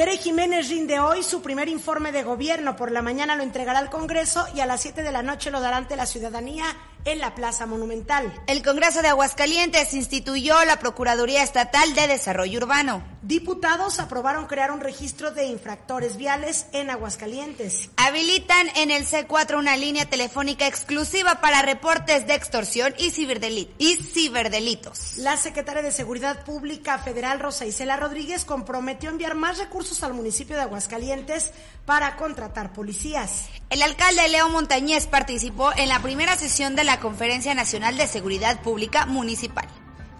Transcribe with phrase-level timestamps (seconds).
[0.00, 2.74] Tere Jiménez rinde hoy su primer informe de gobierno.
[2.74, 5.60] Por la mañana lo entregará al Congreso y a las 7 de la noche lo
[5.60, 6.64] dará ante la ciudadanía
[7.04, 8.32] en la Plaza Monumental.
[8.46, 13.02] El Congreso de Aguascalientes instituyó la Procuraduría Estatal de Desarrollo Urbano.
[13.22, 17.90] Diputados aprobaron crear un registro de infractores viales en Aguascalientes.
[17.98, 23.08] Habilitan en el C4 una línea telefónica exclusiva para reportes de extorsión y,
[23.76, 25.18] y ciberdelitos.
[25.18, 30.56] La secretaria de Seguridad Pública Federal Rosa Isela Rodríguez comprometió enviar más recursos al municipio
[30.56, 31.52] de Aguascalientes
[31.84, 33.50] para contratar policías.
[33.68, 38.62] El alcalde Leo Montañez participó en la primera sesión de la Conferencia Nacional de Seguridad
[38.62, 39.68] Pública Municipal.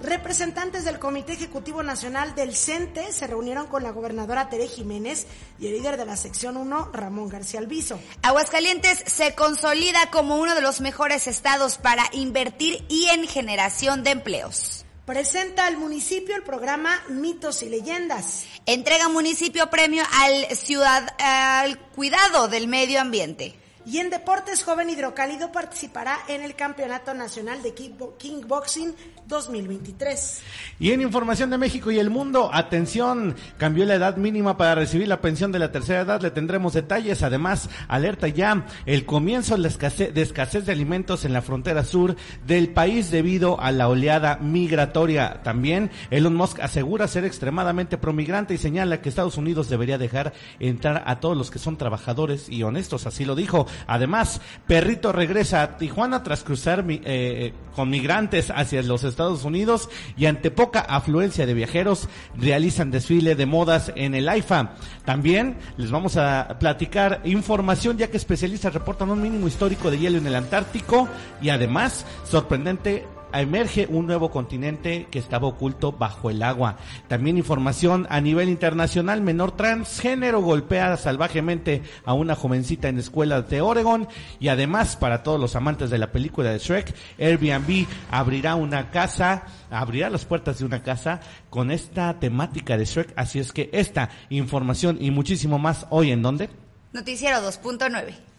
[0.03, 5.27] Representantes del Comité Ejecutivo Nacional del CENTE se reunieron con la gobernadora Tere Jiménez
[5.59, 8.01] y el líder de la sección 1, Ramón García Alviso.
[8.23, 14.13] Aguascalientes se consolida como uno de los mejores estados para invertir y en generación de
[14.13, 14.87] empleos.
[15.05, 18.47] Presenta al municipio el programa Mitos y Leyendas.
[18.65, 23.55] Entrega municipio premio al ciudad al cuidado del medio ambiente.
[23.91, 28.95] Y en deportes, joven hidrocálido participará en el Campeonato Nacional de Kickboxing
[29.27, 30.43] 2023.
[30.79, 35.09] Y en información de México y el mundo, atención, cambió la edad mínima para recibir
[35.09, 39.67] la pensión de la tercera edad, le tendremos detalles, además, alerta ya el comienzo de
[39.67, 42.15] escasez, de escasez de alimentos en la frontera sur
[42.47, 45.43] del país debido a la oleada migratoria.
[45.43, 51.03] También Elon Musk asegura ser extremadamente promigrante y señala que Estados Unidos debería dejar entrar
[51.07, 53.67] a todos los que son trabajadores y honestos, así lo dijo.
[53.87, 60.27] Además, Perrito regresa a Tijuana tras cruzar eh, con migrantes hacia los Estados Unidos y
[60.27, 64.75] ante poca afluencia de viajeros realizan desfile de modas en el AIFA.
[65.05, 70.19] También les vamos a platicar información ya que especialistas reportan un mínimo histórico de hielo
[70.19, 71.09] en el Antártico
[71.41, 76.77] y además sorprendente emerge un nuevo continente que estaba oculto bajo el agua.
[77.09, 83.61] También información a nivel internacional, menor transgénero golpea salvajemente a una jovencita en escuela de
[83.61, 84.09] Oregon
[84.39, 89.45] y además para todos los amantes de la película de Shrek, Airbnb abrirá una casa,
[89.71, 94.11] abrirá las puertas de una casa con esta temática de Shrek, así es que esta
[94.29, 96.51] información y muchísimo más hoy en dónde?
[96.93, 98.30] Noticiero 2.9.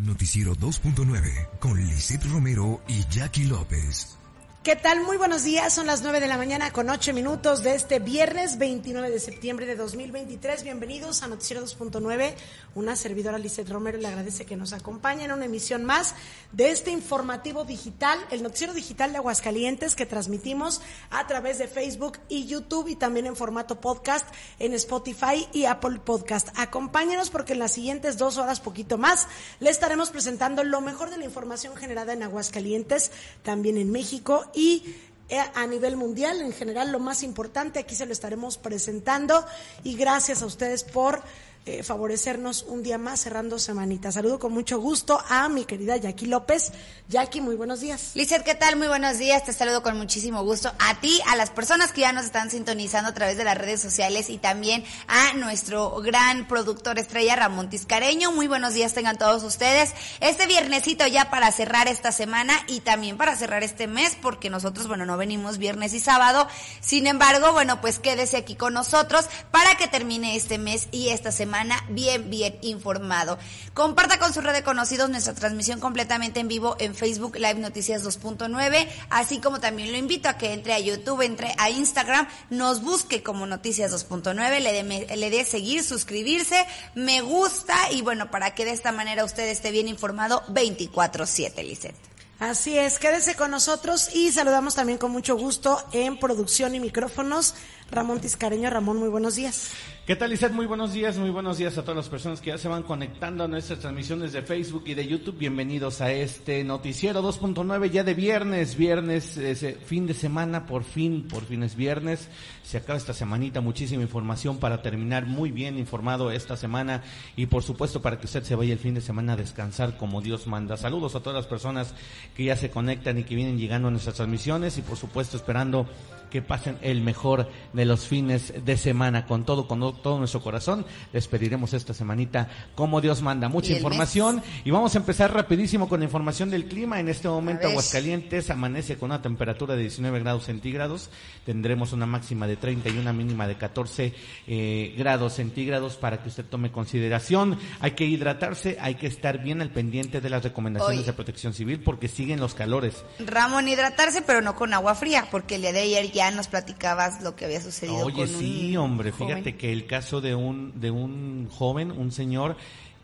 [0.00, 4.19] Noticiero 2.9 con Lisette Romero y Jackie López.
[4.62, 5.00] ¿Qué tal?
[5.00, 5.72] Muy buenos días.
[5.72, 9.64] Son las 9 de la mañana con 8 minutos de este viernes 29 de septiembre
[9.64, 10.64] de 2023.
[10.64, 12.34] Bienvenidos a Noticiero 2.9.
[12.74, 16.14] Una servidora Lizeth Romero le agradece que nos acompañe en una emisión más
[16.52, 22.18] de este informativo digital, el Noticiero Digital de Aguascalientes que transmitimos a través de Facebook
[22.28, 24.28] y YouTube y también en formato podcast
[24.58, 26.50] en Spotify y Apple Podcast.
[26.58, 29.26] Acompáñenos porque en las siguientes dos horas, poquito más,
[29.58, 33.10] le estaremos presentando lo mejor de la información generada en Aguascalientes,
[33.42, 34.96] también en México y
[35.28, 39.46] eh, a nivel mundial, en general lo más importante, aquí se lo estaremos presentando.
[39.84, 41.22] Y gracias a ustedes por
[41.70, 44.10] eh, favorecernos un día más cerrando semanita.
[44.10, 46.72] Saludo con mucho gusto a mi querida Jackie López.
[47.08, 48.10] Jackie, muy buenos días.
[48.14, 48.74] Lizeth, ¿qué tal?
[48.74, 49.44] Muy buenos días.
[49.44, 53.10] Te saludo con muchísimo gusto a ti, a las personas que ya nos están sintonizando
[53.10, 58.32] a través de las redes sociales y también a nuestro gran productor estrella Ramón Tiscareño.
[58.32, 59.92] Muy buenos días tengan todos ustedes.
[60.18, 64.88] Este viernesito ya para cerrar esta semana y también para cerrar este mes porque nosotros,
[64.88, 66.48] bueno, no venimos viernes y sábado.
[66.80, 71.30] Sin embargo, bueno, pues quédese aquí con nosotros para que termine este mes y esta
[71.30, 73.38] semana bien, bien informado.
[73.74, 78.04] Comparta con su red de conocidos nuestra transmisión completamente en vivo en Facebook Live Noticias
[78.04, 82.82] 2.9, así como también lo invito a que entre a YouTube, entre a Instagram, nos
[82.82, 88.64] busque como Noticias 2.9, le dé le seguir, suscribirse, me gusta y bueno, para que
[88.64, 91.94] de esta manera usted esté bien informado 24/7, Lisette.
[92.38, 97.54] Así es, quédese con nosotros y saludamos también con mucho gusto en producción y micrófonos
[97.90, 98.70] Ramón Tiscareño.
[98.70, 99.72] Ramón, muy buenos días.
[100.06, 100.50] ¿Qué tal, Lizeth?
[100.50, 103.44] Muy buenos días, muy buenos días a todas las personas que ya se van conectando
[103.44, 105.38] a nuestras transmisiones de Facebook y de YouTube.
[105.38, 111.28] Bienvenidos a este noticiero 2.9 ya de viernes, viernes, ese fin de semana, por fin,
[111.28, 112.28] por fin es viernes.
[112.64, 117.04] Se acaba esta semanita, muchísima información para terminar muy bien informado esta semana
[117.36, 120.22] y por supuesto para que usted se vaya el fin de semana a descansar como
[120.22, 120.76] Dios manda.
[120.76, 121.94] Saludos a todas las personas
[122.34, 125.86] que ya se conectan y que vienen llegando a nuestras transmisiones y por supuesto esperando
[126.30, 130.84] que pasen el mejor de los fines de semana con todo, con, todo nuestro corazón.
[131.12, 133.48] Les pediremos esta semanita como Dios manda.
[133.48, 134.42] Mucha información.
[134.64, 137.00] Y vamos a empezar rapidísimo con la información del clima.
[137.00, 137.68] En este momento.
[137.68, 141.10] Aguascalientes amanece con una temperatura de 19 grados centígrados.
[141.46, 144.14] Tendremos una máxima de 30 y una mínima de 14
[144.46, 147.58] eh, grados centígrados para que usted tome consideración.
[147.80, 151.80] Hay que hidratarse, hay que estar bien al pendiente de las recomendaciones de protección civil
[151.80, 153.04] porque siguen los calores.
[153.18, 157.22] Ramón, hidratarse, pero no con agua fría, porque el día de ayer ya nos platicabas
[157.22, 157.69] lo que había sucedido
[158.04, 159.28] Oye, con sí, un hombre, joven.
[159.28, 162.56] fíjate que el caso de un, de un joven, un señor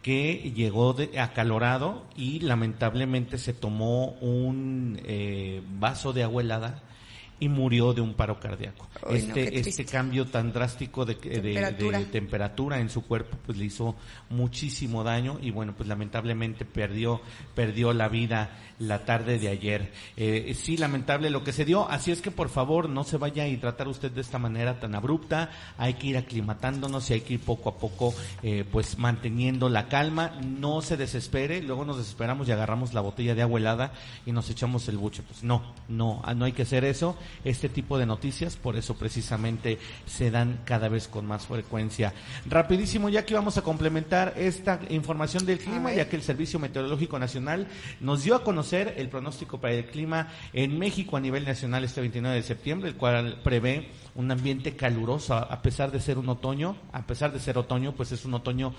[0.02, 6.82] que llegó de, acalorado y lamentablemente se tomó un eh, vaso de agua helada
[7.38, 8.88] y murió de un paro cardíaco.
[9.10, 11.98] Este, este cambio tan drástico de, de- de- Temperatura.
[11.98, 13.94] de temperatura en su cuerpo pues le hizo
[14.30, 17.20] muchísimo daño y bueno pues lamentablemente perdió
[17.54, 19.92] perdió la vida la tarde de ayer.
[20.16, 23.44] Eh, sí lamentable lo que se dio así es que por favor no se vaya
[23.44, 25.50] a hidratar usted de esta manera tan abrupta.
[25.78, 29.88] Hay que ir aclimatándonos y hay que ir poco a poco eh, pues manteniendo la
[29.88, 30.32] calma.
[30.42, 33.92] No se desespere luego nos desesperamos y agarramos la botella de agua helada
[34.24, 35.22] y nos echamos el buche.
[35.22, 37.16] Pues no no ah, no hay que hacer eso.
[37.44, 42.12] Este tipo de noticias por eso precisamente se dan cada vez con más frecuencia.
[42.46, 47.18] Rapidísimo ya que vamos a complementar esta información del clima ya que el Servicio Meteorológico
[47.18, 47.68] Nacional
[48.00, 52.00] nos dio a conocer el pronóstico para el clima en México a nivel nacional este
[52.00, 55.34] 29 de septiembre, el cual prevé un ambiente caluroso.
[55.34, 58.34] A a pesar de ser un otoño, a pesar de ser otoño, pues es un
[58.34, 58.74] otoño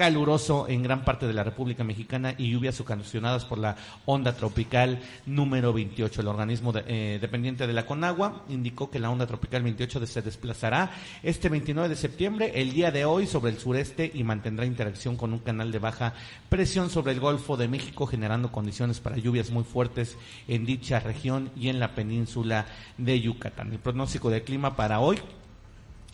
[0.00, 3.76] caluroso en gran parte de la República Mexicana y lluvias ocasionadas por la
[4.06, 6.22] onda tropical número 28.
[6.22, 10.22] El organismo eh, dependiente de la Conagua indicó que la onda tropical 28 de- se
[10.22, 10.90] desplazará
[11.22, 15.34] este 29 de septiembre, el día de hoy, sobre el sureste y mantendrá interacción con
[15.34, 16.14] un canal de baja
[16.48, 20.16] presión sobre el Golfo de México, generando condiciones para lluvias muy fuertes
[20.48, 22.64] en dicha región y en la península
[22.96, 23.70] de Yucatán.
[23.70, 25.18] El pronóstico de clima para hoy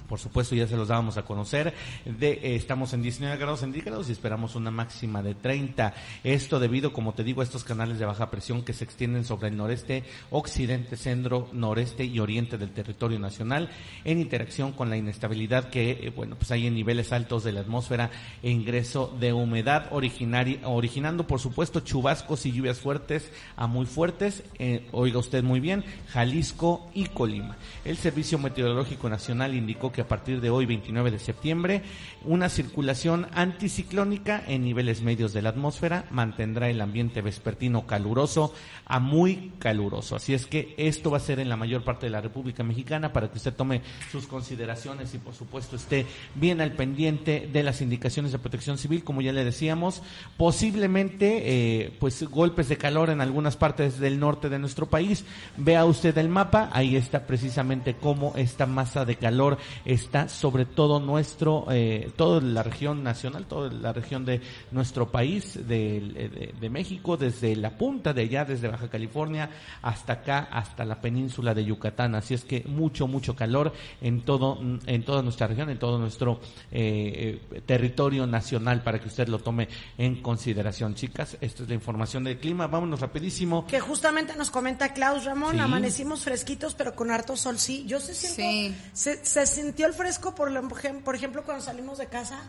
[0.08, 1.74] por supuesto ya se los dábamos a conocer,
[2.04, 5.94] de, eh, estamos en 19 grados centígrados y esperamos una máxima de 30.
[6.24, 9.48] Esto debido, como te digo, a estos canales de baja presión que se extienden sobre
[9.48, 13.70] el noreste, occidente, centro, noreste y oriente del territorio nacional,
[14.04, 17.60] en interacción con la inestabilidad que, eh, bueno, pues hay en niveles altos de la
[17.60, 18.10] atmósfera
[18.42, 24.42] e ingreso de humedad originaria, originando, por supuesto, chubascos y lluvias fuertes a muy fuertes,
[24.58, 27.56] eh, oiga usted muy bien, Jalisco y Colima.
[27.84, 31.82] El Servicio Meteorológico Nacional indicó que a partir de hoy, 29 de septiembre,
[32.25, 38.52] una circulación anticiclónica en niveles medios de la atmósfera mantendrá el ambiente vespertino caluroso
[38.84, 40.16] a muy caluroso.
[40.16, 43.12] Así es que esto va a ser en la mayor parte de la República Mexicana
[43.12, 47.81] para que usted tome sus consideraciones y por supuesto esté bien al pendiente de las
[47.81, 50.02] indicaciones de protección civil, como ya le decíamos,
[50.37, 55.25] posiblemente eh, pues golpes de calor en algunas partes del norte de nuestro país.
[55.56, 61.00] Vea usted el mapa, ahí está precisamente cómo esta masa de calor está sobre todo
[61.00, 64.40] nuestro, eh, toda la región nacional, toda la región de
[64.72, 69.48] nuestro país, de, de- de México, desde la punta de allá, desde Baja California
[69.82, 72.14] hasta acá, hasta la península de Yucatán.
[72.14, 76.40] Así es que mucho, mucho calor en todo, en toda nuestra región, en todo nuestro
[76.72, 79.68] eh, eh, territorio nacional para que usted lo tome
[79.98, 80.94] en consideración.
[80.94, 82.66] Chicas, esta es la información del clima.
[82.66, 83.66] Vámonos rapidísimo.
[83.66, 85.60] Que justamente nos comenta Klaus Ramón, Sí.
[85.60, 87.84] amanecimos fresquitos, pero con harto sol, sí.
[87.86, 88.74] Yo se siento, Sí.
[88.92, 89.40] se, se
[89.76, 90.67] sintió el fresco, por, lo-
[91.05, 92.40] por ejemplo, cuando salimos de casa,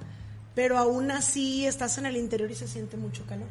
[0.56, 3.48] pero aún así estás en el interior y se siente mucho calor.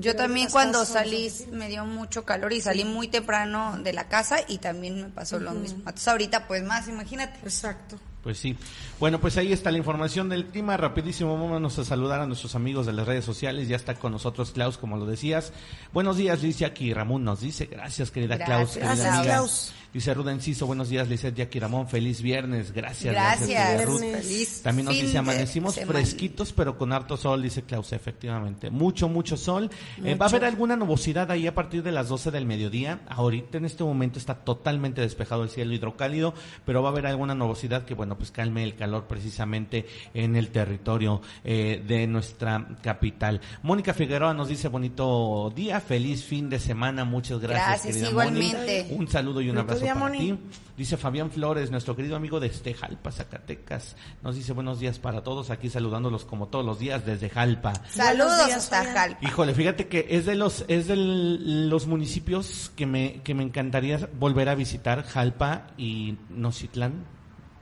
[0.00, 4.38] Yo también cuando salí me dio mucho calor y salí muy temprano de la casa
[4.48, 5.78] y también me pasó lo mismo.
[5.78, 7.38] Entonces ahorita pues más, imagínate.
[7.44, 7.98] Exacto.
[8.22, 8.56] Pues sí.
[9.00, 10.76] Bueno, pues ahí está la información del clima.
[10.76, 13.68] Rapidísimo, vámonos a saludar a nuestros amigos de las redes sociales.
[13.68, 15.52] Ya está con nosotros Klaus, como lo decías.
[15.92, 17.66] Buenos días, Liz Jackie Ramón nos dice.
[17.66, 18.56] Gracias, querida Gracias.
[18.56, 18.70] Klaus.
[18.72, 19.32] querida Gracias, amiga.
[19.34, 19.72] Klaus.
[19.94, 21.86] Dice Ruda Enciso, buenos días, Lizeth Jackie Ramón.
[21.86, 22.72] Feliz viernes.
[22.72, 23.14] Gracias.
[23.14, 23.86] Gracias.
[23.86, 24.00] Ruth.
[24.00, 25.92] Feliz También nos dice, amanecimos semana.
[25.92, 28.70] fresquitos, pero con harto sol, dice Klaus, efectivamente.
[28.70, 29.70] Mucho, mucho sol.
[30.02, 33.02] Eh, va a haber alguna nubosidad ahí a partir de las 12 del mediodía.
[33.06, 36.34] Ahorita en este momento está totalmente despejado el cielo hidrocálido,
[36.66, 40.48] pero va a haber alguna nubosidad que, bueno, pues calme el calor precisamente en el
[40.48, 43.40] territorio eh, de nuestra capital.
[43.62, 47.68] Mónica Figueroa nos dice, bonito día, feliz fin de semana, muchas gracias.
[47.68, 48.82] Gracias, querida igualmente.
[48.88, 48.98] Moni.
[48.98, 50.18] Un saludo y un abrazo día, para Moni.
[50.18, 50.38] ti.
[50.76, 53.96] Dice Fabián Flores, nuestro querido amigo desde Jalpa, Zacatecas.
[54.22, 57.72] Nos dice buenos días para todos, aquí saludándolos como todos los días desde Jalpa.
[57.88, 58.94] Saludos días, hasta Fabián.
[58.94, 59.28] Jalpa.
[59.28, 64.08] Híjole, fíjate que es de los es de los municipios que me que me encantaría
[64.18, 67.13] volver a visitar, Jalpa y Nocitlán.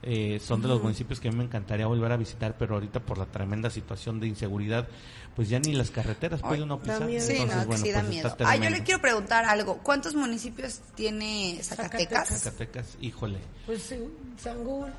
[0.05, 3.01] Eh, son de los municipios que a mí me encantaría volver a visitar, pero ahorita
[3.01, 4.89] por la tremenda situación de inseguridad,
[5.37, 7.05] pues ya ni las carreteras puede uno pisar.
[7.05, 7.25] miedo.
[7.25, 8.37] Sí, Entonces, no, que bueno, sí da pues miedo.
[8.41, 9.79] Ah, yo le quiero preguntar algo.
[9.79, 12.29] ¿Cuántos municipios tiene Zacatecas?
[12.29, 12.43] Zacatecas.
[12.43, 13.39] Zacatecas, híjole.
[13.65, 13.97] Pues sí,
[14.39, 14.91] Sangul.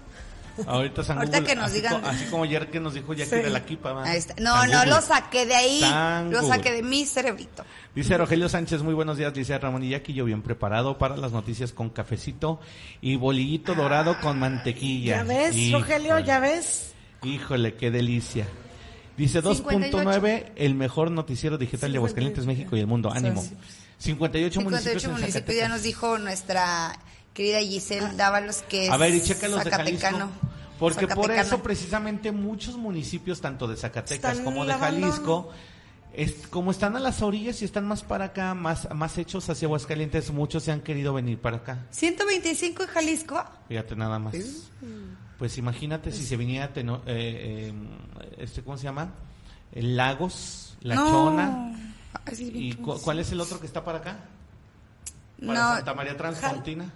[0.67, 2.01] Ahorita San Ahorita Google, que nos así, digan.
[2.01, 3.41] co- así como ayer que nos dijo Jackie Sí.
[3.41, 3.93] de la Kipa.
[3.93, 4.03] ¿va?
[4.05, 4.35] Ahí está.
[4.39, 4.91] No, San no, Google.
[4.91, 5.79] lo saqué de ahí.
[5.79, 6.55] San Lo Google.
[6.55, 7.65] saqué de mi cerebrito.
[7.95, 11.31] Dice Rogelio Sánchez, muy buenos días, dice Ramón y Jackie, yo bien preparado para las
[11.31, 12.59] noticias con cafecito
[13.01, 15.17] y bolillito dorado con mantequilla.
[15.17, 16.19] ¿Ya ves, Híjole, Rogelio?
[16.19, 16.93] ¿Ya ves?
[17.23, 18.47] Híjole, qué delicia.
[19.15, 23.11] Dice 2.9, el mejor noticiero digital de Aguascalientes, México y el mundo.
[23.11, 23.41] Ánimo.
[23.41, 23.55] Sí,
[23.99, 26.97] 58 58 municipios en municipios ya nos dijo nuestra
[27.33, 30.17] querida Giselle Dávalos que es A ver, y checa los de zacatecano.
[30.19, 30.47] Jalisco.
[30.79, 34.73] Porque por eso precisamente muchos municipios, tanto de Zacatecas Están como de.
[34.73, 35.49] Jalisco,
[36.13, 39.67] es- como están a las orillas y están más para acá, más, más hechos hacia
[39.67, 41.85] Aguascalientes, muchos se han querido venir para acá.
[41.91, 43.43] 125 en Jalisco.
[43.69, 44.35] Fíjate nada más.
[45.37, 47.73] Pues imagínate si se viniera Teno- eh, eh,
[48.39, 49.09] este, ¿cómo se llama?
[49.71, 51.09] El Lagos, La No.
[51.09, 51.79] Chona.
[52.37, 54.17] ¿Y cu- cuál es el otro que está para acá?
[55.45, 56.91] Para No, Santa María Transpontina.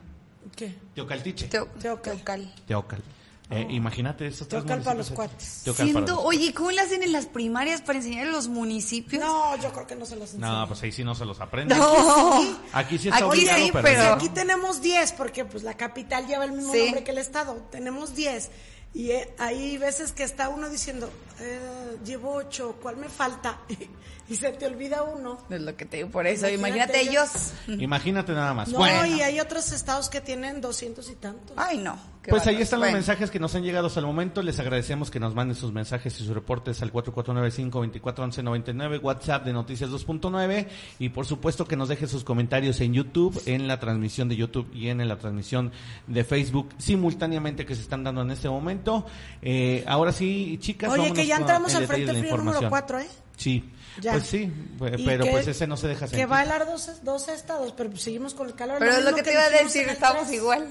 [0.55, 0.75] ¿Qué?
[0.95, 1.47] Teocaltiche.
[1.47, 2.15] Teo- Teocal.
[2.17, 2.53] Teocal.
[2.67, 3.01] Teocal.
[3.49, 5.61] Eh, imagínate esos tres Teocal para los cuates.
[5.63, 8.49] Teocal para Siendo, los- oye, ¿cómo le hacen en las primarias para enseñar a los
[8.49, 9.23] municipios?
[9.23, 10.51] No, yo creo que no se los enseño.
[10.59, 11.77] No, pues ahí sí no se los aprenden.
[11.77, 12.57] No.
[12.73, 16.43] Aquí sí está Aquí obligado, sí, pero, aquí tenemos 10, porque pues la capital lleva
[16.43, 16.79] el mismo Sí.
[16.83, 17.55] nombre que el estado.
[17.71, 18.51] Tenemos 10.
[18.93, 23.59] Y eh, hay veces que está uno diciendo, eh, llevo 8, ¿cuál me falta?
[24.29, 25.37] y se te olvida uno.
[25.49, 26.49] Es lo que te digo por eso.
[26.49, 27.53] Imagínate Imagínate ellos.
[27.81, 28.69] Imagínate nada más.
[28.69, 31.55] No, bueno, y hay otros estados que tienen 200 y tantos.
[31.57, 31.97] Ay, no.
[32.29, 32.93] Pues ahí están Bueno.
[32.93, 34.41] los mensajes que nos han llegado hasta el momento.
[34.41, 39.89] Les agradecemos que nos manden sus mensajes y sus reportes al 4495-241199, WhatsApp de Noticias
[39.89, 40.67] 2.9
[40.99, 44.69] y por supuesto que nos deje sus comentarios en YouTube, en la transmisión de YouTube
[44.73, 45.71] y en la transmisión
[46.07, 49.05] de Facebook simultáneamente que se están dando en este momento.
[49.41, 52.69] Eh, ahora sí, chicas, Oye, que ya entramos al Frente Frío número información.
[52.69, 53.07] 4, ¿eh?
[53.37, 53.63] Sí,
[54.01, 54.11] Ya.
[54.13, 54.51] pues sí,
[54.97, 56.31] Y pero que- pues ese no se deja Que sentir.
[56.31, 58.77] va a hablar dos, dos estados, pero pues seguimos con el calor.
[58.79, 60.37] Pero es lo que te iba a decir, estamos tres.
[60.37, 60.67] igual.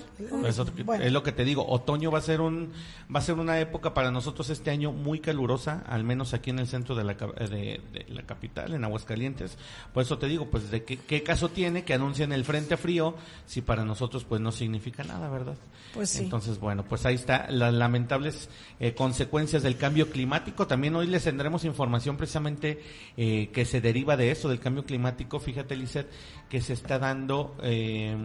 [0.46, 1.04] Eso Bueno.
[1.04, 2.72] es lo que te digo, otoño va a ser un
[3.14, 6.58] va a ser una época para nosotros este año muy calurosa, al menos aquí en
[6.58, 9.56] el centro de la, ca- de, de la capital, en Aguascalientes.
[9.94, 13.14] Por eso te digo, pues de qué, qué caso tiene que anuncien el frente frío
[13.46, 15.54] si para nosotros pues no significa nada, ¿verdad?
[15.94, 16.24] Pues sí.
[16.24, 18.48] Entonces, bueno, pues ahí está las lamentables
[18.80, 20.66] eh, consecuencias del cambio climático.
[20.66, 22.82] También hoy les tendremos información precisamente
[23.16, 25.38] eh, que se deriva de eso, del cambio climático.
[25.40, 26.08] Fíjate, Lizeth,
[26.48, 28.16] que se está dando eh,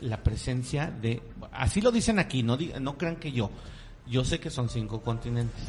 [0.00, 3.50] la presencia de, así lo dicen aquí, no, no crean que yo,
[4.06, 5.62] yo sé que son cinco continentes.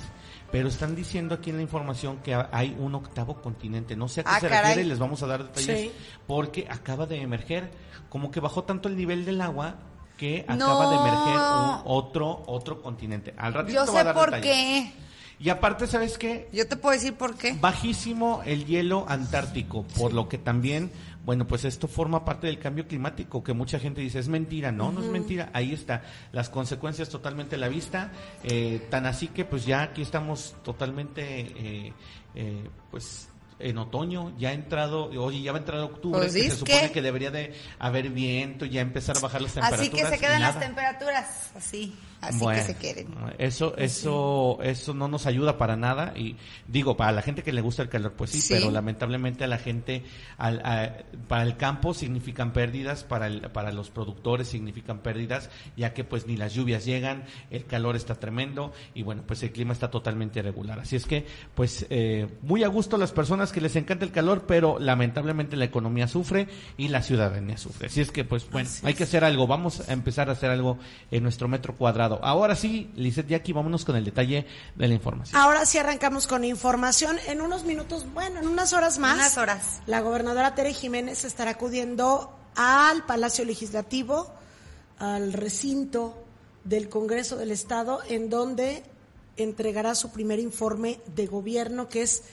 [0.51, 3.95] Pero están diciendo aquí en la información que ha- hay un octavo continente.
[3.95, 4.63] No sé a qué Ah, se caray.
[4.69, 5.79] refiere, les vamos a dar detalles.
[5.81, 5.91] Sí.
[6.25, 7.69] Porque acaba de emerger,
[8.09, 9.75] como que bajó tanto el nivel del agua
[10.17, 10.53] que No.
[10.65, 13.33] acaba de emerger un otro otro continente.
[13.37, 14.55] Al ratito Yo te voy a sé dar por detalles.
[14.55, 14.93] qué.
[15.39, 16.49] Y aparte, ¿sabes qué?
[16.51, 17.53] Yo te puedo decir por qué.
[17.53, 20.91] Bajísimo el hielo antártico, por lo que también,
[21.23, 24.91] bueno, pues esto forma parte del cambio climático, que mucha gente dice, es mentira, no,
[24.91, 26.01] no es mentira, ahí está,
[26.33, 28.11] las consecuencias totalmente a la vista,
[28.43, 31.93] eh, tan así que pues ya aquí estamos totalmente, eh,
[32.35, 33.29] eh, pues
[33.59, 36.81] en otoño, ya ha entrado, oye, ya va a entrar octubre, Pues que se supone
[36.87, 39.87] que- que debería de haber viento, ya empezar a bajar las temperaturas.
[39.93, 43.07] Así que se quedan las temperaturas así, así Bueno, que se queden.
[43.37, 46.35] Eso, eso, eso no nos ayuda para nada y
[46.67, 48.53] digo para la gente que le gusta el calor, pues sí, Sí.
[48.53, 50.03] pero lamentablemente a la gente,
[50.37, 50.97] al, a-
[51.27, 56.27] para el campo significan pérdidas, para el, para los productores significan pérdidas, ya que pues
[56.27, 60.39] ni las lluvias llegan, el calor está tremendo y bueno pues el clima está totalmente
[60.39, 60.79] irregular.
[60.79, 64.45] Así es que pues eh, muy a gusto las personas que les encanta el calor,
[64.47, 66.47] pero lamentablemente la economía sufre
[66.77, 67.87] y la ciudadanía sufre.
[67.87, 70.77] Así es que pues bueno hay que hacer algo, vamos a empezar a hacer algo
[71.11, 72.08] en nuestro metro cuadrado.
[72.21, 75.39] Ahora sí, Lizeth Jackie, vámonos con el detalle de la información.
[75.39, 77.17] Ahora sí arrancamos con información.
[77.27, 79.15] En unos minutos, bueno, en unas horas más.
[79.15, 79.81] Unas horas.
[79.87, 84.33] La gobernadora Tere Jiménez estará acudiendo al Palacio Legislativo,
[84.97, 86.25] al recinto
[86.63, 88.83] del Congreso del Estado, en donde
[89.37, 92.23] entregará su primer informe de gobierno, que es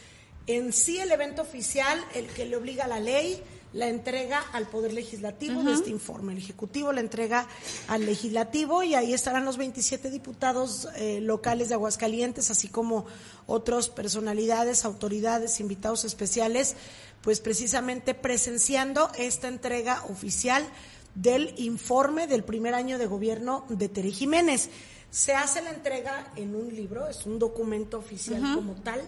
[0.46, 3.42] en sí el evento oficial, el que le obliga a la ley,
[3.76, 6.32] la entrega al Poder Legislativo de este informe.
[6.32, 7.46] El Ejecutivo la entrega
[7.88, 13.04] al Legislativo y ahí estarán los 27 diputados eh, locales de Aguascalientes, así como
[13.46, 16.74] otras personalidades, autoridades, invitados especiales,
[17.20, 20.66] pues precisamente presenciando esta entrega oficial
[21.14, 24.70] del informe del primer año de gobierno de Tere Jiménez.
[25.10, 29.02] Se hace la entrega en un libro, es un documento oficial como tal,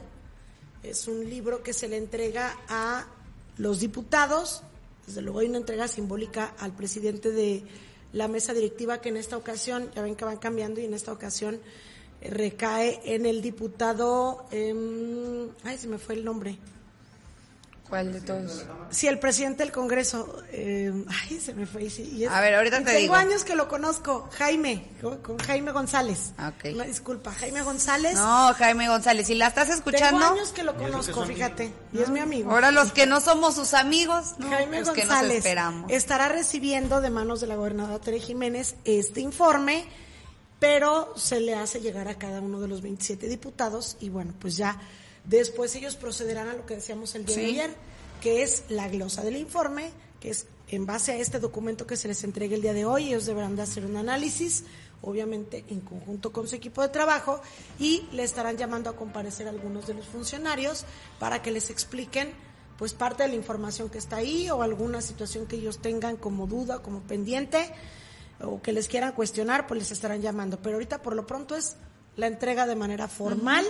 [0.83, 3.07] es un libro que se le entrega a
[3.59, 4.63] los diputados,
[5.07, 7.65] desde luego hay una entrega simbólica al presidente de
[8.13, 11.13] la mesa directiva que en esta ocasión, ya ven que van cambiando y en esta
[11.13, 11.61] ocasión
[12.21, 16.59] eh, recae en el diputado, em, ay se me fue el nombre,
[17.89, 18.65] ¿Cuál de todos?
[18.91, 21.85] Si el presidente del Congreso, eh, ay, se me fue.
[21.85, 23.15] y sí, y es- A ver, ahorita y te tengo digo.
[23.15, 26.33] años que lo conozco, Jaime, con, Jaime González.
[26.37, 26.75] Ah, ok.
[26.75, 28.15] Una disculpa, Jaime González.
[28.15, 32.09] No, Jaime González, si la estás tengo escuchando, años que lo conozco, fíjate, y es
[32.11, 32.51] mi amigo.
[32.51, 35.91] ahora los que no somos sus amigos, no, Jaime pues que nos González esperamos.
[35.91, 39.85] estará recibiendo de manos de la gobernadora Tere Jiménez este informe,
[40.59, 44.57] pero se le hace llegar a cada uno de los 27 diputados y bueno, pues
[44.57, 44.77] ya
[45.29, 47.71] después ellos procederán a lo que decíamos el día de ayer,
[48.21, 52.09] que es la glosa del informe, que es en base a este documento que se
[52.09, 54.65] les entregue el día de hoy, ellos deberán de hacer un análisis,
[55.01, 57.41] obviamente en conjunto con su equipo de trabajo,
[57.79, 60.85] y le estarán llamando a comparecer a algunos de los funcionarios
[61.19, 62.33] para que les expliquen
[62.77, 66.47] pues parte de la información que está ahí o alguna situación que ellos tengan como
[66.47, 67.73] duda, como pendiente
[68.41, 70.61] o que les quieran cuestionar, pues les estarán llamando.
[70.63, 71.77] Pero ahorita por lo pronto es
[72.15, 73.67] la entrega de manera formal.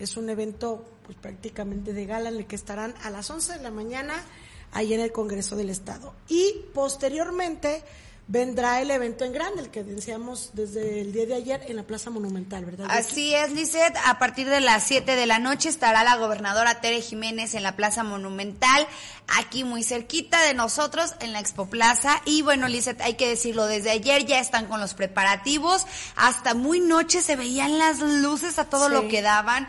[0.00, 3.62] Es un evento pues prácticamente de gala en el que estarán a las 11 de
[3.62, 4.14] la mañana
[4.72, 6.14] ahí en el Congreso del Estado.
[6.28, 7.82] Y posteriormente
[8.30, 11.82] vendrá el evento en grande, el que decíamos desde el día de ayer en la
[11.82, 12.86] Plaza Monumental, ¿verdad?
[12.88, 13.96] Así es, Lizeth.
[14.06, 17.74] A partir de las 7 de la noche estará la gobernadora Tere Jiménez en la
[17.74, 18.86] Plaza Monumental,
[19.36, 22.22] aquí muy cerquita de nosotros, en la Expo Plaza.
[22.24, 25.84] Y bueno, Lizeth, hay que decirlo, desde ayer ya están con los preparativos.
[26.14, 28.94] Hasta muy noche se veían las luces a todo Sí.
[28.94, 29.66] lo que daban.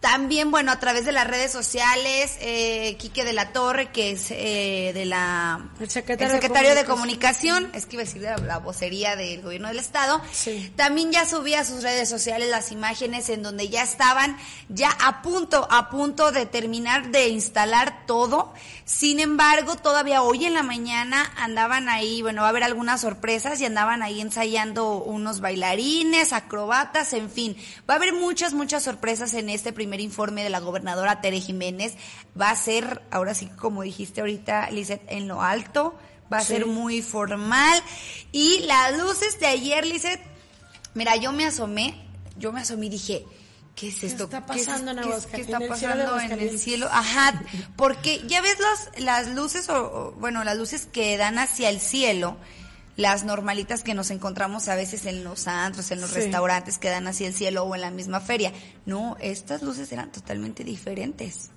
[0.00, 4.30] También, bueno, a través de las redes sociales, eh, Quique de la Torre, que es
[4.30, 5.68] eh, de la...
[5.78, 7.64] El secretario de secretario de Comunicación.
[7.64, 10.72] comunicación, es que iba a decir de la, la vocería del gobierno del estado, Sí.
[10.74, 14.38] también ya subía a sus redes sociales las imágenes en donde ya estaban
[14.70, 18.54] ya a punto, a punto de terminar de instalar todo.
[18.92, 23.60] Sin embargo, todavía hoy en la mañana andaban ahí, bueno, va a haber algunas sorpresas
[23.60, 27.56] y andaban ahí ensayando unos bailarines, acrobatas, en fin.
[27.88, 31.94] Va a haber muchas, muchas sorpresas en este primer informe de la gobernadora Tere Jiménez.
[32.38, 35.96] Va a ser, ahora sí, como dijiste ahorita, Lizeth, en lo alto.
[36.30, 36.48] Va a Sí.
[36.54, 37.80] ser muy formal.
[38.32, 40.20] Y las luces de ayer, Lizeth,
[40.94, 41.94] Mira, yo me asomé,
[42.36, 43.24] yo me asomé y dije,
[43.80, 44.24] ¿qué es esto?
[44.24, 46.88] está ¿Qué es- pasando qué es- ¿Qué está pasando en el cielo?
[46.92, 47.42] Ajá,
[47.76, 51.80] porque ya ves las, las luces, o, o, bueno, las luces que dan hacia el
[51.80, 52.36] cielo,
[52.96, 56.16] las normalitas que nos encontramos a veces en los antros, en los Sí.
[56.16, 58.52] restaurantes que dan hacia el cielo o en la misma feria.
[58.84, 61.50] No, estas luces eran totalmente diferentes.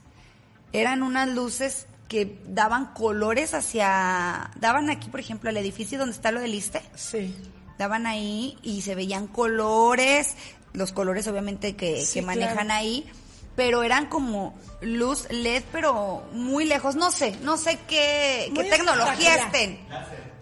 [0.72, 6.32] Eran unas luces que daban colores hacia, daban aquí, por ejemplo, el edificio donde está
[6.32, 7.36] lo del ISTE Sí.
[7.78, 10.36] daban ahí y se veían colores,
[10.74, 12.74] los colores obviamente que, Sí, que manejan claro.
[12.74, 13.10] ahí,
[13.56, 19.36] pero eran como luz LED, pero muy lejos, no sé, no sé qué, qué tecnología
[19.36, 19.80] estén.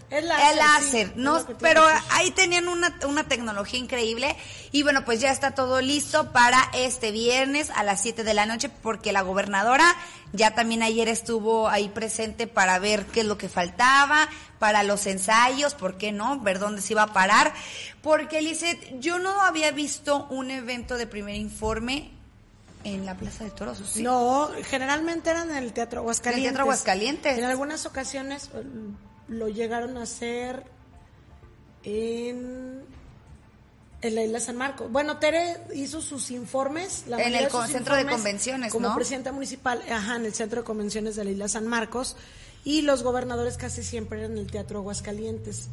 [0.10, 4.36] Es El láser, sí, no, pero ahí tenían una, una tecnología increíble.
[4.74, 8.46] Y bueno, pues ya está todo listo para este viernes a las 7 de la
[8.46, 9.86] noche porque la gobernadora
[10.34, 14.28] ya también ayer estuvo ahí presente para ver qué es lo que faltaba,
[14.62, 16.40] para los ensayos, ¿por qué no?
[16.40, 17.52] Ver dónde se iba a parar.
[18.04, 22.12] Porque, Lizeth, yo no había visto un evento de primer informe
[22.84, 23.98] en la Plaza de Toros.
[23.98, 26.38] No, generalmente eran en el Teatro Aguascalientes.
[26.38, 27.38] En el Teatro Aguascalientes.
[27.40, 28.64] En algunas ocasiones eh,
[29.30, 30.64] lo llegaron a hacer
[31.84, 32.84] en,
[34.04, 34.92] en la isla San Marcos.
[34.92, 37.06] Bueno, Tere hizo sus informes.
[37.08, 38.96] La En el de centro de convenciones, Como ¿no?
[38.96, 42.16] presidenta municipal, ajá, en el centro de convenciones de la isla San Marcos.
[42.64, 45.68] Y los gobernadores casi siempre eran el Teatro Aguascalientes.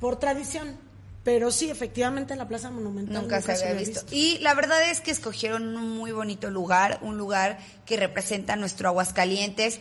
[0.00, 0.76] Por tradición.
[1.24, 3.14] Pero sí, efectivamente en la Plaza Monumental.
[3.22, 4.00] Nunca, se había visto.
[4.12, 8.88] Y la verdad es que escogieron un muy bonito lugar, un lugar que representa nuestro
[8.88, 9.80] Aguascalientes.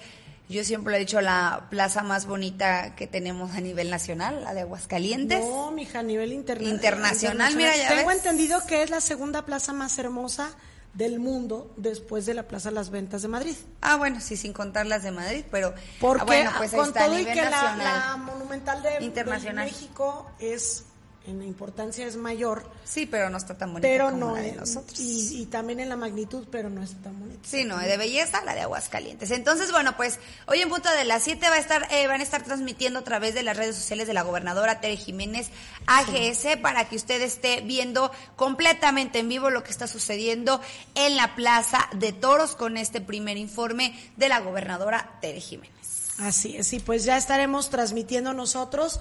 [0.50, 4.56] Yo siempre le he dicho la plaza más bonita que tenemos a nivel nacional, la
[4.56, 5.40] de Aguascalientes.
[5.40, 8.18] No, mija, a nivel interna- Internacional, mira, ya Tengo ves.
[8.18, 10.50] entendido que es la segunda plaza más hermosa
[10.96, 13.56] del mundo después de la Plaza Las Ventas de Madrid.
[13.82, 17.04] Ah, bueno, sí, sin contar las de Madrid, pero Porque ah, bueno, pues con está
[17.04, 17.78] a todo y que la, nacional.
[17.78, 19.66] la monumental de, Internacional.
[19.66, 20.86] de México es
[21.28, 24.52] en importancia es mayor, Sí, pero no está tan bonita pero como no la de
[24.54, 25.00] nosotros.
[25.00, 27.40] y, y también en la magnitud, pero no es tan bonita.
[27.44, 29.32] Sí, no, de belleza, la de Aguascalientes.
[29.32, 32.24] Entonces, bueno, pues hoy en punto de las 7 va a estar, eh, van a
[32.24, 35.50] estar transmitiendo a través de las redes sociales de la gobernadora Tere Jiménez
[35.88, 40.62] AGS para que usted esté viendo completamente en vivo lo que está sucediendo
[40.96, 45.74] en la Plaza de Toros con este primer informe de la gobernadora Tere Jiménez.
[46.20, 49.00] Así es, y pues ya estaremos transmitiendo nosotros.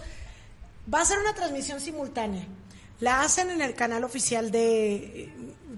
[0.92, 2.46] Va a ser una transmisión simultánea.
[3.00, 5.32] La hacen en el canal oficial de eh,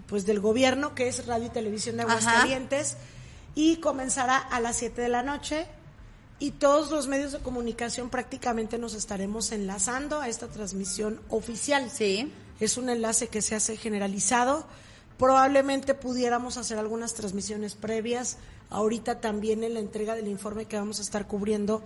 [0.06, 2.12] pues del gobierno, que es Radio y Televisión de Ajá.
[2.12, 2.96] Aguascalientes,
[3.54, 5.66] y comenzará a las 7 de la noche.
[6.38, 11.90] Y todos los medios de comunicación prácticamente nos estaremos enlazando a esta transmisión oficial.
[11.90, 12.30] Sí.
[12.60, 14.66] Es un enlace que se hace generalizado
[15.18, 18.36] Probablemente pudiéramos hacer algunas transmisiones previas.
[18.68, 21.82] Ahorita también en la entrega del informe que vamos a estar cubriendo,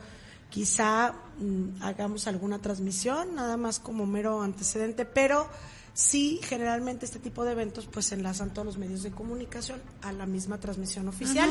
[0.50, 5.48] quizá mm, hagamos alguna transmisión, nada más como mero antecedente, pero
[5.94, 10.26] sí, generalmente este tipo de eventos pues enlazan todos los medios de comunicación a la
[10.26, 11.48] misma transmisión oficial,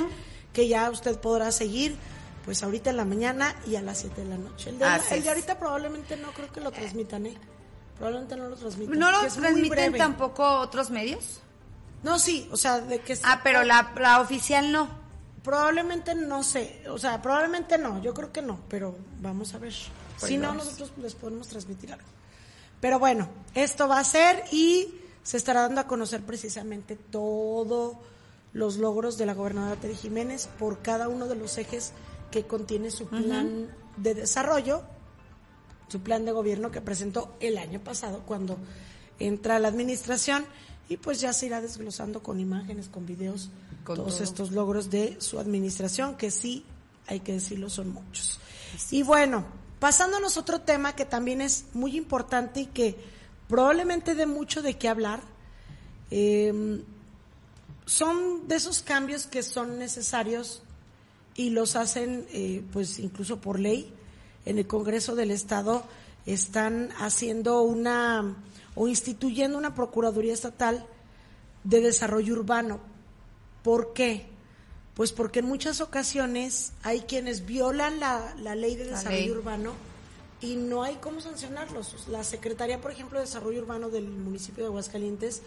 [0.53, 1.95] que ya usted podrá seguir
[2.45, 4.69] pues ahorita en la mañana y a las 7 de la noche.
[4.69, 7.37] El de, Así el de ahorita probablemente no creo que lo transmitan, ¿eh?
[7.97, 8.97] Probablemente no lo transmitan.
[8.97, 11.41] ¿No lo transmiten tampoco otros medios?
[12.01, 13.17] No, sí, o sea, de que...
[13.23, 14.89] Ah, pero la, la oficial no.
[15.49, 19.73] Probablemente no sé, o sea, probablemente no, yo creo que no, pero vamos a ver.
[20.19, 22.05] Pues si no, nosotros les podemos transmitir algo.
[22.79, 27.97] Pero bueno, esto va a ser y se estará dando a conocer precisamente todos
[28.53, 31.93] los logros de la gobernadora Tere Jiménez por cada uno de los ejes
[32.29, 34.83] que contiene su plan de desarrollo,
[35.87, 38.59] su plan de gobierno que presentó el año pasado cuando
[39.17, 40.45] entra a la administración
[40.89, 43.49] y pues ya se irá desglosando con imágenes, con videos,
[43.89, 44.23] Con todos todo.
[44.23, 46.63] estos logros de su administración que sí,
[47.07, 48.39] hay que decirlo, son muchos.
[48.91, 49.45] Y bueno,
[49.79, 52.95] pasándonos a otro tema que también es muy importante y que
[53.47, 55.21] probablemente dé mucho de qué hablar,
[56.11, 56.83] eh,
[57.87, 60.61] son de esos cambios que son necesarios
[61.33, 63.91] y los hacen, eh, pues incluso por ley,
[64.45, 65.83] en el Congreso del Estado
[66.27, 68.35] están haciendo una
[68.75, 70.85] o instituyendo una Procuraduría Estatal
[71.63, 72.98] de Desarrollo Urbano.
[73.63, 74.25] ¿Por qué?
[74.95, 79.31] Pues porque en muchas ocasiones hay quienes violan la, la ley de desarrollo ley.
[79.31, 79.73] urbano
[80.41, 82.07] y no hay cómo sancionarlos.
[82.09, 85.41] La Secretaría, por ejemplo, de Desarrollo Urbano del municipio de Aguascalientes,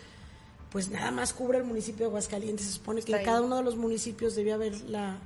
[0.70, 2.66] pues nada más cubre el municipio de Aguascalientes.
[2.66, 5.18] Se supone que en cada uno de los municipios debía haber la,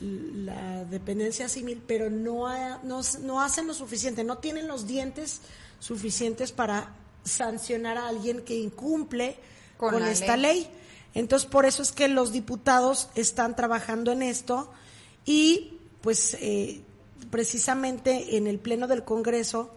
[0.00, 5.40] la dependencia civil, pero no, ha- no, no hacen lo suficiente, no tienen los dientes
[5.78, 9.36] suficientes para sancionar a alguien que incumple
[9.76, 10.62] Con esta ley.
[10.62, 10.70] ley.
[11.14, 14.70] Entonces, por eso es que los diputados están trabajando en esto
[15.24, 16.82] y, pues, eh,
[17.30, 19.70] precisamente en el Pleno del Congreso,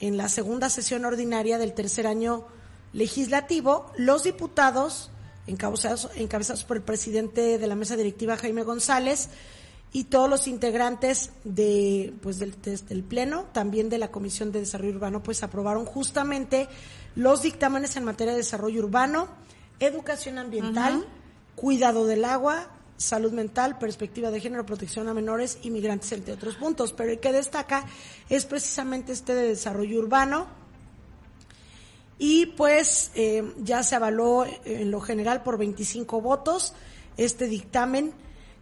[0.00, 2.44] en la segunda sesión ordinaria del tercer año
[2.92, 5.10] legislativo, los diputados,
[5.46, 9.28] encabezados, encabezados por el presidente de la mesa directiva, Jaime González,
[9.92, 14.94] y todos los integrantes de, pues, del, del Pleno, también de la Comisión de Desarrollo
[14.96, 16.68] Urbano, pues aprobaron justamente
[17.14, 19.28] los dictámenes en materia de desarrollo urbano,
[19.86, 21.04] educación ambiental,
[21.56, 26.92] cuidado del agua, salud mental, perspectiva de género, protección a menores, inmigrantes, entre otros puntos.
[26.92, 27.84] Pero el que destaca
[28.28, 30.46] es precisamente este de desarrollo urbano.
[32.18, 36.72] Y pues eh, ya se avaló eh, en lo general por 25 votos
[37.16, 38.12] este dictamen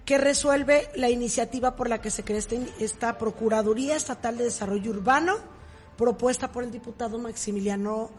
[0.07, 4.45] que resuelve la iniciativa por la que se crea esta, in- esta Procuraduría Estatal de
[4.45, 5.37] Desarrollo Urbano,
[5.97, 8.11] propuesta por el diputado Maximiliano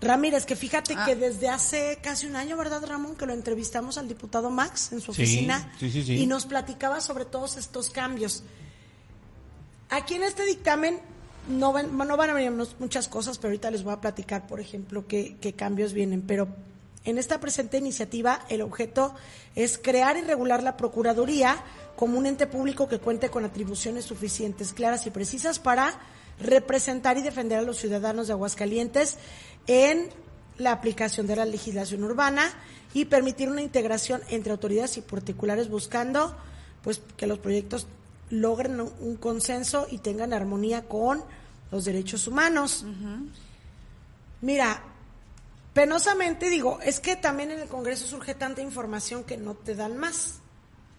[0.00, 1.04] Ramírez, que fíjate Ah.
[1.04, 3.16] que desde hace casi un año, ¿verdad, Ramón?
[3.16, 6.14] Que lo entrevistamos al diputado Max en su Sí, oficina sí, sí, sí.
[6.14, 8.42] y nos platicaba sobre todos estos cambios.
[9.90, 11.00] Aquí en este dictamen
[11.48, 14.60] no van, no van a venir muchas cosas, pero ahorita les voy a platicar, por
[14.60, 16.22] ejemplo, qué, qué cambios vienen.
[16.22, 16.48] Pero
[17.04, 19.14] en esta presente iniciativa, el objeto
[19.56, 21.62] es crear y regular la Procuraduría
[21.96, 25.92] como un ente público que cuente con atribuciones suficientes, claras y precisas para
[26.42, 29.16] representar y defender a los ciudadanos de Aguascalientes
[29.66, 30.08] en
[30.58, 32.50] la aplicación de la legislación urbana
[32.92, 36.36] y permitir una integración entre autoridades y particulares buscando
[36.82, 37.86] pues que los proyectos
[38.30, 41.22] logren un- consenso y tengan armonía con
[41.70, 42.84] los derechos humanos.
[44.40, 44.82] Mira,
[45.74, 49.96] penosamente digo, es que también en el Congreso surge tanta información que no te dan
[49.98, 50.40] más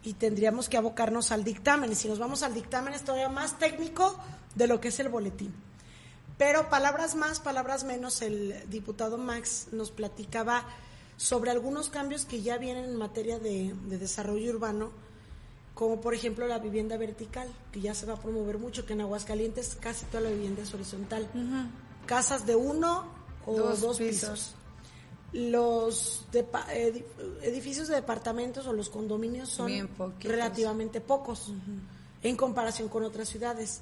[0.04, 3.58] y tendríamos que abocarnos al dictamen y si nos vamos al dictamen es todavía más
[3.60, 4.18] técnico
[4.56, 5.54] de lo que es el boletín.
[6.38, 10.66] Pero palabras más, palabras menos, el diputado Max nos platicaba
[11.18, 14.92] sobre algunos cambios que ya vienen en materia de, de desarrollo urbano,
[15.76, 19.02] como por ejemplo la vivienda vertical, que ya se va a promover mucho, que en
[19.02, 21.28] Aguascalientes casi toda la vivienda es horizontal.
[22.08, 23.06] Casas de uno
[23.46, 24.30] o Dos dos, pisos.
[24.30, 24.56] pisos.
[25.34, 27.06] Los edi-
[27.42, 29.72] edificios de departamentos o los condominios son
[30.20, 31.54] relativamente pocos
[32.22, 33.82] en comparación con otras ciudades.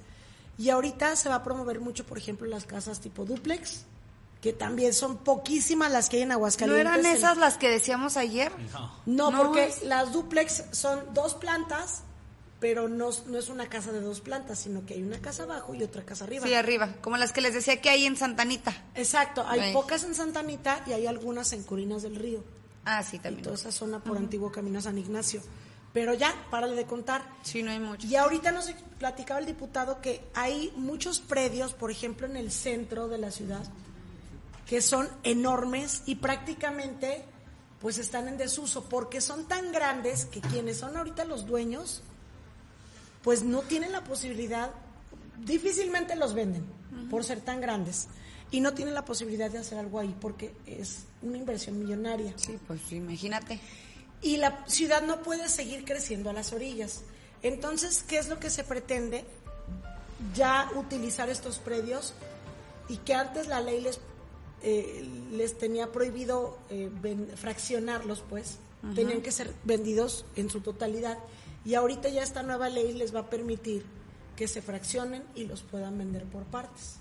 [0.59, 3.85] Y ahorita se va a promover mucho, por ejemplo, las casas tipo duplex,
[4.41, 6.81] que también son poquísimas las que hay en ¿No Aguascalientes.
[6.85, 8.51] eran En- esas las que decíamos ayer?
[9.07, 12.03] no, No, porque es- las duplex son dos plantas,
[12.59, 15.73] pero no, no es una casa de dos plantas, sino que hay una casa abajo
[15.75, 16.45] y otra casa arriba.
[16.45, 18.75] Sí, arriba, como las que les decía que hay en Santanita.
[18.95, 19.73] Exacto, hay Ahí.
[19.73, 22.43] pocas en Santa Anita y hay algunas en Corinas del Río.
[22.83, 23.43] Ah, sí, Y también.
[23.43, 25.41] toda esa zona por antiguo camino a San Ignacio.
[25.93, 27.23] Pero ya, párale de contar.
[27.41, 28.09] Sí, no hay muchos.
[28.09, 33.07] Y ahorita nos platicaba el diputado que hay muchos predios, por ejemplo, en el centro
[33.07, 33.63] de la ciudad,
[34.67, 37.23] que son enormes y prácticamente
[37.81, 42.03] pues están en desuso porque son tan grandes que quienes son ahorita los dueños
[43.23, 44.71] pues no tienen la posibilidad,
[45.45, 46.65] difícilmente los venden
[47.09, 48.07] por ser tan grandes
[48.51, 52.33] y no tienen la posibilidad de hacer algo ahí porque es una inversión millonaria.
[52.35, 53.59] Sí, pues imagínate.
[54.21, 57.01] Y la ciudad no puede seguir creciendo a las orillas.
[57.41, 59.23] Entonces, ¿qué es lo que se pretende?
[60.35, 62.13] Ya utilizar estos predios
[62.89, 63.99] y que antes la ley les,
[64.61, 68.57] eh, les tenía prohibido eh, ven- fraccionarlos, pues,
[68.95, 71.17] tenían que ser vendidos en su totalidad.
[71.65, 73.85] Y ahorita ya esta nueva ley les va a permitir
[74.35, 76.95] que se fraccionen y los puedan vender por partes.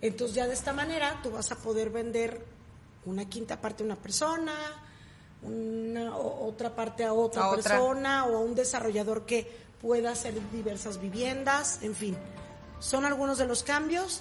[0.00, 2.44] Entonces ya de esta manera tú vas a poder vender
[3.04, 4.54] una quinta parte a una persona,
[5.42, 7.62] una otra parte a otra A otra.
[7.62, 9.50] persona o a un desarrollador que
[9.80, 12.16] pueda hacer diversas viviendas, en fin.
[12.78, 14.20] Son algunos de los cambios,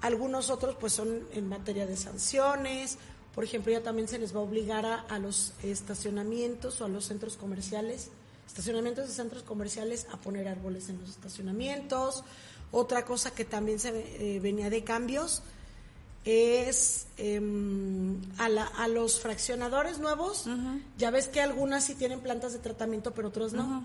[0.00, 2.98] algunos otros pues son en materia de sanciones,
[3.34, 6.88] por ejemplo ya también se les va a obligar a, a los estacionamientos o a
[6.88, 8.10] los centros comerciales,
[8.46, 12.24] estacionamientos de centros comerciales a poner árboles en los estacionamientos.
[12.70, 13.90] Otra cosa que también se
[14.36, 15.42] eh, venía de cambios
[16.24, 20.46] es em, a, la- a los fraccionadores nuevos.
[20.98, 23.84] Ya ves que algunas sí tienen plantas de tratamiento, pero otros no.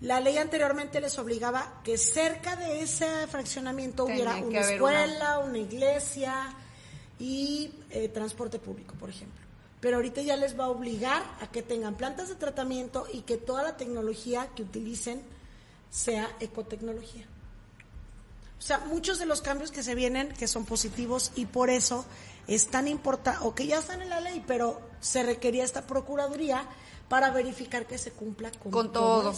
[0.00, 5.58] La ley anteriormente les obligaba que cerca de ese fraccionamiento Tenía hubiera una- escuela, una
[5.58, 6.54] iglesia
[7.18, 9.40] y eh, transporte público, por ejemplo.
[9.80, 13.36] Pero ahorita ya les va a obligar a que tengan plantas de tratamiento y que
[13.38, 15.20] toda la tecnología que utilicen
[15.90, 17.26] sea ecotecnología.
[18.58, 22.04] O sea, muchos de los cambios que se vienen, que son positivos, y por eso
[22.46, 26.64] es tan importante, o que ya están en la ley, pero se requería esta Procuraduría
[27.08, 29.34] para verificar que se cumpla con, Con todo.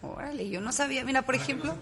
[0.00, 1.04] Órale, yo no sabía.
[1.04, 1.74] Mira, por ejemplo,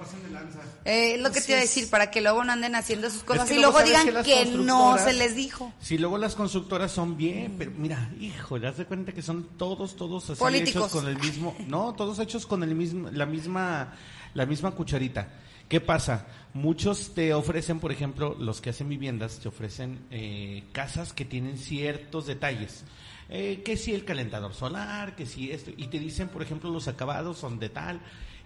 [0.87, 1.69] eh, lo que te iba a es.
[1.69, 4.97] decir, para que luego no anden haciendo sus cosas que y luego digan que no
[4.97, 5.71] se les dijo.
[5.83, 9.97] Si luego las constructoras son bien, pero mira, hijo, das de cuenta que son todos,
[9.97, 10.87] todos así Políticos.
[10.87, 13.93] hechos con el mismo, no, todos hechos con el mismo, la misma,
[14.33, 15.29] la misma cucharita.
[15.69, 16.27] ¿Qué pasa?
[16.55, 21.59] Muchos te ofrecen, por ejemplo, los que hacen viviendas, te ofrecen eh, casas que tienen
[21.59, 22.85] ciertos detalles.
[23.29, 26.87] Eh, que si el calentador solar, que si esto, y te dicen, por ejemplo, los
[26.87, 28.01] acabados son de tal,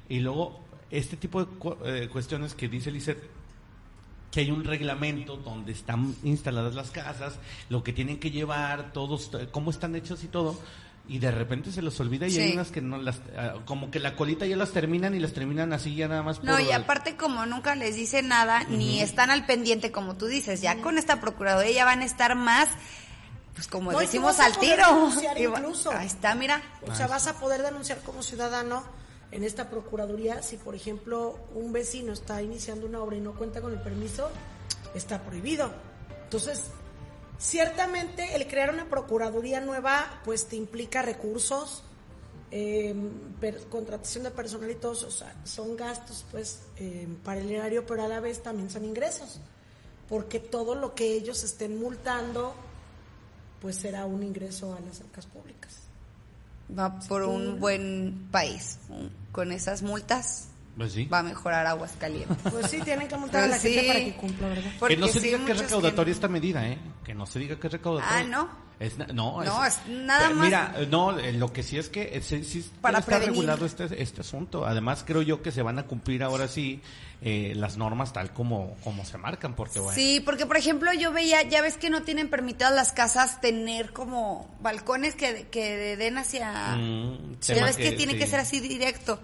[0.09, 3.18] y luego este tipo de cu- eh, cuestiones que dice Lizeth,
[4.33, 9.30] que hay un reglamento donde están instaladas las casas, lo que tienen que llevar, todos,
[9.50, 10.59] cómo están hechos y todo,
[11.10, 12.40] y de repente se los olvida y Sí.
[12.40, 15.32] hay unas que no las, ah, como que la colita ya las terminan y las
[15.32, 19.30] terminan así ya nada más No, y aparte como nunca les dice nada, ni están
[19.30, 22.68] al pendiente como tú dices, ya con esta procuraduría ya van a estar más,
[23.54, 25.10] pues como No, decimos al tiro.
[25.36, 25.90] incluso.
[25.90, 26.62] Ahí está, mira.
[26.86, 28.84] O sea, vas a poder denunciar como ciudadano
[29.32, 33.60] en esta Procuraduría si, por ejemplo, un vecino está iniciando una obra y no cuenta
[33.60, 34.30] con el permiso,
[34.94, 35.72] está prohibido.
[36.24, 36.70] Entonces,
[37.40, 41.83] ciertamente el crear una Procuraduría nueva, pues te implica recursos,
[42.53, 42.94] eh,
[43.40, 47.50] per- contratación de personal y todo, eso, o sea, son gastos, pues, eh, para el
[47.50, 49.40] erario, pero a la vez también son ingresos,
[50.09, 52.55] porque todo lo que ellos estén multando,
[53.61, 55.72] pues será un ingreso a las arcas públicas.
[56.76, 58.79] Va por un buen país.
[59.33, 60.46] Con esas multas
[60.80, 61.04] Pues sí.
[61.06, 62.36] va a mejorar Aguascalientes.
[62.50, 63.86] Pues sí, tienen que multar a la Pues gente sí.
[63.86, 64.70] para que cumpla, ¿verdad?
[64.78, 66.78] Porque que no se sí, diga que es recaudatoria esta medida, ¿eh?
[67.04, 68.18] Que no se diga que es recaudatoria.
[68.18, 68.70] Ah, ¿no?
[68.80, 72.16] Es no, No, es nada Pero más- Mira, no, eh, lo que sí es que
[72.16, 73.32] eh, sí, Para está prevenir.
[73.34, 74.64] regulado este, este asunto.
[74.64, 76.80] Además, creo yo que se van a cumplir ahora sí
[77.20, 79.94] eh, las normas tal como, como se marcan, porque bueno.
[79.94, 83.92] Sí, porque por ejemplo yo veía, ya ves que no tienen permitidas las casas tener
[83.92, 86.74] como balcones que, que den hacia...
[86.76, 88.18] Mm, ya ves que, que- tiene sí.
[88.18, 89.20] que ser así directo.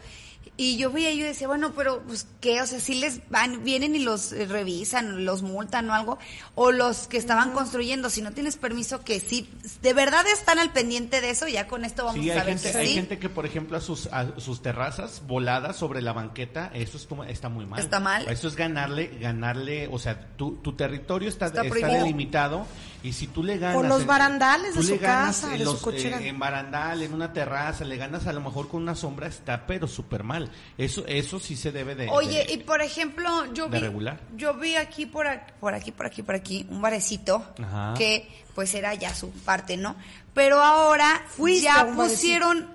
[0.59, 3.95] Y yo veía, yo decía, bueno, pero pues qué, o sea, si les van, vienen
[3.95, 6.19] y los eh, revisan, los multan o algo,
[6.55, 9.51] o los que estaban construyendo, si no tienes permiso, que sí,
[9.83, 12.79] de verdad están al pendiente de eso, ya con esto vamos Sí, a gente, que
[12.79, 12.95] hay sí.
[12.95, 17.27] gente que, por ejemplo, a sus, a sus terrazas voladas sobre la banqueta, eso estu-
[17.29, 17.79] está muy mal.
[17.79, 18.27] Está mal.
[18.27, 22.67] Eso es ganarle, ganarle, o sea, tu, tu territorio está, Está está, delimitado
[23.03, 23.77] y si tú le ganas...
[23.77, 26.29] Por los en- barandales de tú su le ganas casa, en de su los, eh,
[26.29, 29.87] en barandal, en una terraza, le ganas a lo mejor con una sombra, está pero
[29.87, 30.51] súper mal.
[30.79, 32.09] Eso, eso sí se debe de...
[32.11, 34.21] Oye, de- y por ejemplo, yo vi, regular.
[34.37, 37.95] yo vi aquí por, aquí, por aquí, por aquí, por aquí, un barecito Ajá.
[37.97, 39.97] que pues era ya su parte, ¿no?
[40.35, 41.23] Pero ahora
[41.63, 42.03] ya barecito.
[42.03, 42.71] pusieron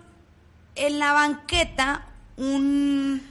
[0.76, 2.06] en la banqueta
[2.38, 3.22] un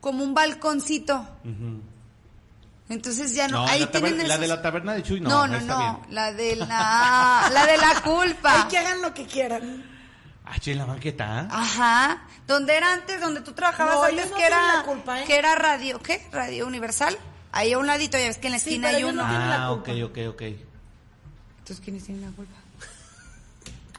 [0.00, 1.14] como un balconcito.
[1.44, 1.80] Ujú.
[2.88, 5.20] Entonces ya no, No, ahí la, tienen taber- la esos- de la taberna de Chuy
[5.20, 6.14] no, no, no, no, está no, bien.
[6.14, 8.62] la de la la de la culpa.
[8.62, 9.84] Hay que hagan lo que quieran.
[10.44, 11.48] Ah, che, en la banqueta, ¿ah?
[11.62, 15.24] Ajá, donde era antes, donde tú trabajabas No, antes que tienen era la culpa, ¿eh?
[15.24, 16.26] que era radio, ¿qué?
[16.32, 17.16] Radio Universal.
[17.52, 19.22] Ahí a un ladito, ya ves que en la Sí, esquina pero hay uno.
[19.22, 20.06] no tienen la Ah, ok, culpa.
[20.06, 20.42] ok, ok.
[20.42, 22.56] Entonces, ¿quiénes tienen la culpa?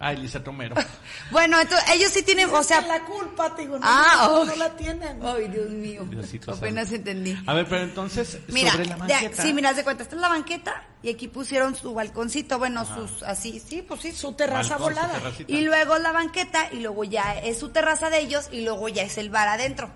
[0.06, 0.76] Ay, Lizeth Romero.
[1.32, 2.82] Bueno, entonces, ellos sí tienen, o sea...
[2.82, 4.46] la culpa, te digo, no, Ah, no, oh.
[4.46, 5.20] no la tienen.
[5.24, 6.04] Ay, Dios mío.
[6.10, 7.36] Diosito Apenas entendí.
[7.48, 9.42] A ver, pero entonces, Mira, sobre la de- banqueta.
[9.42, 13.24] sí, mira, de cuenta, esta es la banqueta y aquí pusieron su balconcito, bueno, sus,
[13.24, 15.22] así, sí, pues sí, Su terraza Balcón, volada.
[15.48, 19.04] Y luego la banqueta y luego ya es su terraza de ellos y luego ya
[19.04, 19.90] es el bar adentro.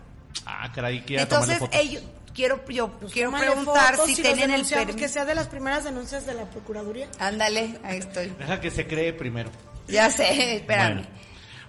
[0.46, 1.78] Ah, caray, que Entonces, fotos.
[1.80, 4.98] ellos, quiero, yo quiero Tómale preguntar fotos si tienen el permiso.
[4.98, 7.10] Que sea de las primeras denuncias de la Procuraduría.
[7.20, 8.28] Ándale, ahí estoy.
[8.40, 9.50] Deja que se cree primero.
[9.88, 10.96] Ya sé, espérame.
[10.96, 11.08] Bueno,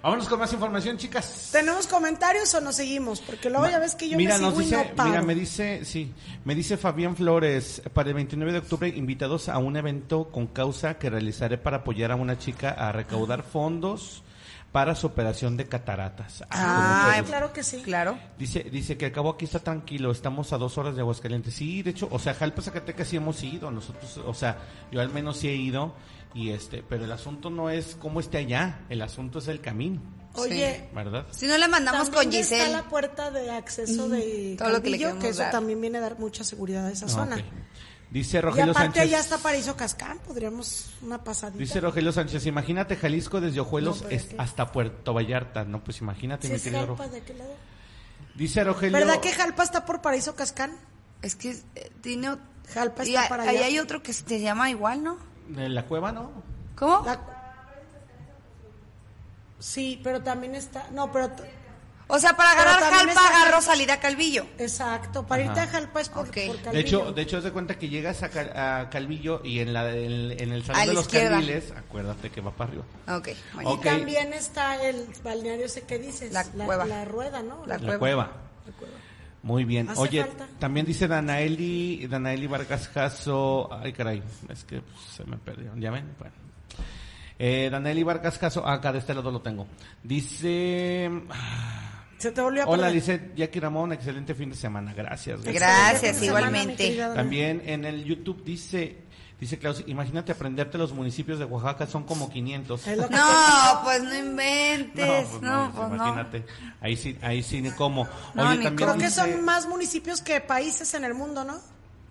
[0.03, 1.49] vámonos con más información, chicas.
[1.51, 3.21] ¿Tenemos comentarios o nos seguimos?
[3.21, 5.09] Porque luego ya ves que yo mira, me sigo nos y dice, no paro.
[5.09, 6.13] mira, me dice, sí,
[6.45, 10.97] me dice Fabián Flores, para el 29 de octubre invitados a un evento con causa
[10.97, 14.23] que realizaré para apoyar a una chica a recaudar fondos
[14.71, 16.43] para su operación de cataratas.
[16.51, 17.81] Ah, Ah, claro que sí.
[17.81, 18.19] Claro.
[18.37, 21.55] Dice, dice que al cabo aquí está tranquilo, estamos a dos horas de Aguascalientes.
[21.55, 24.57] Sí, de hecho, o sea, Jalpa, Zacatecas sí hemos ido, nosotros, o sea,
[24.91, 25.95] yo al menos sí he ido,
[26.33, 30.01] y este, pero el asunto no es cómo esté allá, el asunto es el camino,
[30.35, 31.25] Oye, ¿verdad?
[31.31, 32.73] Si no le mandamos con ya está Giselle.
[32.73, 35.51] la puerta de acceso de todo lo que le que eso dar.
[35.51, 37.35] también viene a dar mucha seguridad a esa Ah, zona.
[37.37, 37.41] ok.
[38.11, 39.03] Dice Y Rogelio aparte Sánchez.
[39.03, 41.59] allá está Paraíso Cascán, podríamos una pasadita.
[41.59, 45.63] Dice Rogelio Sánchez, imagínate Jalisco desde Ojuelos No, es- hasta Puerto Vallarta.
[45.63, 47.53] No, pues imagínate, ¿Sí mi querido Jalpa de qué lado?
[48.35, 48.97] Dice Rogelio.
[48.97, 50.71] ¿Verdad que Jalpa está por Paraíso Cascán?
[51.21, 52.35] Es que eh, tiene.
[52.73, 53.65] Jalpa y está a- para ahí allá.
[53.67, 55.17] hay otro que se llama igual, ¿no?
[55.49, 56.31] De la cueva, ¿no?
[56.75, 57.03] ¿Cómo?
[57.05, 57.19] La-
[59.59, 60.87] Sí, pero también está...
[60.91, 61.29] No, pero...
[62.11, 64.47] O sea, para agarrar Jalpa está- agarro salida a Calvillo.
[64.57, 65.67] Exacto, para irte a.
[65.67, 66.37] Jalpa es por, Ok.
[66.47, 66.71] por Calvillo.
[66.71, 69.73] De hecho, de hecho, haz de cuenta que llegas a, Cal- a Calvillo y en,
[69.73, 71.35] la, en, en el salón A la de los izquierda.
[71.35, 72.83] Carriles, acuérdate que va para arriba.
[73.15, 73.73] Ok, bueno.
[73.75, 76.31] Y también está el balneario ese que dices.
[76.33, 76.83] La cueva.
[76.87, 77.63] La rueda, ¿no?
[77.67, 77.99] La La cueva.
[77.99, 78.31] cueva.
[79.43, 79.89] Muy bien.
[79.89, 80.47] Hace Oye, falta.
[80.59, 83.69] también dice Danaeli, Danaeli Vargas Caso.
[83.71, 85.71] Ay, caray, es que pues, se me perdió.
[85.77, 86.05] ¿Ya ven?
[86.19, 86.33] Bueno.
[87.37, 89.65] Eh, Danaeli Vargas Caso, ah, acá de este lado lo tengo.
[90.03, 91.09] Dice.
[91.29, 94.93] ah, Se te volvió a Hola, dice Jackie Ramón, excelente fin de semana.
[94.93, 95.41] Gracias.
[95.43, 96.97] Gracias, semana, igualmente.
[97.15, 98.97] También en el YouTube dice,
[99.39, 102.87] dice Klaus, imagínate aprenderte los municipios de Oaxaca, son como 500.
[102.87, 105.27] Es lo que- No, pues no inventes.
[105.29, 105.95] pues No, pues no.
[105.95, 106.45] imagínate.
[106.81, 107.61] Ahí sí, ahí sí.
[107.61, 107.71] No,
[108.49, 111.59] Oye, Creo que dice- son más municipios que países en el mundo, ¿no?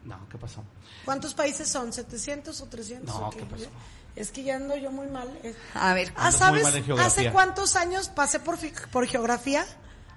[0.04, 0.64] No, ¿qué pasó?
[1.04, 1.92] ¿Cuántos países son?
[1.92, 3.14] ¿700 o 300?
[3.14, 3.66] No, o ¿qué pasó?
[4.16, 5.28] Es que ya ando yo muy mal.
[5.44, 5.54] eh.
[5.74, 6.12] A ver.
[6.16, 6.62] Ah, ¿sabes?
[6.64, 7.06] mal en geografía.
[7.22, 9.64] ¿Hace cuántos años pasé por, fi- por geografía?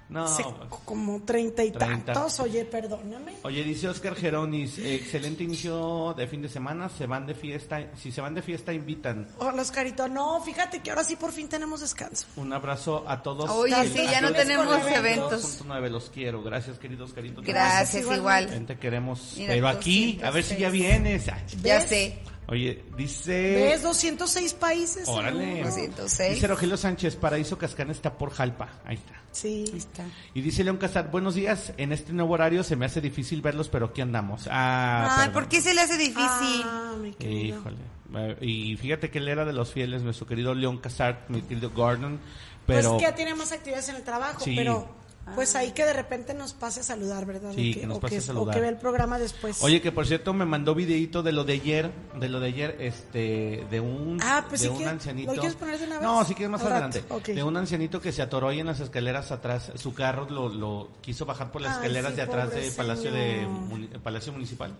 [0.08, 0.80] No, Hace pues.
[0.84, 2.12] como treinta y Treinta.
[2.12, 2.38] tantos.
[2.40, 3.32] Oye, perdóname.
[3.44, 8.12] Oye, dice Oscar Geronis, excelente inicio de fin de semana, se van de fiesta, si
[8.12, 9.26] se van de fiesta invitan.
[9.38, 10.08] Hola, Oscarito.
[10.08, 12.26] No, fíjate que ahora sí por fin tenemos descanso.
[12.36, 13.48] Un abrazo a todos.
[13.50, 14.96] Oye, sí, ya no tenemos eventos.
[14.96, 15.60] eventos.
[15.66, 16.42] 2.9, los quiero.
[16.42, 17.40] Gracias, querido Oscarito.
[17.42, 18.52] Gracias, igualmente.
[18.52, 18.66] igual.
[18.66, 19.34] Te queremos.
[19.38, 21.28] Mira, Pero aquí, a ver si ya vienes.
[21.28, 21.88] Ay, Ya ¿Ves?
[21.88, 22.18] sé.
[22.52, 23.32] Oye, dice...
[23.72, 23.82] ¿Ves?
[23.82, 25.08] 206 países.
[25.08, 25.46] Órale.
[25.46, 25.64] mundo.
[25.68, 26.34] 206.
[26.34, 28.68] Dice Rogelio Sánchez, Paraíso Cascán está por Jalpa.
[28.84, 29.14] Ahí está.
[29.30, 29.64] Sí.
[29.72, 30.04] Ahí está.
[30.34, 31.72] Y dice León Casar, buenos días.
[31.78, 34.46] En este nuevo horario se me hace difícil verlos, pero aquí andamos.
[34.50, 35.32] Ah, Ay, perdón.
[35.32, 36.62] ¿por qué se le hace difícil?
[36.64, 37.58] Ah, mi querido.
[37.58, 37.76] Híjole.
[38.14, 41.70] Eh, Y fíjate que él era de los fieles, nuestro querido León Casar, mi querido
[41.70, 42.20] Gordon.
[42.66, 44.54] Pero Pues que ya tiene más actividades en el trabajo, Sí.
[44.54, 44.94] pero
[45.34, 47.52] pues ahí que de repente nos pase a saludar, ¿verdad?
[47.54, 48.54] Sí, o que nos o pase a o saludar.
[48.54, 49.62] que vea el programa después.
[49.62, 52.76] Oye, que por cierto me mandó videito de lo de ayer, de lo de ayer,
[52.80, 55.32] este, de un, Ah, pues de un ancianito.
[55.32, 56.02] ¿lo quieres poner de una vez?
[56.04, 57.04] No, si quieres más adelante.
[57.26, 60.88] De un ancianito que se atoró ahí en las escaleras atrás, su carro lo, lo
[61.00, 64.00] quiso bajar por las Ay, escaleras sí, de atrás del Palacio de señor.
[64.02, 64.72] Palacio Municipal.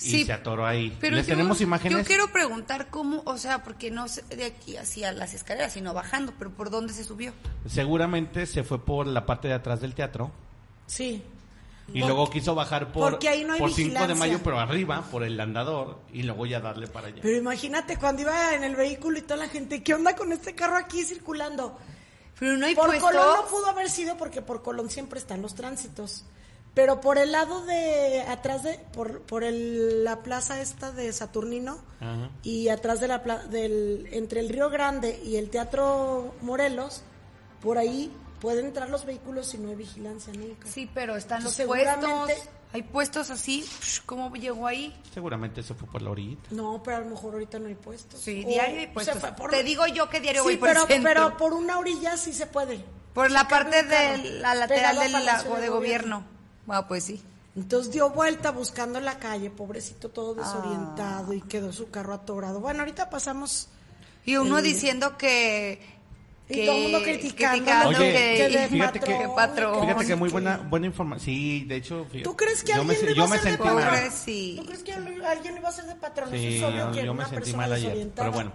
[0.00, 0.96] Sí, y se atoró ahí.
[1.00, 1.98] Pero ¿Les yo- tenemos imágenes?
[1.98, 5.92] Yo quiero preguntar cómo, o sea, porque no sé de aquí hacia las escaleras, sino
[5.92, 7.32] bajando, pero ¿por dónde se subió?
[7.68, 10.30] Seguramente se fue por la parte de atrás del teatro.
[10.86, 11.22] Sí.
[11.92, 15.02] Y luego quiso bajar por, porque ahí no hay por 5 de mayo, pero arriba,
[15.10, 17.18] por el andador, y luego ya darle para allá.
[17.20, 20.54] Pero imagínate cuando iba en el vehículo y toda la gente, ¿qué onda con este
[20.54, 21.76] carro aquí circulando?
[22.38, 22.96] Pero no hay por.
[22.98, 26.24] Colón no pudo haber sido porque por Colón siempre están los tránsitos.
[26.74, 31.78] Pero por el lado de atrás de por por el, la plaza esta de Saturnino
[32.00, 32.30] Ajá.
[32.42, 37.02] y atrás de la pla- del entre el Río Grande y el Teatro Morelos,
[37.60, 40.68] por ahí pueden entrar los vehículos y no hay vigilancia nunca.
[40.68, 42.48] Sí, pero están los Seguramente- puestos.
[42.72, 43.68] Hay puestos así.
[44.06, 44.94] ¿Cómo llegó ahí?
[45.12, 46.50] Seguramente se fue por la orillita.
[46.52, 48.20] No, pero a lo mejor ahorita no hay puestos.
[48.20, 49.16] Sí, O diario hay puestos.
[49.36, 52.16] por- Te digo yo que diario Sí, voy por pero, el pero por una orilla
[52.16, 52.80] sí se puede.
[53.12, 56.24] Por la parte de la lateral del lago de de gobierno.
[56.70, 57.22] Ah, pues sí.
[57.56, 60.14] Entonces dio vuelta buscando la calle, pobrecito Ah.
[60.14, 62.60] todo desorientado y quedó su carro atorado.
[62.60, 63.68] Bueno, ahorita pasamos.
[64.24, 65.80] Y uno diciendo que
[66.50, 67.64] Y que- todo el mundo criticando.
[67.64, 69.80] criticando Oye, que- que de fíjate que- patrón.
[69.80, 71.24] Fíjate que muy buena buena información.
[71.24, 73.52] Sí, de hecho, fíjate, ¿Tú crees que yo me, alguien yo iba me a hacer
[73.52, 73.84] de sentí patrón?
[73.84, 73.94] mal.
[74.00, 74.54] Pobre, sí.
[74.58, 76.28] ¿Tú crees que alguien iba a ser de patrón?
[76.32, 78.52] Sí, Eso es obvio yo, que yo me sentí mal ayer, pero bueno.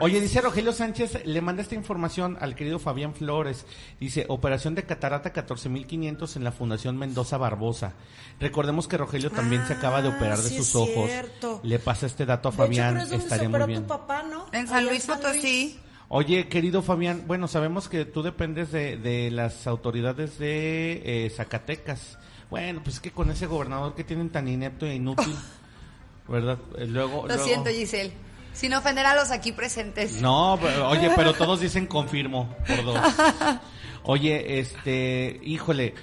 [0.00, 3.64] Oye, dice Rogelio Sánchez, le manda esta información al querido Fabián Flores.
[4.00, 7.92] Dice, operación de catarata 14.500 en la Fundación Mendoza Barbosa.
[8.40, 11.08] Recordemos que Rogelio también se acaba de Ah, operar de sí sus es ojos.
[11.08, 11.60] cierto.
[11.62, 13.82] Le pasa este dato a De hecho, Fabián, creo es donde se estaría muy bien.
[13.82, 14.46] tu papá, ¿no?
[14.52, 15.78] En San Luis Potosí.
[16.10, 22.18] Oye, querido Fabián, bueno, sabemos que tú dependes de, de las autoridades de eh, Zacatecas.
[22.48, 25.34] Bueno, pues es que con ese gobernador que tienen tan inepto e inútil,
[26.28, 26.58] ¿verdad?
[26.78, 28.12] Eh, Luego, Lo luego- siento, Giselle.
[28.54, 30.20] Sin ofender a los aquí presentes.
[30.22, 32.98] No, pero- oye, pero todos dicen confirmo por dos.
[34.04, 35.94] Oye, este, híjole,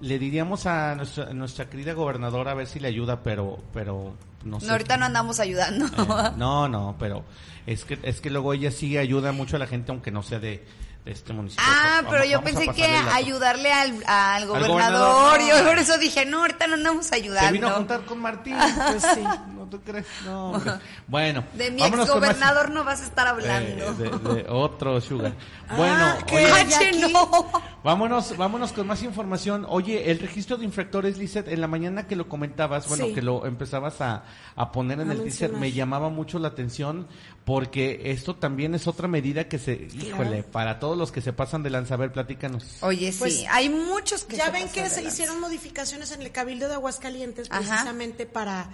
[0.00, 4.14] le diríamos a nuestra, nuestra querida gobernadora a ver si le ayuda, pero, pero
[4.44, 4.66] no sé.
[4.66, 5.86] No, ahorita no andamos ayudando.
[5.86, 7.24] Eh, no, no, pero
[7.66, 10.38] es que es que luego ella sí ayuda mucho a la gente aunque no sea
[10.38, 10.64] de
[11.10, 11.64] este municipio.
[11.66, 14.70] Ah, Vamos- pero yo pensé que ayudarle al, al gobernador.
[14.72, 15.40] gobernador.
[15.48, 17.46] Yo por eso dije, no, ahorita no andamos ayudando.
[17.48, 18.56] Se vino a juntar con Martín,
[18.90, 19.22] pues sí,
[19.54, 20.06] ¿no tú crees?
[20.24, 20.72] No, hombre.
[21.08, 23.94] Bueno, De mi más- exgobernador no vas a estar Eh, hablando.
[23.94, 25.32] de, de otro Sugar.
[25.76, 26.50] Bueno, Ah, ¿qué?
[26.50, 27.46] oye, no.
[27.84, 29.66] vámonos, vámonos con más información.
[29.68, 33.12] Oye, el registro de infractores, Lizeth, en la mañana que lo comentabas, bueno, Sí.
[33.14, 34.24] que lo empezabas a,
[34.56, 37.06] a poner en A el teaser, me llamaba mucho la atención
[37.44, 41.62] porque esto también es otra medida que se, híjole, para todos los que se pasan
[41.62, 42.64] de lanza, a ver, platícanos.
[42.82, 45.14] Oye, sí, Pues, hay muchos que ya se ven pasan que de se lanza.
[45.14, 47.60] hicieron modificaciones en el Cabildo de Aguascalientes Ajá.
[47.60, 48.68] precisamente para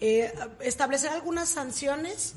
[0.00, 2.34] eh, establecer algunas sanciones,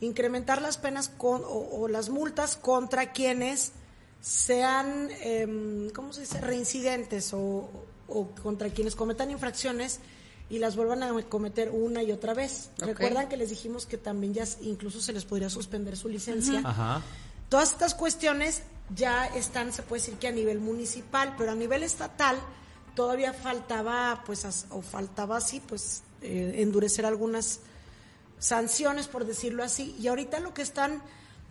[0.00, 1.48] incrementar las penas con, o,
[1.80, 3.72] o las multas contra quienes
[4.20, 7.68] sean, em, ¿cómo se dice?, reincidentes o,
[8.08, 10.00] o contra quienes cometan infracciones
[10.48, 12.70] y las vuelvan a cometer una y otra vez.
[12.78, 16.60] Recuerdan que les dijimos que también ya incluso se les podría suspender su licencia.
[16.64, 17.02] Ajá.
[17.52, 18.62] Todas estas cuestiones
[18.96, 22.38] ya están, se puede decir que a nivel municipal, pero a nivel estatal
[22.94, 27.60] todavía faltaba, pues, o faltaba así, pues, eh, endurecer algunas
[28.38, 29.94] sanciones, por decirlo así.
[30.00, 31.02] Y ahorita lo que están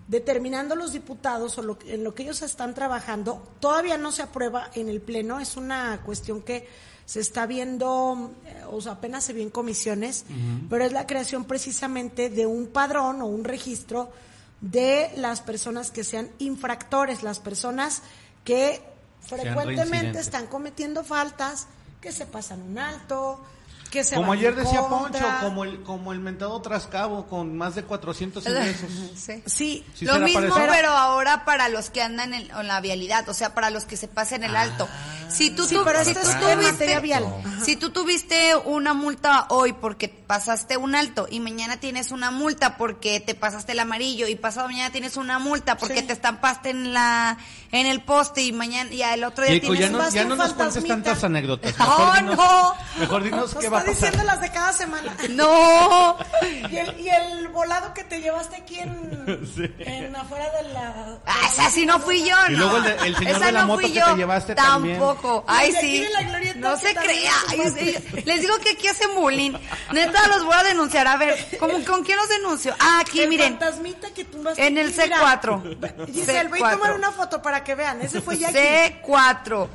[0.08, 4.72] determinando los diputados o lo en lo que ellos están trabajando todavía no se aprueba
[4.74, 5.40] en el pleno.
[5.40, 6.68] Es una cuestión que
[7.06, 10.26] se está viendo, eh, o sea, apenas se vio en comisiones,
[10.68, 14.10] pero es la creación precisamente de un padrón o un registro
[14.62, 18.04] de las personas que sean infractores, las personas
[18.44, 18.82] que
[19.22, 21.68] frecuentemente están cometiendo faltas,
[22.00, 23.40] que se pasan un alto,
[23.92, 25.22] que se Como van ayer decía contra.
[25.22, 28.90] Poncho, como el, como el mentado Trascabo con más de 400 ingresos.
[29.16, 29.44] Sí.
[29.46, 30.66] Sí, ¿Sí Lo mismo, parecido?
[30.72, 33.98] pero ahora para los que andan en, en la vialidad, o sea, para los que
[33.98, 34.88] se pasen el alto.
[35.30, 37.24] Si tú, Sí, si tuviste- materia vial.
[37.26, 37.64] Ajá.
[37.66, 42.78] si tú tuviste una multa hoy porque pasaste un alto y mañana tienes una multa
[42.78, 46.08] porque te pasaste el amarillo y pasado mañana tienes una multa porque Sí.
[46.08, 47.38] te estampaste en la
[47.72, 50.24] en el poste y mañana y el otro día Keiko, ya tienes no, más ya
[50.26, 51.74] no nos cuentes tantas anécdotas.
[51.80, 52.74] ¡Oh, Mejor dinos, no!
[53.00, 55.16] Mejor dinos Nos qué va a diciendo las de cada semana.
[55.30, 56.18] no.
[56.70, 59.44] Y el, y el volado que te llevaste aquí en,
[59.80, 61.20] en afuera de la...
[61.26, 62.60] Ah, esa sí no fui yo, Y no.
[62.60, 64.56] luego el de- el señor Esa de la no moto fui que yo, te llevaste
[64.56, 65.00] también.
[65.00, 65.44] Tampoco.
[65.48, 66.06] Ay, Y sí.
[66.56, 67.32] No se crea.
[67.50, 68.22] Ay, sí.
[68.26, 69.54] Les digo que aquí hacen bullying.
[69.92, 71.08] Neta, los voy a denunciar.
[71.08, 72.76] A ver, ¿cómo, ¿con quién los denuncio?
[72.80, 73.58] Ah, aquí, el miren.
[73.60, 75.42] fantasmita que tumbaste En el aquí, mira.
[75.42, 76.08] C4.
[76.14, 76.72] Giselle, voy a C4.
[76.72, 78.02] tomar una foto para que vean.
[78.02, 78.58] Ese fue Jackie.
[79.04, 79.68] C4.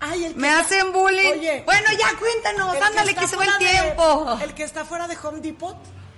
[0.00, 1.32] Ay, el que Me está- hacen bullying.
[1.32, 2.76] Oye, bueno, ya cuéntanos.
[2.76, 4.38] Ándale, está que se va el de- tiempo.
[4.42, 5.76] el que está fuera de Home Depot.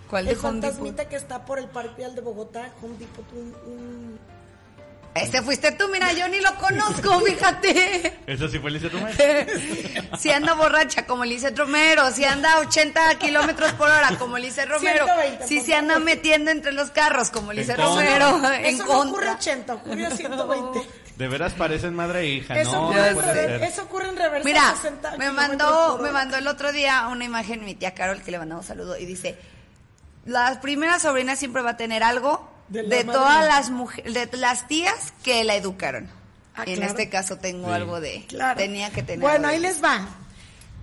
[0.08, 3.24] ¿Cuál de el Home fantasmita que está por el Parque Vial de Bogotá, Home Depot,
[3.32, 4.20] un, un-
[5.14, 8.18] Este fuiste tú, mira, yo ni lo conozco, fíjate.
[8.26, 9.16] Eso sí fue Lizeth Romero.
[10.18, 14.66] Si anda borracha como Lice Romero, si anda a 80 kilómetros por hora como Lice
[14.66, 17.86] Romero, 120, si se anda meten entre los carros como Lice contra.
[17.86, 19.32] Romero, en Eso no ocurre contra.
[19.32, 20.80] a 80, ocurre a 120.
[21.20, 23.62] De veras parecen madre e hija, Eso, no, ocurre en no puede rever- ser.
[23.62, 24.44] eso ocurre en reversa.
[24.44, 28.22] Mira, a 60 me mandó, me mandó el otro día una imagen mi tía Carol
[28.22, 29.36] que le mandamos saludo y dice,
[30.24, 35.12] la primera sobrina siempre va a tener algo De todas las mujeres, de las tías
[35.22, 36.08] que la educaron.
[36.54, 37.74] Ah, y en este caso tengo Sí.
[37.74, 38.58] algo de, Claro.
[38.58, 39.20] tenía que tener.
[39.20, 40.08] Bueno, ahí les va.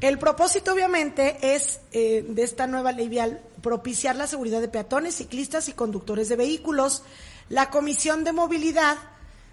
[0.02, 5.16] El propósito, obviamente, es eh, de esta nueva ley vial propiciar la seguridad de peatones,
[5.16, 7.02] ciclistas y conductores de vehículos.
[7.50, 8.98] La Comisión de Movilidad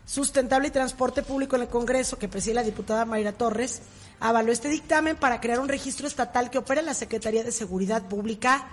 [0.06, 3.82] Sustentable y Transporte Público en el Congreso, que preside la diputada Mayra Torres,
[4.20, 8.68] avaló este dictamen para crear un registro estatal que opere la Secretaría de Seguridad Pública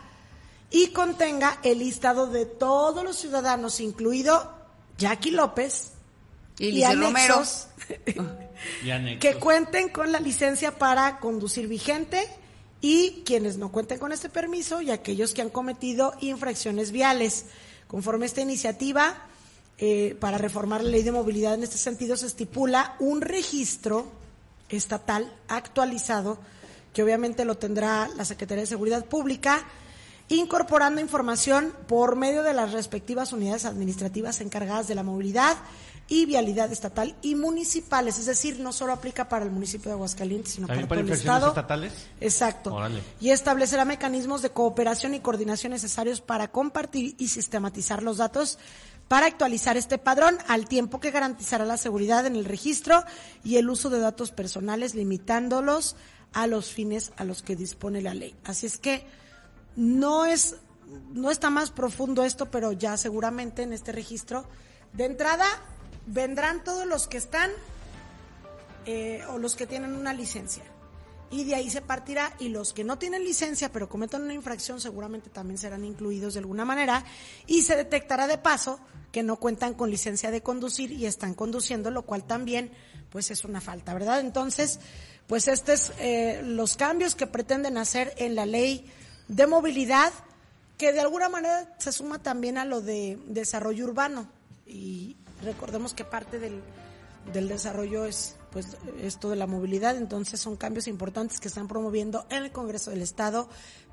[0.69, 4.53] y contenga el listado de todos los ciudadanos, incluido
[4.97, 5.91] Jackie López
[6.57, 7.67] Y anexos
[8.83, 9.19] Y anexos.
[9.19, 12.27] que cuenten con la licencia para conducir vigente
[12.81, 17.45] y quienes no cuenten con este permiso y aquellos que han cometido infracciones viales.
[17.87, 19.27] Conforme a esta iniciativa,
[19.83, 24.05] eh, para reformar la ley de movilidad en este sentido se estipula un registro
[24.69, 26.37] estatal actualizado
[26.93, 29.65] que obviamente lo tendrá la Secretaría de Seguridad Pública,
[30.29, 35.57] incorporando información por medio de las respectivas unidades administrativas encargadas de la movilidad
[36.07, 40.53] y vialidad estatal y municipales, es decir, no solo aplica para el municipio de Aguascalientes,
[40.53, 41.47] sino para todo el estado.
[41.47, 41.93] estatales?
[42.19, 42.77] Exacto.
[43.19, 48.59] Y establecerá mecanismos de cooperación y coordinación necesarios para compartir y sistematizar los datos
[49.11, 53.03] para actualizar este padrón al tiempo que garantizará la seguridad en el registro
[53.43, 55.97] y el uso de datos personales limitándolos
[56.31, 58.33] a los fines a los que dispone la ley.
[58.45, 59.05] Así es que
[59.75, 60.55] no es
[61.11, 64.45] no está más profundo esto, pero ya seguramente en este registro
[64.93, 65.45] de entrada
[66.05, 67.51] vendrán todos los que están
[68.85, 70.63] eh, o los que tienen una licencia.
[71.31, 74.79] Y de ahí se partirá y los que no tienen licencia pero cometen una infracción
[74.79, 77.03] seguramente también serán incluidos de alguna manera
[77.45, 78.79] y se detectará de paso
[79.11, 82.71] que no cuentan con licencia de conducir y están conduciendo, lo cual también
[83.09, 84.21] pues es una falta, ¿verdad?
[84.21, 84.79] Entonces,
[85.27, 88.89] pues estos eh, los cambios que pretenden hacer en la ley
[89.27, 90.11] de movilidad
[90.77, 94.27] que de alguna manera se suma también a lo de desarrollo urbano
[94.65, 96.61] y, recordemos que parte del,
[97.33, 102.25] del desarrollo es pues esto de la movilidad, entonces son cambios importantes que están promoviendo
[102.29, 103.49] en el Congreso del Estado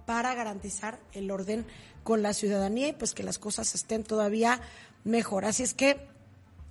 [0.08, 1.66] para garantizar el orden
[2.02, 4.58] con la ciudadanía y pues que las cosas estén todavía
[5.04, 5.44] mejor.
[5.44, 5.98] Así es que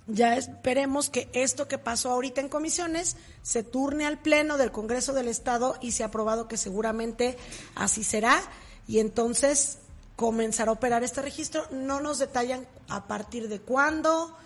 [0.08, 5.12] ya esperemos que esto que pasó ahorita en comisiones se turne al Pleno del Congreso
[5.12, 7.36] del Estado y se ha aprobado que seguramente
[7.76, 8.42] así será
[8.88, 9.78] y entonces
[10.16, 11.64] comenzará a operar este registro.
[11.70, 14.36] No nos detallan a partir de cuándo,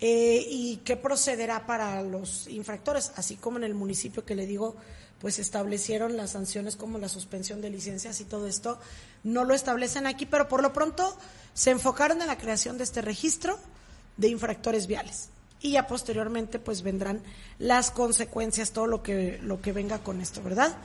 [0.00, 4.76] eh, y qué procederá para los infractores, así como en el municipio que le digo,
[5.20, 8.78] pues establecieron las sanciones como la suspensión de licencias y todo esto,
[9.24, 11.16] no lo establecen aquí, pero por lo pronto
[11.54, 13.58] se enfocaron en la creación de este registro
[14.16, 17.22] de infractores viales y ya posteriormente pues vendrán
[17.58, 20.76] las consecuencias, todo lo que lo que venga con esto, ¿verdad?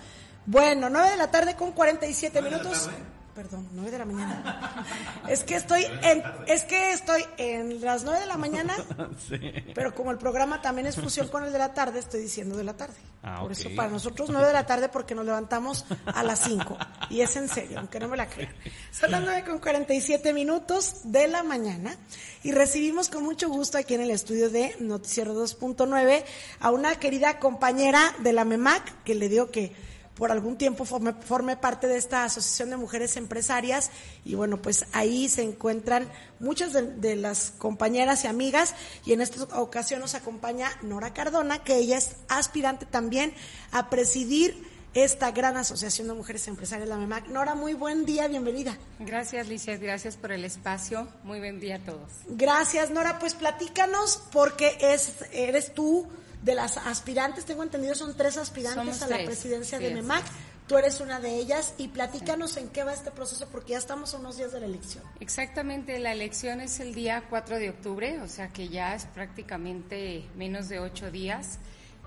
[0.45, 2.89] Bueno, nueve de la tarde con 47 minutos
[3.33, 4.85] perdón, nueve de la mañana.
[5.27, 8.75] Es que estoy en, es que estoy en las nueve de la mañana,
[9.75, 12.63] pero como el programa también es fusión con el de la tarde, estoy diciendo de
[12.63, 12.95] la tarde.
[13.23, 16.77] Ah, Por eso para nosotros nueve de la tarde porque nos levantamos a las cinco.
[17.09, 18.53] Y es en serio, aunque no me la crean.
[18.91, 21.95] Son las nueve con cuarenta y siete minutos de la mañana
[22.43, 26.23] y recibimos con mucho gusto aquí en el estudio de Noticiero 2.9
[26.59, 29.71] a una querida compañera de la MEMAC que le digo que
[30.15, 33.91] por algún tiempo formé, parte de esta Asociación de Mujeres Empresarias
[34.23, 36.07] y bueno, pues ahí se encuentran
[36.39, 41.77] muchas de, las compañeras y amigas y en esta ocasión nos acompaña Nora Cardona, que
[41.77, 43.33] ella es aspirante también
[43.71, 47.27] a presidir esta gran asociación de mujeres empresarias, la MEMAC.
[47.27, 48.77] Nora, muy buen día, bienvenida.
[48.99, 51.07] Gracias, Licia, gracias por el espacio.
[51.23, 52.11] Muy buen día a todos.
[52.27, 53.17] Gracias, Nora.
[53.17, 56.07] Pues platícanos, porque es, eres tú
[56.43, 60.23] de las aspirantes, tengo entendido, son tres aspirantes a la presidencia de MEMAC.
[60.67, 64.13] Tú eres una de ellas y platícanos en qué va este proceso porque ya estamos
[64.13, 65.03] a unos días de la elección.
[65.19, 70.25] Exactamente, la elección es el día 4 de octubre, o sea que ya es prácticamente
[70.35, 71.59] menos de ocho días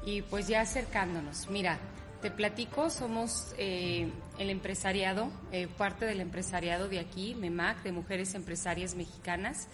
[0.07, 1.49] y pues ya acercándonos.
[1.51, 1.79] Mira,
[2.23, 8.35] te platico, somos eh, el empresariado, eh, parte del empresariado de aquí, MEMAC, de Mujeres
[8.35, 9.69] Empresarias Mexicanas.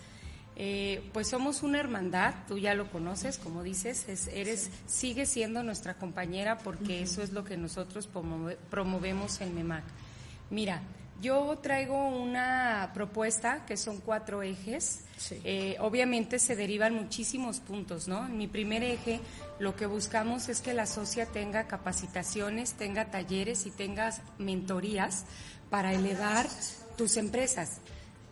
[0.56, 5.94] Eh, pues somos una hermandad, tú ya lo conoces, como dices, eres, sigue siendo nuestra
[5.94, 8.08] compañera porque eso es lo que nosotros
[8.70, 9.84] promovemos en MEMAC.
[10.50, 10.82] Mira,
[11.22, 15.04] yo traigo una propuesta que son cuatro ejes.
[15.44, 18.26] Eh, obviamente se derivan muchísimos puntos, ¿no?
[18.26, 19.20] En mi primer eje,
[19.60, 25.24] lo que buscamos es que la socia tenga capacitaciones, tenga talleres y tenga mentorías
[25.70, 26.48] para elevar
[26.98, 27.78] tus empresas.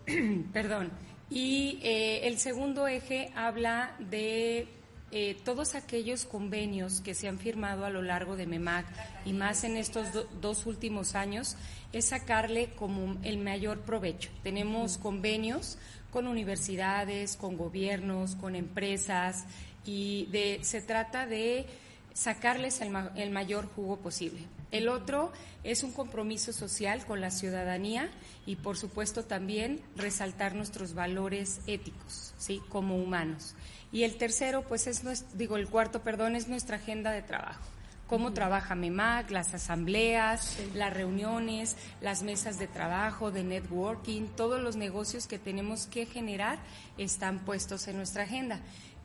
[0.53, 0.91] Perdón.
[1.31, 4.67] Y eh, el segundo eje habla de
[5.13, 8.87] eh, todos aquellos convenios que se han firmado a lo largo de MEMAC
[9.25, 10.07] y más en estos
[10.41, 11.57] dos últimos años,
[11.93, 14.31] es sacarle como el mayor provecho.
[14.43, 15.79] Tenemos convenios
[16.13, 19.47] con universidades, con gobiernos, con empresas
[19.85, 21.67] y de, se trata de
[22.13, 24.41] sacarles el mayor jugo posible.
[24.71, 25.33] El otro
[25.65, 28.11] es un compromiso social con la ciudadanía
[28.47, 32.61] y, por supuesto, también resaltar nuestros valores éticos, ¿sí?
[32.69, 33.55] Como humanos.
[33.93, 35.03] Y el tercero, pues es,
[35.37, 37.63] digo, el cuarto, perdón, es nuestra agenda de trabajo.
[38.07, 44.75] Cómo trabaja MEMAC, las asambleas, las reuniones, las mesas de trabajo, de networking, todos los
[44.75, 46.59] negocios que tenemos que generar
[46.99, 48.61] están puestos en nuestra agenda.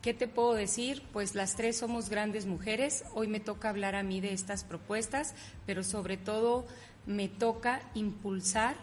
[0.06, 1.02] ¿Qué te puedo decir?
[1.12, 3.02] Pues las tres somos grandes mujeres.
[3.14, 5.34] Hoy me toca hablar a mí de estas propuestas,
[5.66, 6.64] pero sobre todo
[7.06, 8.76] me toca impulsar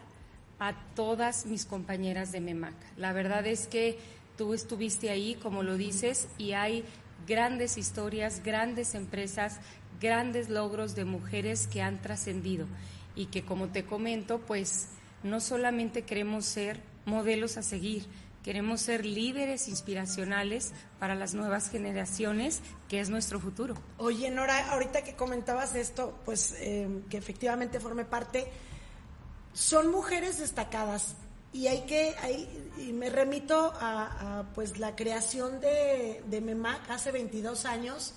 [0.60, 2.74] a todas mis compañeras de MEMAC.
[2.98, 4.00] La verdad es que
[4.38, 6.84] tú estuviste ahí, como lo dices, y hay
[7.26, 9.62] grandes historias, grandes empresas,
[10.02, 12.68] grandes logros de mujeres que han trascendido
[13.16, 14.90] y que, como te comento, pues
[15.24, 18.08] no solamente queremos ser modelos a seguir,
[18.44, 23.76] queremos ser líderes inspiracionales para las nuevas generaciones, que es nuestro futuro.
[23.98, 28.48] Oye, Nora, ahorita que comentabas esto, pues eh, que efectivamente forme parte,
[29.54, 31.16] son mujeres destacadas
[31.54, 37.12] y hay que, hay, y me remito a, pues la creación de, de MEMAC hace
[37.12, 38.16] 22 años,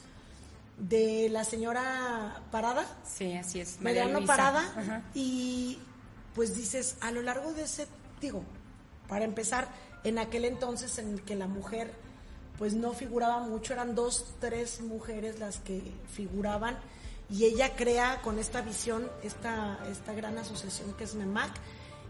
[0.78, 2.86] de la señora Parada.
[3.04, 3.80] Sí, así es.
[3.80, 5.02] Mariano Parada.
[5.14, 5.78] Y
[6.34, 7.86] pues dices, a lo largo de ese,
[8.20, 8.42] digo,
[9.08, 9.68] para empezar,
[10.06, 11.92] en aquel entonces en que la mujer
[12.58, 15.82] pues no figuraba mucho, eran dos, tres mujeres las que
[16.12, 16.78] figuraban
[17.28, 21.50] y ella crea con esta visión esta, esta gran asociación que es MEMAC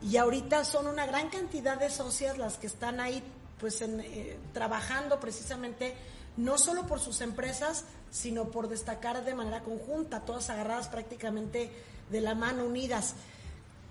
[0.02, 3.22] y ahorita son una gran cantidad de socias las que están ahí
[3.58, 5.94] pues eh, trabajando precisamente
[6.36, 11.70] no solo por sus empresas, sino por destacar de manera conjunta, todas agarradas prácticamente
[12.10, 13.14] de la mano, unidas.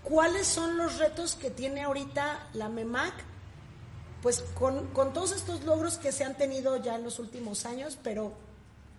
[0.03, 3.34] ¿Cuáles son los retos que tiene ahorita la MEMAC?
[4.25, 7.99] Pues con, con todos estos logros que se han tenido ya en los últimos años,
[8.01, 8.33] pero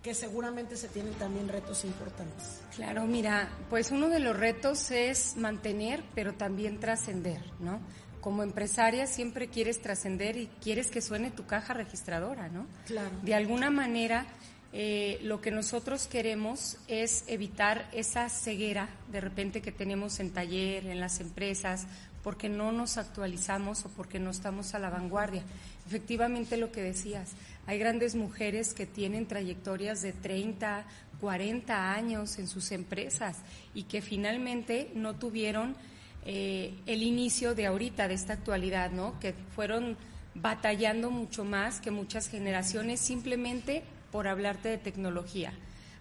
[0.01, 2.61] que seguramente se tienen también retos importantes.
[2.73, 7.81] Claro, mira, pues uno de los retos es mantener, pero también trascender, ¿no?
[8.21, 12.65] como empresaria siempre quieres trascender y quieres que suene tu caja registradora, ¿no?
[12.85, 13.11] Claro.
[13.21, 14.27] De alguna manera,
[14.73, 20.87] eh, lo que nosotros queremos es evitar esa ceguera de repente que tenemos en taller,
[20.87, 21.87] en las empresas,
[22.27, 25.43] porque no nos actualizamos o porque no estamos a la vanguardia.
[25.87, 27.31] Efectivamente lo que decías,
[27.67, 30.83] hay grandes mujeres que tienen trayectorias de 30,
[31.21, 33.37] 40 años en sus empresas
[33.73, 35.77] y que finalmente no tuvieron
[36.25, 39.17] eh, el inicio de ahorita, de esta actualidad, ¿no?
[39.21, 39.95] Que fueron
[40.35, 45.53] batallando mucho más que muchas generaciones simplemente por hablarte de tecnología.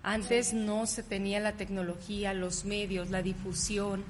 [0.03, 4.05] Antes no se tenía la tecnología, los medios, la difusión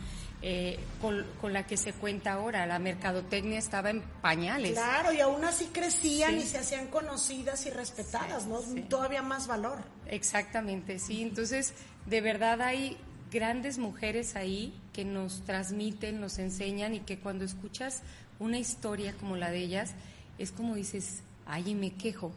[0.49, 2.67] eh, con, la que se cuenta ahora.
[2.67, 4.75] La mercadotecnia estaba en pañales.
[4.75, 8.61] Claro, y aún así crecían y se hacían conocidas y respetadas, ¿no?
[8.89, 9.79] Todavía más valor.
[10.07, 11.23] Exactamente, sí.
[11.23, 11.75] Entonces,
[12.07, 12.97] de verdad hay
[13.33, 18.03] grandes mujeres ahí que nos transmiten, nos enseñan y que cuando escuchas
[18.39, 19.95] una historia como la de ellas,
[20.39, 22.31] es como dices, ay, me quejo.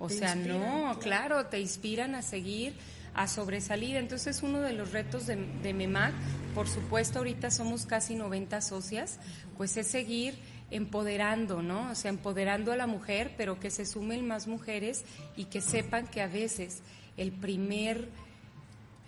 [0.00, 1.46] O sea, no, claro.
[1.46, 2.74] te inspiran a seguir,
[3.14, 3.96] a sobresalir.
[3.96, 5.36] Entonces, uno de los retos de,
[5.74, 6.14] MEMAC,
[6.54, 9.18] por supuesto, ahorita somos casi 90 socias,
[9.56, 10.38] pues es seguir
[10.70, 11.90] empoderando, ¿no?
[11.90, 15.04] O sea, empoderando a la mujer, pero que se sumen más mujeres
[15.36, 16.82] y que sepan que a veces
[17.16, 18.08] el primer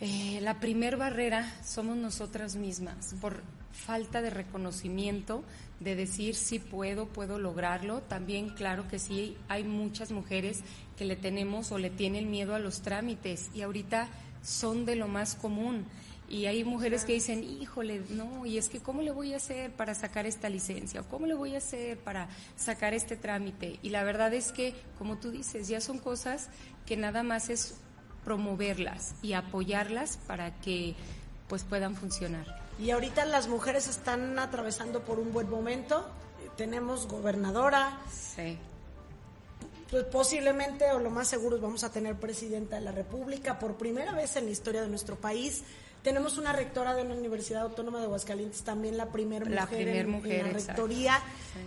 [0.01, 3.43] eh, la primer barrera somos nosotras mismas, por
[3.73, 5.45] falta de reconocimiento,
[5.81, 8.03] de decir sí puedo, puedo lograrlo.
[8.03, 10.63] También, claro que sí, hay muchas mujeres
[10.97, 14.09] que le tenemos o le tienen miedo a los trámites y ahorita
[14.43, 15.87] son de lo más común.
[16.29, 19.71] Y hay mujeres que dicen, híjole, no, y es que ¿cómo le voy a hacer
[19.73, 21.03] para sacar esta licencia?
[21.03, 23.79] ¿O cómo le voy a hacer para sacar este trámite?
[23.83, 26.49] Y la verdad es que, como tú dices, ya son cosas
[26.87, 27.77] que nada más es
[28.25, 30.95] promoverlas y apoyarlas para que
[31.47, 32.47] pues puedan funcionar.
[32.79, 36.09] Y ahorita las mujeres están atravesando por un buen momento.
[36.57, 37.99] Tenemos gobernadora.
[38.11, 38.59] Sí.
[39.95, 44.11] Pues posiblemente o lo más seguro vamos a tener presidenta de la República por primera
[44.11, 45.63] vez en la historia de nuestro país.
[46.03, 50.09] Tenemos una rectora de una Universidad Autónoma de Aguascalientes, también la primera mujer, la primer
[50.09, 51.23] mujer en, la rectoría.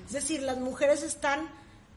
[0.07, 1.47] Es decir, las mujeres están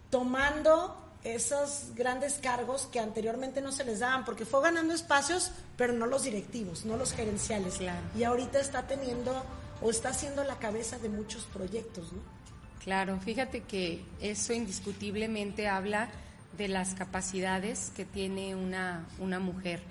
[0.08, 5.92] tomando esos grandes cargos que anteriormente no se les daban, porque fue ganando espacios, pero
[5.94, 7.80] no los directivos, no los gerenciales.
[8.16, 9.44] Y ahorita está teniendo
[9.82, 12.39] o está siendo la cabeza de muchos proyectos, ¿no?
[12.82, 16.08] Claro, fíjate que eso indiscutiblemente habla
[16.56, 19.82] de las capacidades que tiene una, una mujer.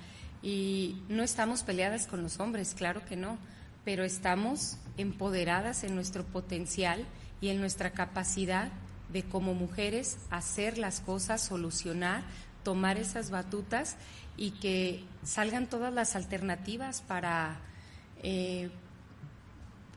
[0.42, 3.38] Y no estamos peleadas con los hombres, claro que no,
[3.86, 7.06] pero estamos empoderadas en nuestro potencial
[7.42, 8.72] y en nuestra capacidad
[9.12, 12.24] de como mujeres hacer las cosas, solucionar,
[12.64, 13.98] tomar esas batutas
[14.36, 17.60] y que salgan todas las alternativas para
[18.24, 18.70] eh,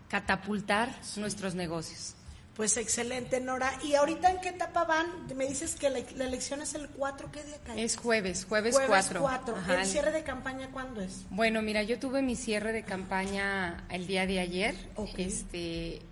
[0.08, 2.16] catapultar nuestros negocios.
[2.56, 3.72] Pues excelente, Nora.
[3.82, 5.06] ¿Y ahorita en qué etapa van?
[5.34, 7.82] Me dices que la, elección es el 4, ¿qué día cae?
[7.82, 9.56] Es jueves, jueves, jueves 4.
[9.70, 11.24] ¿El cierre de campaña cuándo es?
[11.30, 14.74] Bueno, mira, yo tuve mi cierre de campaña el día de ayer.
[15.16, 16.02] Este,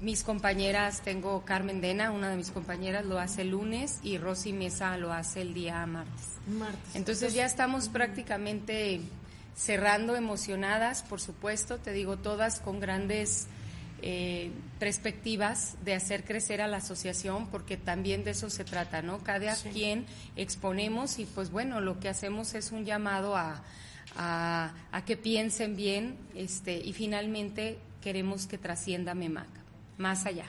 [0.00, 4.54] mis compañeras, tengo Carmen Dena, una de mis compañeras lo hace el lunes y Rosy
[4.54, 6.28] Mesa lo hace el día martes.
[6.46, 6.94] Martes.
[6.94, 9.02] Entonces ya estamos prácticamente
[9.54, 13.46] cerrando, emocionadas, por supuesto, te digo, todas con grandes
[14.02, 19.18] eh, perspectivas de hacer crecer a la asociación, porque también de eso se trata, ¿no?
[19.22, 23.62] Cada quien exponemos y pues bueno, lo que hacemos es un llamado a,
[24.16, 29.48] a, que piensen bien este, y finalmente queremos que trascienda MEMAC,
[29.98, 30.46] más allá.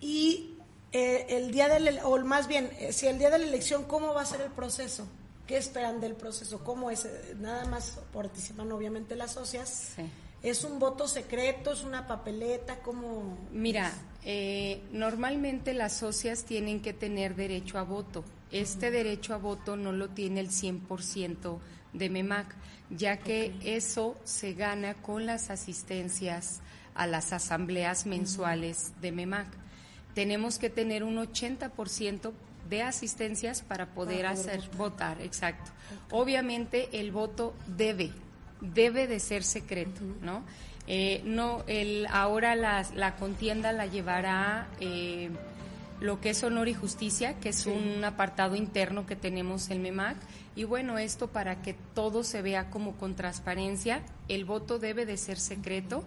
[0.00, 0.54] Y
[0.92, 4.14] eh, el día del, o más bien, eh, si el día de la elección, ¿cómo
[4.14, 5.08] va a ser el proceso?
[5.46, 6.62] ¿Qué esperan del proceso?
[6.62, 7.08] ¿Cómo es?
[7.40, 9.92] Nada más participan obviamente las socias.
[9.96, 10.02] Sí
[10.42, 11.72] ¿Es un voto secreto?
[11.72, 12.80] ¿Es una papeleta?
[12.80, 13.36] ¿Cómo?
[13.52, 13.92] Mira,
[14.24, 18.24] eh, normalmente las socias tienen que tener derecho a voto.
[18.52, 21.58] Este derecho a voto no lo tiene el 100%
[21.92, 22.54] de MEMAC,
[22.90, 26.60] ya que eso se gana con las asistencias
[26.94, 29.48] a las asambleas mensuales de MEMAC.
[30.14, 32.32] Tenemos que tener un 80%
[32.68, 35.20] de asistencias para poder, hacer votar.
[35.20, 35.70] exacto.
[36.10, 38.12] Obviamente el voto debe
[38.60, 40.42] debe de ser secreto, ¿no?
[40.86, 45.30] Eh, no, el, ahora la, la contienda la llevará eh,
[46.00, 50.16] lo que es honor y justicia, que es un apartado interno que tenemos en MEMAC.
[50.54, 55.16] Y bueno, esto para que todo se vea como con transparencia, el voto debe de
[55.16, 56.04] ser secreto.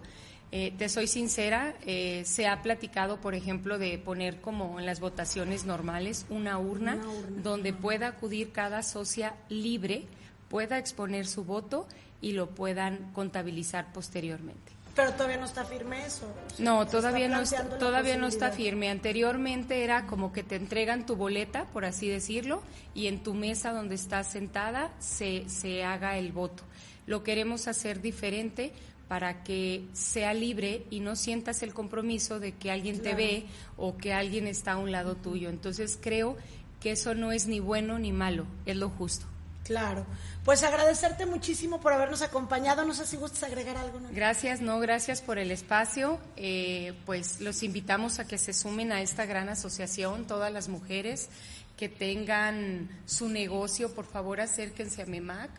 [0.52, 1.76] Eh, te soy sincera,
[2.24, 7.08] se ha platicado, por ejemplo, de poner como en las votaciones normales una urna, una
[7.08, 7.42] urna.
[7.42, 10.06] donde pueda acudir cada socia libre,
[10.48, 11.86] pueda exponer su voto
[12.20, 14.72] y lo puedan contabilizar posteriormente.
[14.94, 16.26] Pero todavía no está firme eso.
[16.58, 18.90] no, todavía no está, todavía no está firme.
[18.90, 22.62] Anteriormente era como que te entregan tu boleta, por así decirlo,
[22.94, 26.64] y en tu mesa donde estás sentada se, se haga el voto.
[27.06, 28.72] Lo queremos hacer diferente
[29.08, 33.46] para que sea libre y no sientas el compromiso de que alguien te ve
[33.76, 35.48] o que alguien está a un lado tuyo.
[35.48, 36.36] Entonces creo
[36.80, 39.26] que eso no es ni bueno ni malo, es lo justo.
[39.70, 40.04] Claro.
[40.44, 42.84] Pues agradecerte muchísimo por habernos acompañado.
[42.84, 44.00] No sé si gustas agregar algo.
[44.10, 46.18] Gracias, no, gracias por el espacio.
[46.34, 51.28] Eh, pues los invitamos a que se sumen a esta gran asociación, todas las mujeres
[51.76, 55.50] que tengan su negocio, por favor acérquense a MEMAC.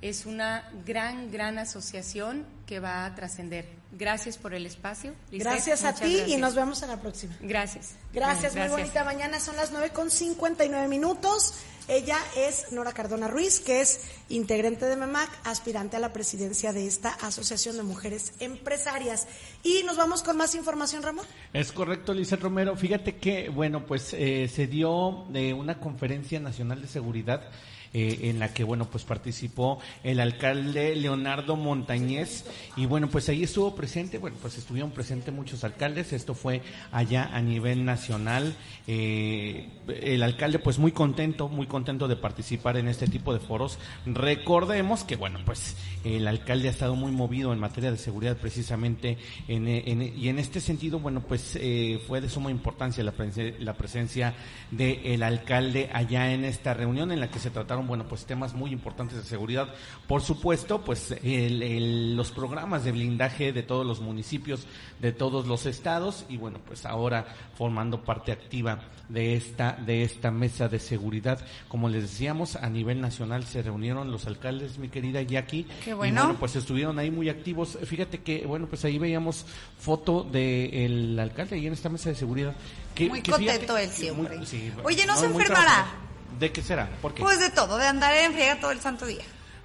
[0.00, 3.68] Es una gran, gran asociación que va a trascender.
[3.92, 5.14] Gracias por el espacio.
[5.30, 7.36] gracias a ti y nos vemos en la próxima.
[7.40, 7.90] Gracias.
[8.12, 9.38] Gracias, muy bonita mañana.
[9.38, 11.54] Son las 9 con 59 minutos.
[11.88, 16.86] Ella es Nora Cardona Ruiz, que es integrante de MEMAC, aspirante a la presidencia de
[16.86, 19.26] esta Asociación de Mujeres Empresarias.
[19.62, 21.26] Y nos vamos con más información, Ramón.
[21.52, 22.76] Es correcto, Lisa Romero.
[22.76, 27.50] Fíjate que, bueno, pues eh, se dio de una conferencia nacional de seguridad
[27.94, 32.44] eh, en la que, bueno, pues participó el alcalde Leonardo Montañez.
[32.76, 37.28] Y, bueno, pues ahí estuvo presente, bueno, pues estuvieron presentes muchos alcaldes, esto fue allá
[37.32, 38.54] a nivel nacional,
[38.86, 39.68] eh,
[40.00, 43.78] el alcalde pues muy contento, muy contento de participar en este tipo de foros.
[44.06, 49.18] Recordemos que, bueno, pues el alcalde ha estado muy movido en materia de seguridad precisamente
[49.48, 53.14] en, y en este sentido, bueno, pues eh, fue de suma importancia la,
[53.58, 54.34] la presencia
[54.70, 58.70] del alcalde allá en esta reunión en la que se trataron bueno, pues temas muy
[58.70, 59.68] importantes de seguridad.
[60.06, 64.66] Por supuesto, pues los programas de blindaje de todos los municipios,
[65.00, 67.26] de todos los estados y bueno, pues ahora
[67.56, 71.44] formando parte activa de esta, de esta mesa de seguridad.
[71.68, 75.66] Como les decíamos, a nivel nacional se reunieron los alcaldes, mi querida Jackie.
[75.84, 76.20] Qué bueno.
[76.20, 77.78] Y bueno, pues estuvieron ahí muy activos.
[77.84, 79.46] Fíjate que, bueno, pues ahí veíamos
[79.78, 82.54] foto del alcalde ahí en esta mesa de seguridad.
[82.94, 84.38] Que, muy contento él siempre.
[84.84, 86.11] Oye, ¿no se enfermará?
[86.38, 86.88] ¿De qué será?
[87.00, 89.24] ¿Por Pues de todo, de andar en friega todo el santo día.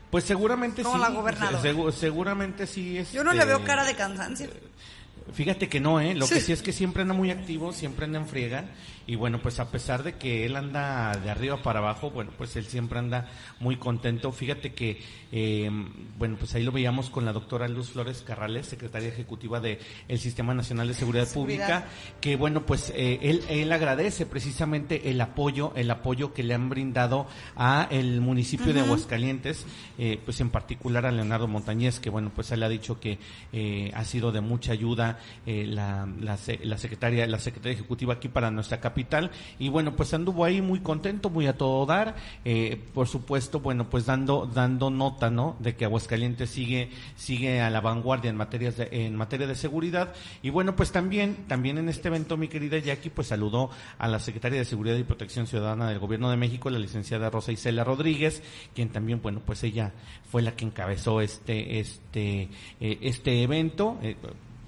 [0.10, 1.02] Pues seguramente Como sí.
[1.02, 1.92] la gobernadora.
[1.92, 3.12] seguramente sí es.
[3.12, 4.50] Yo no le veo este, cara de cansancio.
[5.34, 6.14] Fíjate que no, ¿eh?
[6.16, 8.66] Lo que sí es que siempre anda muy activo, siempre anda en friega.
[9.08, 12.58] Y bueno, pues a pesar de que él anda de arriba para abajo, bueno, pues
[12.58, 13.30] él siempre anda
[13.62, 14.34] muy contento.
[14.34, 15.02] Fíjate que,
[15.32, 15.72] eh,
[16.18, 19.80] bueno, pues ahí lo veíamos con la doctora Luz Flores Carrales, secretaria ejecutiva del
[20.10, 21.86] el Sistema Nacional de Seguridad, Pública,
[22.20, 26.68] que bueno, pues eh, él, él agradece precisamente el apoyo, el apoyo que le han
[26.68, 29.66] brindado a el municipio de Aguascalientes,
[29.98, 33.20] eh, pues en particular a Leonardo Montañez, que bueno, pues él ha dicho que
[33.94, 38.82] ha sido de mucha ayuda la, la, la secretaria, la secretaria ejecutiva aquí para nuestra
[38.82, 38.97] capital
[39.60, 43.90] y bueno, pues anduvo ahí muy contento, muy a todo dar, eh, por supuesto, bueno,
[43.90, 45.56] pues dando dando nota, ¿no?
[45.60, 50.14] De que Aguascalientes sigue sigue a la vanguardia en materia de, en materia de seguridad
[50.42, 53.70] y bueno, pues también también en este evento mi querida Jackie pues saludó
[54.00, 57.52] a la secretaria de Seguridad y Protección Ciudadana del Gobierno de México, la licenciada Rosa
[57.52, 58.42] Isela Rodríguez,
[58.74, 59.94] quien también bueno, pues ella
[60.30, 63.98] fue la que encabezó este este eh, este evento.
[64.02, 64.16] Eh,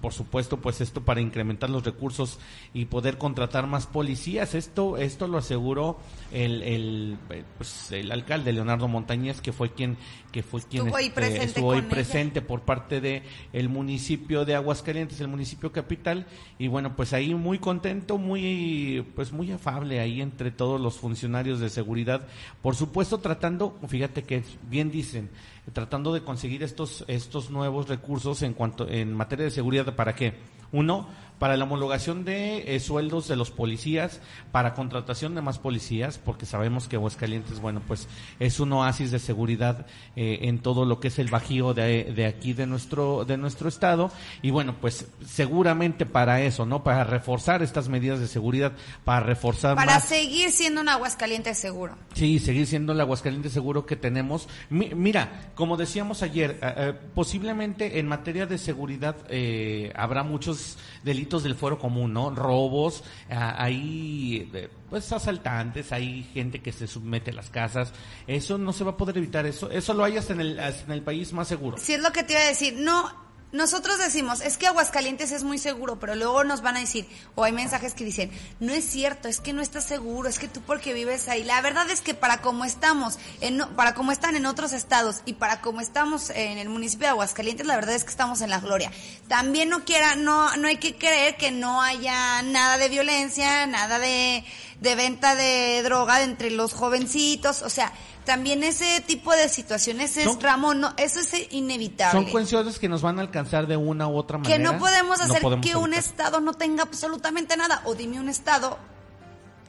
[0.01, 2.39] por supuesto, pues esto para incrementar los recursos
[2.73, 4.55] y poder contratar más policías.
[4.55, 5.97] Esto, esto lo aseguró
[6.31, 7.17] el, el,
[7.57, 9.97] pues, el alcalde Leonardo Montañez, que fue quien,
[10.31, 14.45] que fue quien estuvo ahí este, presente, estuvo con presente por parte de el municipio
[14.45, 16.27] de Aguascalientes, el municipio capital,
[16.57, 21.59] y bueno, pues ahí muy contento, muy, pues muy afable ahí entre todos los funcionarios
[21.59, 22.27] de seguridad,
[22.61, 25.29] por supuesto tratando, fíjate que bien dicen,
[25.73, 30.33] tratando de conseguir estos estos nuevos recursos en cuanto en materia de seguridad para qué
[30.71, 31.07] uno
[31.39, 34.21] para la homologación de eh, sueldos de los policías,
[34.51, 38.07] para contratación de más policías, porque sabemos que Aguascalientes, bueno, pues
[38.39, 42.25] es un oasis de seguridad eh, en todo lo que es el bajío de, de,
[42.25, 44.11] aquí de nuestro de nuestro estado
[44.41, 46.83] y bueno, pues seguramente para eso, ¿no?
[46.83, 48.73] Para reforzar estas medidas de seguridad,
[49.05, 51.95] para reforzar para más seguir siendo un Aguascalientes seguro.
[52.13, 54.49] Sí, seguir siendo el Aguascalientes seguro que tenemos.
[54.69, 60.77] Mi- mira, como decíamos ayer, eh, eh, posiblemente en materia de seguridad eh, habrá muchos
[61.03, 62.29] delitos del fuero común, ¿no?
[62.31, 67.93] Robos, hay eh, pues asaltantes, hay gente que se somete a las casas.
[68.27, 69.45] Eso no se va a poder evitar.
[69.45, 71.77] Eso eso lo hay hasta en el, en el país más seguro.
[71.77, 75.43] Si es lo que te iba a decir, no, nosotros decimos, es que Aguascalientes es
[75.43, 78.85] muy seguro, pero luego nos van a decir, o hay mensajes que dicen, no es
[78.85, 81.43] cierto, es que no estás seguro, es que tú porque vives ahí.
[81.43, 85.33] La verdad es que para como estamos, en, para como están en otros estados y
[85.33, 88.59] para como estamos en el municipio de Aguascalientes, la verdad es que estamos en la
[88.59, 88.91] gloria.
[89.27, 93.97] También no quiera, no, no hay que creer que no haya nada de violencia, nada
[93.97, 94.43] de,
[94.79, 97.91] de venta de droga entre los jovencitos, o sea,
[98.29, 102.11] también ese tipo de situaciones es, Son- Ramón, no, eso es inevitable.
[102.21, 104.55] Son cuestiones que nos van a alcanzar de una u otra manera.
[104.55, 107.81] que no podemos No hacer podemos que un estado no tenga absolutamente nada.
[107.85, 108.77] O dime un estado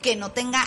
[0.02, 0.62] que no tenga.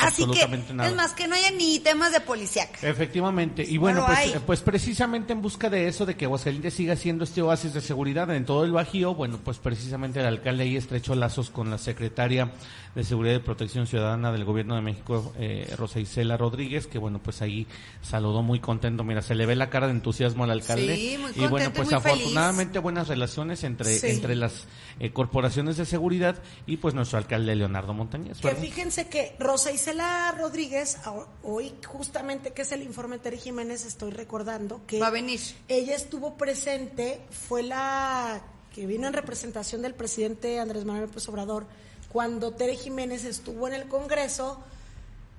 [0.00, 0.88] Así que, nada.
[0.90, 2.78] es más, que no haya ni temas de policíaca.
[2.86, 6.96] Efectivamente, y No bueno, pues, pues precisamente en busca de eso, de que Aguascalientes siga
[6.96, 10.76] siendo este oasis de seguridad en todo el Bajío, bueno, pues precisamente el alcalde ahí
[10.76, 12.50] estrechó lazos con la secretaria
[12.94, 17.20] de Seguridad y Protección Ciudadana del Gobierno de México, eh, Rosa Isela Rodríguez, que bueno,
[17.22, 17.66] pues ahí
[18.02, 20.96] saludó muy contento, mira, se le ve la cara de entusiasmo al alcalde.
[20.96, 22.16] Sí, muy y bueno, contento y pues muy feliz.
[22.20, 24.08] afortunadamente buenas relaciones entre, Sí.
[24.08, 24.66] entre las
[25.00, 26.36] eh, corporaciones de seguridad
[26.66, 28.38] y pues nuestro alcalde Leonardo Montañez.
[28.38, 30.98] Que fíjense que Rosa Isela Rodríguez,
[31.42, 35.40] hoy justamente que es el informe de Terry Jiménez, estoy recordando que Va a venir.
[35.68, 38.42] ella estuvo presente, fue la
[38.74, 41.66] que vino en representación del presidente Andrés Manuel López Obrador
[42.12, 44.60] cuando Tere Jiménez estuvo en el Congreso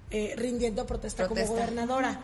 [0.10, 1.48] eh, rindiendo protesta, Protesta.
[1.50, 2.20] como gobernadora.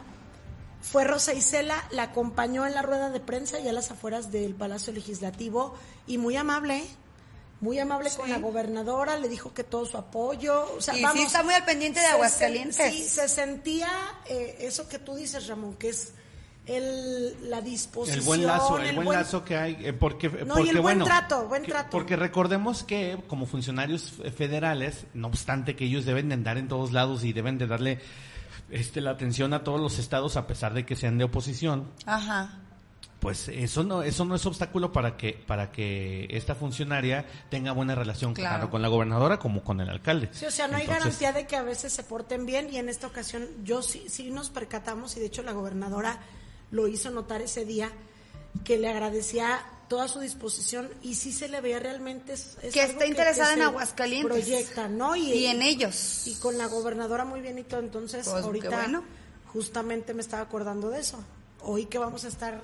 [0.81, 4.53] Fue Rosa Isela, la acompañó en la rueda de prensa y a las afueras del
[4.55, 5.75] Palacio Legislativo
[6.05, 6.87] y muy amable, ¿eh?
[7.61, 11.03] Muy amable con la gobernadora, le dijo que todo su apoyo, o sea, Y sí
[11.03, 12.77] vamos, está muy al pendiente de se Aguascalientes.
[12.77, 13.89] sen- Sí, se sentía
[14.29, 16.13] eh, eso que tú dices, Ramón, que es
[16.67, 18.19] el, la disposición.
[18.19, 20.99] El buen lazo, el, buen, lazo que hay, eh, porque, No, y porque el buen
[20.99, 21.89] bueno, trato, buen que- trato.
[21.91, 26.91] Porque recordemos que como funcionarios federales, no obstante que ellos deben de andar en todos
[26.91, 27.99] lados y deben de darle
[28.69, 32.59] este la atención a todos los estados a pesar de que sean de oposición, Ajá.
[33.19, 37.95] Pues eso no eso no es obstáculo para que para que esta funcionaria tenga buena
[37.95, 38.69] relación Claro.
[38.69, 40.29] con la gobernadora como con el alcalde.
[40.33, 42.89] Sí, o sea, no hay garantía de que a veces se porten bien y en
[42.89, 46.19] esta ocasión yo sí, sí nos percatamos y de hecho la gobernadora
[46.71, 47.89] lo hizo notar ese día
[48.63, 52.83] que le agradecía toda su disposición y sí se le veía realmente es, es Que
[52.83, 54.29] está interesada en Aguascalientes.
[54.29, 55.15] proyecta, ¿no?
[55.15, 56.27] Y, Y en ellos.
[56.27, 59.03] y con la gobernadora muy bien y todo, entonces Pues, ahorita bueno.
[59.53, 61.17] justamente me estaba acordando de eso.
[61.61, 62.61] Hoy que vamos a estar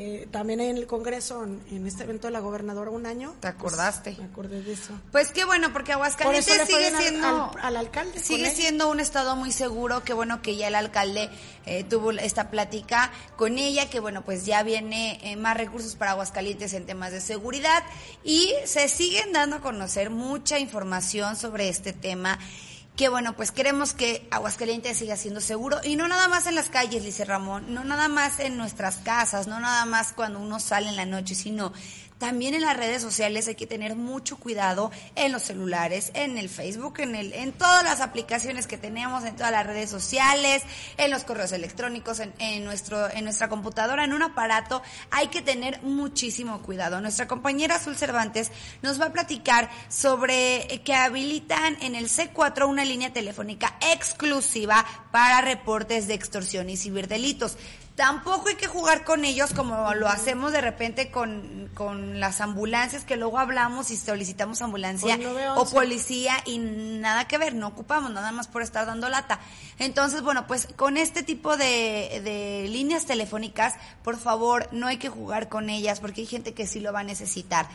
[0.00, 3.34] eh, también en el Congreso, en, este evento de la gobernadora un año.
[3.40, 4.12] ¿Te acordaste?
[4.12, 4.92] pues, me acordé de eso.
[5.10, 9.00] Pues qué bueno, porque Por Aguascalientes sigue al- siendo al- al alcalde sigue siendo un
[9.00, 10.04] estado muy seguro.
[10.04, 11.28] Qué bueno que ya el alcalde
[11.66, 16.12] eh, tuvo esta plática con ella, que bueno pues ya viene eh, más recursos para
[16.12, 17.82] Aguascalientes en temas de seguridad
[18.22, 22.38] y se siguen dando a conocer mucha información sobre este tema.
[22.98, 25.78] Que bueno, pues queremos que Aguascalientes siga siendo seguro.
[25.84, 29.46] Y no nada más en las calles, dice Ramón, no nada más en nuestras casas,
[29.46, 31.72] no nada más cuando uno sale en la noche, sino
[32.18, 36.48] también en las redes sociales hay que tener mucho cuidado en los celulares, en el
[36.48, 40.62] Facebook, en el, en todas las aplicaciones que tenemos, en todas las redes sociales,
[40.96, 44.82] en los correos electrónicos, en, en nuestro, en nuestra computadora, en un aparato.
[45.10, 47.00] Hay que tener muchísimo cuidado.
[47.00, 48.50] Nuestra compañera Azul Cervantes
[48.82, 55.40] nos va a platicar sobre que habilitan en el C4 una línea telefónica exclusiva para
[55.40, 57.56] reportes de extorsión y ciberdelitos.
[57.98, 63.04] Tampoco hay que jugar con ellos como lo hacemos de repente con, con las ambulancias
[63.04, 65.60] que luego hablamos y solicitamos ambulancia 911.
[65.60, 69.40] o policía y nada que ver, no ocupamos nada más por estar dando lata.
[69.80, 73.74] Entonces, bueno, pues con este tipo de, de líneas telefónicas,
[74.04, 77.00] por favor, no hay que jugar con ellas porque hay gente que sí lo va
[77.00, 77.68] a necesitar.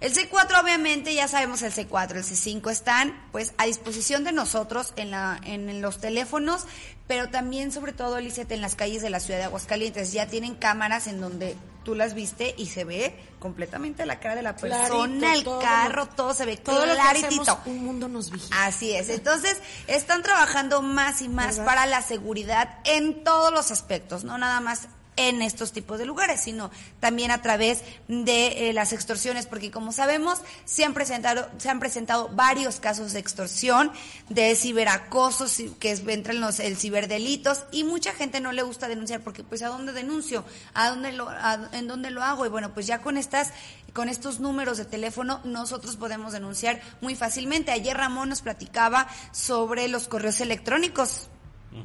[0.00, 4.92] El C4 obviamente ya sabemos el C4, el C5 están pues a disposición de nosotros
[4.96, 6.66] en la en los teléfonos,
[7.10, 10.54] pero también sobre todo Lisette en las calles de la ciudad de Aguascalientes ya tienen
[10.54, 14.86] cámaras en donde tú las viste y se ve completamente la cara de la persona,
[15.18, 17.42] Clarito, el todo carro, todo se ve Todo lo que claritito.
[17.42, 18.64] hacemos, un mundo nos vigila.
[18.64, 19.08] Así es.
[19.08, 19.56] Entonces,
[19.88, 21.64] están trabajando más y más ¿Verdad?
[21.64, 24.86] para la seguridad en todos los aspectos, no nada más
[25.28, 29.92] en estos tipos de lugares, sino también a través de eh, las extorsiones, porque como
[29.92, 33.92] sabemos, se han presentado, se han presentado varios casos de extorsión,
[34.28, 38.88] de ciberacoso, ci- que es, entran los el ciberdelitos, y mucha gente no le gusta
[38.88, 40.44] denunciar, porque pues ¿a dónde denuncio?
[40.74, 42.46] ¿A dónde lo, a- en dónde lo hago?
[42.46, 43.52] Y bueno, pues ya con estas,
[43.92, 47.72] con estos números de teléfono, nosotros podemos denunciar muy fácilmente.
[47.72, 51.28] Ayer Ramón nos platicaba sobre los correos electrónicos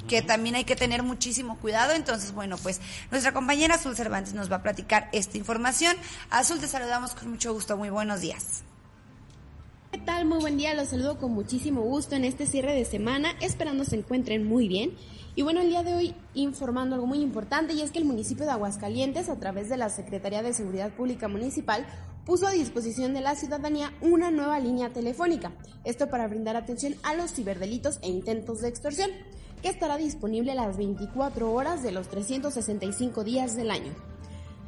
[0.07, 1.93] que también hay que tener muchísimo cuidado.
[1.93, 2.81] Entonces, bueno, pues
[3.11, 5.95] nuestra compañera Azul Cervantes nos va a platicar esta información.
[6.29, 7.77] Azul, te saludamos con mucho gusto.
[7.77, 8.63] Muy buenos días.
[9.91, 10.25] ¿Qué tal?
[10.25, 13.95] Muy buen día, los saludo con muchísimo gusto en este cierre de semana, esperando se
[13.95, 14.91] encuentren muy bien.
[15.37, 18.45] Y bueno, el día de hoy informando algo muy importante y es que el municipio
[18.45, 21.85] de Aguascalientes, a través de la Secretaría de Seguridad Pública Municipal,
[22.25, 25.53] puso a disposición de la ciudadanía una nueva línea telefónica.
[25.85, 29.11] Esto para brindar atención a los ciberdelitos e intentos de extorsión,
[29.65, 33.95] que estará disponible las 24 horas de los 365 días del año.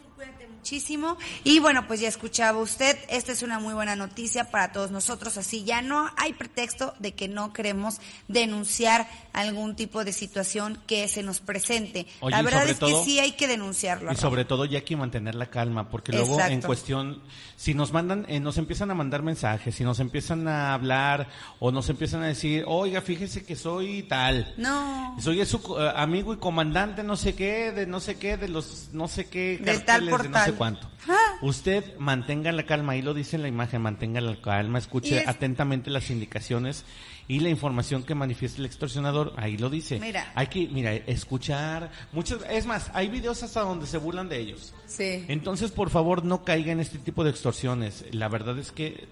[0.61, 1.17] muchísimo.
[1.43, 5.35] Y bueno, pues ya escuchaba usted, esta es una muy buena noticia para todos nosotros,
[5.37, 11.07] así ya no hay pretexto de que no queremos denunciar algún tipo de situación que
[11.07, 12.05] se nos presente.
[12.19, 14.11] Oye, La verdad es que sí hay que denunciarlo.
[14.11, 16.53] Y sobre todo ya hay que mantener la calma, porque luego Exacto.
[16.53, 17.23] en cuestión,
[17.55, 21.27] si nos mandan, eh, nos empiezan a mandar mensajes, si nos empiezan a hablar
[21.59, 25.15] o nos empiezan a decir, oiga, fíjese que soy tal, No.
[25.19, 28.89] soy su eh, amigo y comandante no sé qué, de no sé qué, de los
[28.93, 30.87] no sé qué, Del tal carteles por de no sé cuánto.
[31.09, 31.15] Ah.
[31.41, 35.27] Usted mantenga la calma, ahí lo dice en la imagen, mantenga la calma, escuche es-
[35.27, 36.85] atentamente las indicaciones
[37.27, 39.99] y la información que manifiesta el extorsionador, ahí lo dice.
[39.99, 40.31] Mira.
[40.35, 44.73] Hay que, mira, escuchar, muchas, es más, hay videos hasta donde se burlan de ellos.
[44.85, 45.25] Sí.
[45.27, 48.05] Entonces, por favor, no caiga en este tipo de extorsiones.
[48.11, 49.07] La verdad es que,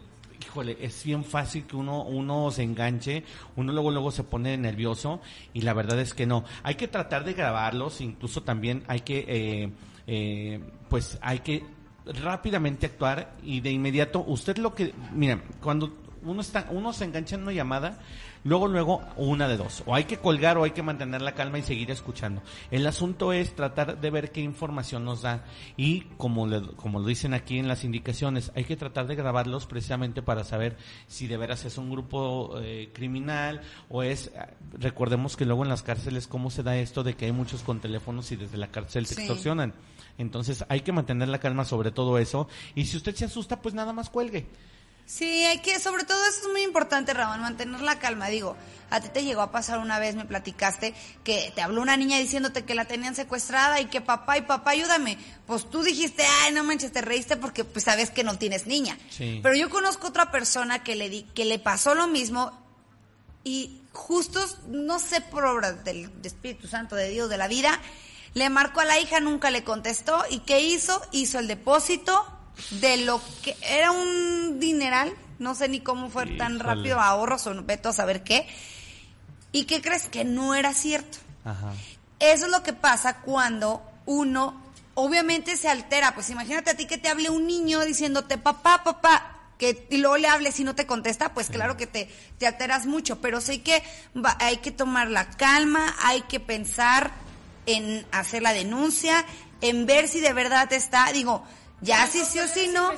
[0.45, 3.23] híjole, es bien fácil que uno, uno se enganche,
[3.55, 5.21] uno luego, luego se pone nervioso
[5.53, 6.43] y la verdad es que no.
[6.63, 9.69] Hay que tratar de grabarlos, incluso también hay que, eh,
[10.11, 11.63] eh, pues hay que
[12.05, 17.35] rápidamente actuar y de inmediato, usted lo que, mira, cuando uno está, uno se engancha
[17.35, 17.99] en una llamada,
[18.43, 19.83] luego, luego, una de dos.
[19.85, 22.41] O hay que colgar o hay que mantener la calma y seguir escuchando.
[22.71, 25.45] El asunto es tratar de ver qué información nos da.
[25.77, 29.65] Y como, le- como lo dicen aquí en las indicaciones, hay que tratar de grabarlos
[29.65, 30.75] precisamente para saber
[31.07, 34.31] si de veras es un grupo eh, criminal o es,
[34.73, 37.79] recordemos que luego en las cárceles, cómo se da esto de que hay muchos con
[37.79, 39.21] teléfonos y desde la cárcel te Sí.
[39.21, 39.73] extorsionan.
[40.19, 42.47] Entonces hay que mantener la calma sobre todo eso.
[42.75, 44.45] Y si usted se asusta, pues nada más cuelgue.
[45.05, 48.27] Sí, hay que, sobre todo eso es muy importante, Ramón, mantener la calma.
[48.27, 48.55] Digo,
[48.91, 50.93] a ti te llegó a pasar una vez, me platicaste,
[51.23, 54.71] que te habló una niña diciéndote que la tenían secuestrada y que papá y papá,
[54.71, 55.17] ayúdame.
[55.47, 58.99] Pues tú dijiste, ay, no manches, te reíste porque pues sabes que no tienes niña.
[59.09, 59.39] Sí.
[59.41, 62.51] Pero yo conozco otra persona que le di, que le pasó lo mismo
[63.43, 67.81] y justo, no sé por obra del Espíritu Santo de Dios de la vida,
[68.33, 71.01] le marcó a la hija, nunca le contestó y ¿qué hizo?
[71.11, 72.25] Hizo el depósito
[72.71, 77.63] de lo que era un dineral, no sé ni cómo fue tan rápido, ahorros o
[77.63, 78.47] veto a saber qué.
[79.51, 80.07] ¿Y qué crees?
[80.09, 81.17] Que no era cierto.
[81.45, 81.71] Ajá.
[82.19, 84.61] Eso es lo que pasa cuando uno
[84.93, 86.13] obviamente se altera.
[86.13, 90.17] Pues imagínate a ti que te hable un niño diciéndote papá, papá, que y luego
[90.17, 93.21] le hables y no te contesta, pues claro que te, te alteras mucho.
[93.21, 93.81] Pero sí que
[94.15, 97.11] va- hay que tomar la calma, hay que pensar
[97.75, 99.25] en hacer la denuncia,
[99.61, 101.43] en ver si de verdad está, digo,
[101.81, 102.91] ya si sí o si no,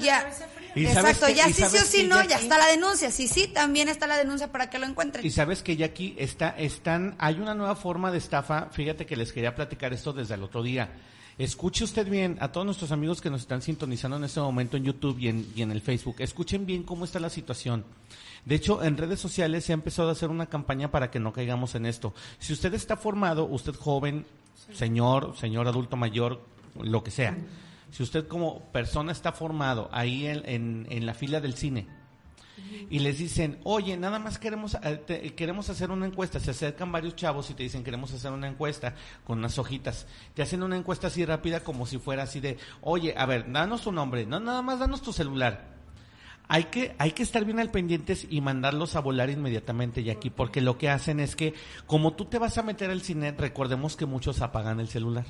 [0.00, 0.30] ya.
[0.74, 3.10] Exacto, que- ya sí sí o sí no, ya está la denuncia.
[3.10, 5.24] Sí, sí, también está la denuncia para que lo encuentren.
[5.26, 8.68] Y sabes que ya aquí está, están, hay una nueva forma de estafa.
[8.70, 10.90] Fíjate que les quería platicar esto desde el otro día.
[11.36, 14.84] Escuche usted bien a todos nuestros amigos que nos están sintonizando en este momento en
[14.84, 16.16] YouTube y en, y en el Facebook.
[16.18, 17.84] Escuchen bien cómo está la situación.
[18.44, 21.32] De hecho, en redes sociales se ha empezado a hacer una campaña para que no
[21.32, 22.14] caigamos en esto.
[22.38, 24.24] Si usted está formado, usted joven,
[24.72, 26.40] señor, señor adulto mayor,
[26.80, 27.36] lo que sea.
[27.90, 31.86] Si usted como persona está formado ahí en, en- en la fila del cine,
[32.90, 36.40] y les dicen, oye, nada más queremos, eh, te- queremos hacer una encuesta.
[36.40, 40.06] Se acercan varios chavos y te dicen, queremos hacer una encuesta con unas hojitas.
[40.34, 43.82] Te hacen una encuesta así rápida como si fuera así de, oye, a ver, danos
[43.82, 45.77] tu nombre, no, nada más danos tu celular.
[46.48, 50.62] Hay que, hay que estar bien al pendientes y mandarlos a volar inmediatamente, Jackie, porque
[50.62, 51.52] lo que hacen es que,
[51.86, 55.26] como tú te vas a meter al cine, recordemos que muchos apagan el celular.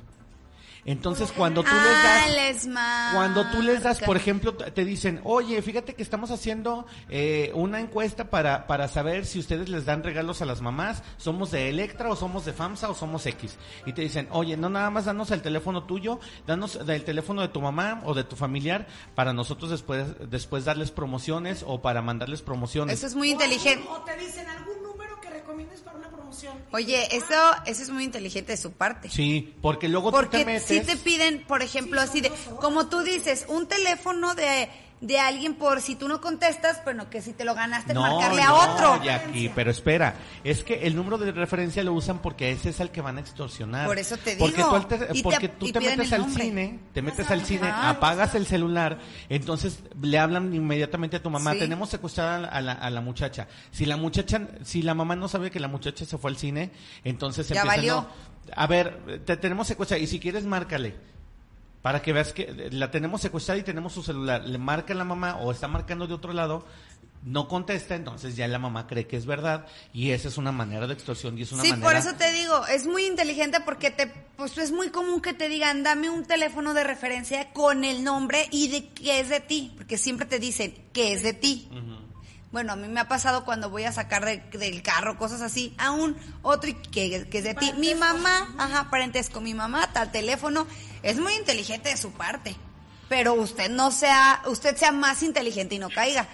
[0.85, 2.31] Entonces, cuando tú les Ah, das...
[2.35, 3.17] les marca.
[3.17, 7.81] Cuando tú les das, por ejemplo, te dicen, oye, fíjate que estamos haciendo eh, una
[7.81, 12.09] encuesta para, para saber si ustedes les dan regalos a las mamás, somos de Electra
[12.11, 13.57] o somos de FAMSA o somos X.
[13.87, 17.49] Y te dicen, oye, no nada más danos el teléfono tuyo, danos el teléfono de
[17.49, 22.43] tu mamá o de tu familiar para nosotros después, después darles promociones o para mandarles
[22.43, 22.97] promociones.
[22.99, 23.87] Eso es muy inteligente.
[23.91, 24.98] O te dicen algún número
[25.49, 26.55] recomiendes para una promoción.
[26.73, 27.35] Oye, eso,
[27.65, 29.09] eso es muy inteligente de su parte.
[29.09, 30.65] Sí, porque luego tú te Porque metes...
[30.65, 32.31] si te piden, por ejemplo, así de,
[32.61, 34.69] como tú dices, un teléfono de,
[35.01, 38.47] de alguien por si tú no contestas, bueno, que si te lo ganaste, marcarle a
[38.49, 39.03] no, otro.
[39.05, 42.91] Jackie, pero espera, es que el número de referencia lo usan porque ese es el
[42.91, 43.87] que van a extorsionar.
[43.87, 44.71] Por eso te Porque digo.
[44.71, 47.45] tú, al te- Y te- porque tú y te metes al cine, te metes al
[47.45, 47.91] cine, Ajá.
[47.91, 51.61] apagas el celular, entonces le hablan inmediatamente a tu mamá, Sí.
[51.61, 53.47] tenemos secuestrada a la, a la- a la muchacha.
[53.71, 56.71] Si la muchacha, si la mamá no sabe que la muchacha se fue al cine,
[57.05, 57.95] entonces Ya empieza, valió.
[57.95, 58.09] no,
[58.57, 60.97] a ver, te tenemos secuestrada y si quieres márcale.
[61.83, 64.43] Para que veas que la tenemos secuestrada y tenemos su celular.
[64.45, 66.67] Le marca la mamá o está marcando de otro lado,
[67.23, 70.87] no contesta, entonces ya la mamá cree que es verdad y esa es una manera
[70.87, 71.87] de extorsión y es una Sí, manera...
[71.89, 74.07] por eso te digo, es muy inteligente porque te,
[74.37, 78.49] pues es muy común que te digan, dame un teléfono de referencia con el nombre
[78.53, 81.69] y de que es de ti, porque siempre te dicen que es de ti.
[82.51, 85.75] Bueno, a mí me ha pasado cuando voy a sacar de- del carro cosas así,
[85.77, 87.73] a un otro y que, que es de ti.
[87.77, 90.67] Mi mamá, ajá, parentesco, mi mamá, tal teléfono,
[91.11, 92.55] es muy inteligente de su parte.
[93.09, 96.29] Pero usted no sea, usted sea más inteligente y no caiga.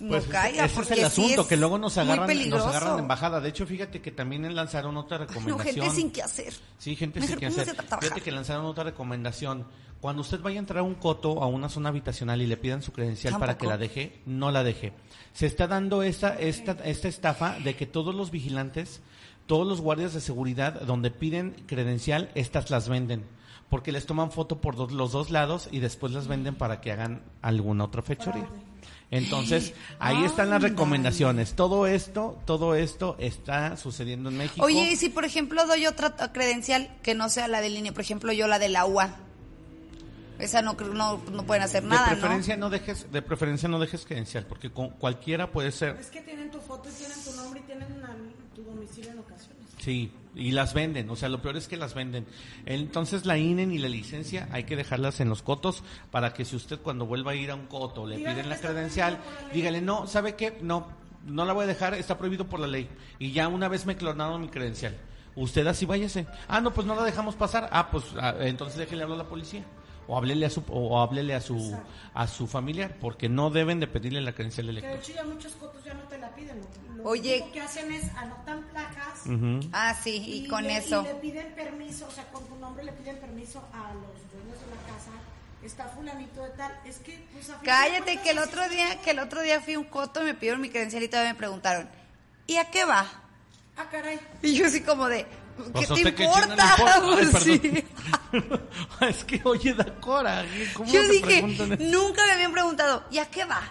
[0.00, 2.66] No Pues caiga, ese es porque el sí asunto, es que luego nos agarran, nos
[2.66, 3.40] agarran de embajada.
[3.40, 5.64] De hecho, fíjate que también lanzaron otra No, recomendación.
[5.74, 6.52] gente sin qué hacer.
[6.78, 8.00] Sí, gente Mejor sin póngase hacer.
[8.00, 9.66] Fíjate que lanzaron otra recomendación.
[10.00, 12.82] Cuando usted vaya a entrar a un coto, a una zona habitacional y le pidan
[12.82, 14.92] su credencial para que la deje, no la deje.
[15.32, 19.00] Se está dando esta, esta, esta estafa de que todos los vigilantes,
[19.46, 23.24] todos los guardias de seguridad, donde piden credencial, estas las venden.
[23.72, 26.92] Porque les toman foto por dos- los dos lados y después las venden para que
[26.92, 28.46] hagan alguna otra fechoría.
[29.10, 31.54] Entonces, ahí están las recomendaciones.
[31.54, 34.62] Todo esto, todo esto está sucediendo en México.
[34.66, 38.02] Oye, y si por ejemplo doy otra credencial que no sea la de línea, por
[38.02, 39.16] ejemplo yo la de la UA,
[40.38, 42.68] esa no creo- no, no pueden hacer de nada, preferencia ¿no?
[42.68, 46.60] dejes, de preferencia no dejes credencial, porque con cualquiera puede ser, Es que tienen tu
[46.60, 48.16] foto y tienen tu nombre y tienen una-
[48.54, 49.61] tu domicilio en ocasiones.
[49.82, 52.26] Sí, y las venden, o sea, lo peor es que las venden.
[52.64, 56.56] Entonces la INE y la licencia hay que dejarlas en los cotos para que si
[56.56, 59.18] usted cuando vuelva a ir a un coto le Dígale piden la credencial,
[59.52, 60.58] dígale, no, ¿sabe qué?
[60.62, 60.88] No,
[61.26, 62.88] no la voy a dejar, está prohibido por la ley.
[63.18, 64.96] Y ya una vez me clonaron mi credencial.
[65.34, 66.26] Usted así váyase.
[66.48, 67.68] Ah, no, pues no la dejamos pasar.
[67.72, 69.64] Ah, pues ah, entonces déjele hablar a la policía.
[70.08, 71.76] O háblele a su, o háblele a su,
[72.14, 74.98] a su familiar, porque no deben de pedirle la credencial Que de electoral.
[75.00, 76.60] hecho ya muchos cotos ya no te la piden.
[76.96, 77.36] Lo, lo Oye.
[77.40, 79.26] único que hacen es anotan placas.
[79.26, 79.60] Ujú.
[79.72, 81.02] Ah, sí, y, con le, eso.
[81.02, 84.60] Y le piden permiso, o sea, con tu nombre le piden permiso a los dueños
[84.60, 85.10] de la casa.
[85.62, 86.72] Está fulanito de tal.
[86.84, 89.84] Es que, pues, Cállate que el otro día, que el otro día fui a un
[89.84, 91.88] coto y me pidieron mi credencial y todavía me preguntaron,
[92.48, 93.06] ¿y a qué va?
[93.76, 94.18] Ah, caray.
[94.42, 95.24] Y yo así como de,
[95.56, 96.76] ¿qué Pues te que importa?
[96.78, 97.84] Ay, Pues, sí.
[99.08, 100.72] es que, oye, da coraje.
[100.74, 101.42] ¿Cómo Yo te dije,
[101.80, 103.62] nunca me habían preguntado, ¿y a qué va?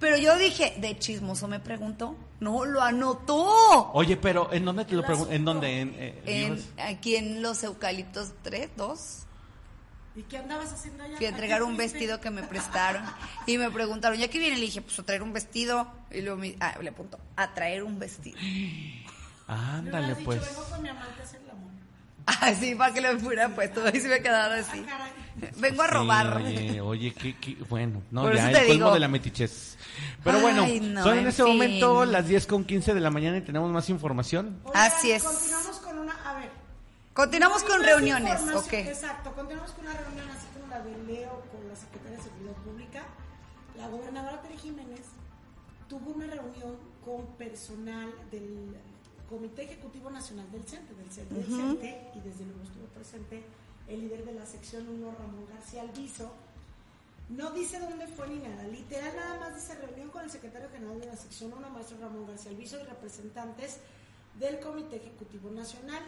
[0.00, 2.16] Pero yo dije, de chismoso me preguntó.
[2.40, 3.90] No, lo anotó.
[3.92, 5.32] Oye, pero ¿en dónde te lo pregunto?
[5.32, 5.80] ¿En dónde?
[5.80, 9.18] ¿En, eh, En, aquí en los eucaliptos 3, 2.
[10.16, 11.16] ¿Y qué andabas haciendo allá?
[11.16, 13.02] Fui a entregar ¿A un vestido que me prestaron.
[13.46, 14.56] Y me preguntaron, ¿ya qué viene?
[14.56, 15.88] Le dije, pues a traer un vestido.
[16.10, 18.38] Y luego me, ah, le apuntó, a traer un vestido.
[19.46, 20.40] Ándale, hubieras pues.
[20.40, 21.70] Dicho, vengo con mi amante a hacer el amor.
[22.26, 23.84] Ah, sí, para que lo fuera puesto.
[23.84, 24.84] Ahí se me quedaron así.
[24.86, 25.12] Ah, caray.
[25.56, 26.36] Vengo a Sí, robar.
[26.36, 28.94] oye, oye, qué, qué- bueno, no, Por ya eso el te colmo digo.
[28.94, 29.76] de la metichez.
[30.22, 30.60] Pero Ay, bueno,
[30.92, 31.46] no, son en en fin.
[31.46, 34.60] momento las 10 con 15 de la mañana y tenemos más información.
[34.64, 35.22] Oigan, Así es.
[35.22, 36.12] Continuamos con una.
[36.30, 36.50] A ver.
[37.12, 38.72] Continuamos con reuniones, ¿ok?
[38.72, 42.54] Exacto, continuamos con una reunión así como la de Leo con la Secretaria de Seguridad
[42.64, 43.02] Pública.
[43.76, 45.02] La gobernadora Tere Jiménez
[45.88, 48.76] tuvo una reunión con personal del
[49.34, 53.42] Comité Ejecutivo Nacional del CENTE, del CENTE, del CENTE, y desde luego estuvo presente
[53.88, 56.30] el líder de la sección 1, Ramón García Alviso.
[57.30, 61.00] No dice dónde fue ni nada, literal nada más dice reunión con el secretario general
[61.00, 63.78] de la sección 1, maestro Ramón García Alviso, y representantes
[64.38, 66.04] del Comité Ejecutivo Nacional.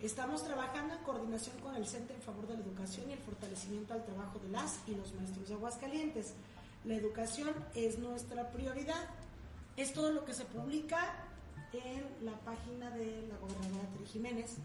[0.00, 3.92] Estamos trabajando en coordinación con el Centro en favor de la educación y el fortalecimiento
[3.92, 6.32] al trabajo de las y los maestros de Aguascalientes.
[6.86, 9.10] La educación es nuestra prioridad.
[9.76, 11.28] Es todo lo que se publica
[11.72, 14.56] en la página de la gobernadora Tere Jiménez.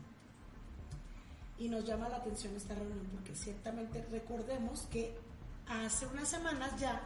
[1.58, 5.18] Y nos llama la atención esta reunión porque ciertamente recordemos que
[5.68, 7.02] hace unas semanas ya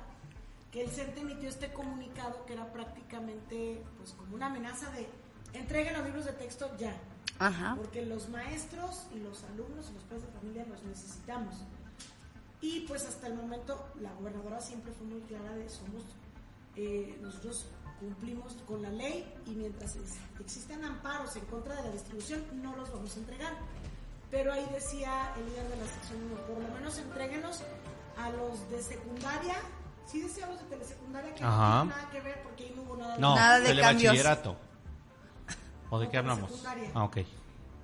[0.71, 5.07] que el CENTE emitió este comunicado que era prácticamente pues como una amenaza de
[5.53, 6.95] entreguen los libros de texto ya.
[7.39, 7.75] Ajá.
[7.77, 11.55] Porque los maestros y los alumnos y los padres de familia los necesitamos.
[12.61, 16.03] Y pues hasta el momento la gobernadora siempre fue muy clara de somos,
[16.75, 17.65] eh, nosotros
[18.01, 19.95] cumplimos con la ley y mientras
[20.39, 23.53] existan amparos en contra de la distribución no los vamos a entregar.
[24.29, 27.61] Pero ahí decía el líder de la sección 1, por lo menos entréguenos
[28.17, 29.55] a los de secundaria.
[30.07, 31.83] Sí decía a los de telesecundaria que Ajá.
[31.85, 33.17] no tiene nada que ver porque ahí no hubo nada.
[33.17, 33.87] No, Nada de cambios.
[34.13, 34.57] telebachillerato.
[35.89, 36.49] ¿O de No, qué hablamos?
[36.49, 36.91] secundaria.
[36.95, 37.17] Ah, ok.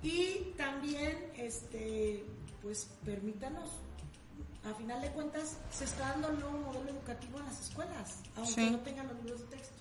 [0.02, 2.24] Y también, este,
[2.62, 3.70] pues permítanos,
[4.68, 8.52] a final de cuentas, se está dando el nuevo modelo educativo en las escuelas, aunque
[8.52, 8.70] Sí.
[8.70, 9.77] no tengan los libros de texto.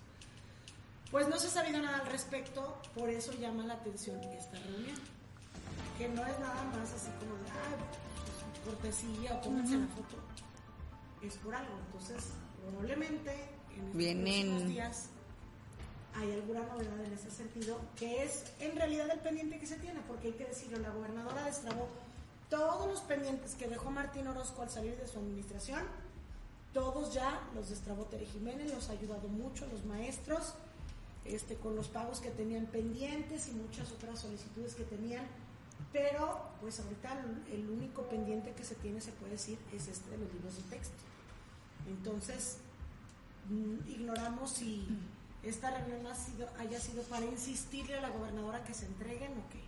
[1.11, 4.97] Pues no se ha sabido nada al respecto, por eso llama la atención esta reunión.
[5.97, 7.77] Que no es nada más así como de, ah,
[8.63, 10.17] pues, cortesía o pónganse la foto.
[11.23, 11.73] Es por algo.
[11.87, 12.31] Entonces,
[12.61, 13.31] probablemente
[13.75, 15.05] en estos Vienen- días
[16.15, 20.01] hay alguna novedad en ese sentido, que es en realidad el pendiente que se tiene,
[20.07, 21.87] porque hay que decirlo, la gobernadora destrabó
[22.49, 25.83] todos los pendientes que dejó Martín Orozco al salir de su administración,
[26.73, 30.53] todos ya los destrabó Tere Jiménez, los ha ayudado mucho los maestros,
[31.29, 35.25] este, con los pagos que tenían pendientes y muchas otras solicitudes que tenían,
[35.91, 37.09] pero pues ahorita
[37.51, 40.63] el, único pendiente que se tiene, se puede decir, es este de los libros de
[40.63, 40.95] texto.
[41.87, 42.57] Entonces,
[43.49, 44.87] mm, ignoramos si
[45.43, 49.49] esta reunión ha sido, haya sido para insistirle a la gobernadora que se entreguen o
[49.49, 49.61] qué.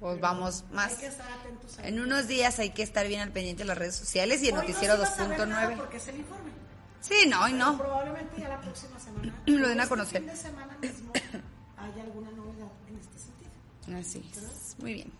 [0.00, 0.92] Pues Pero vamos más.
[0.92, 3.68] Hay que estar atentos a En unos días hay que estar bien al pendiente de
[3.68, 5.76] las redes sociales y el Hoy no noticiero nada 2.9.
[5.76, 6.50] Porque es el informe.
[7.02, 7.78] Sí, no, Pero no.
[7.78, 9.34] Probablemente ya la próxima semana.
[9.46, 10.22] Lo den a este conocer.
[10.22, 11.12] fin de semana mismo
[11.76, 13.98] haya alguna novedad en este sentido.
[13.98, 14.76] Así es.
[14.78, 15.12] Muy bien.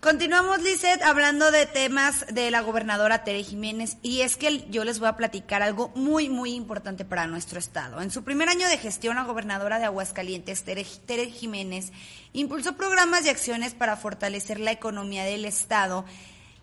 [0.00, 3.96] Continuamos, Lizeth, hablando de temas de la gobernadora Tere Jiménez.
[4.00, 8.00] Y es que yo les voy a platicar algo muy, muy importante para nuestro estado.
[8.00, 11.90] En su primer año de gestión, la gobernadora de Aguascalientes, Tere, Tere Jiménez,
[12.32, 16.04] impulsó programas y acciones para fortalecer la economía del estado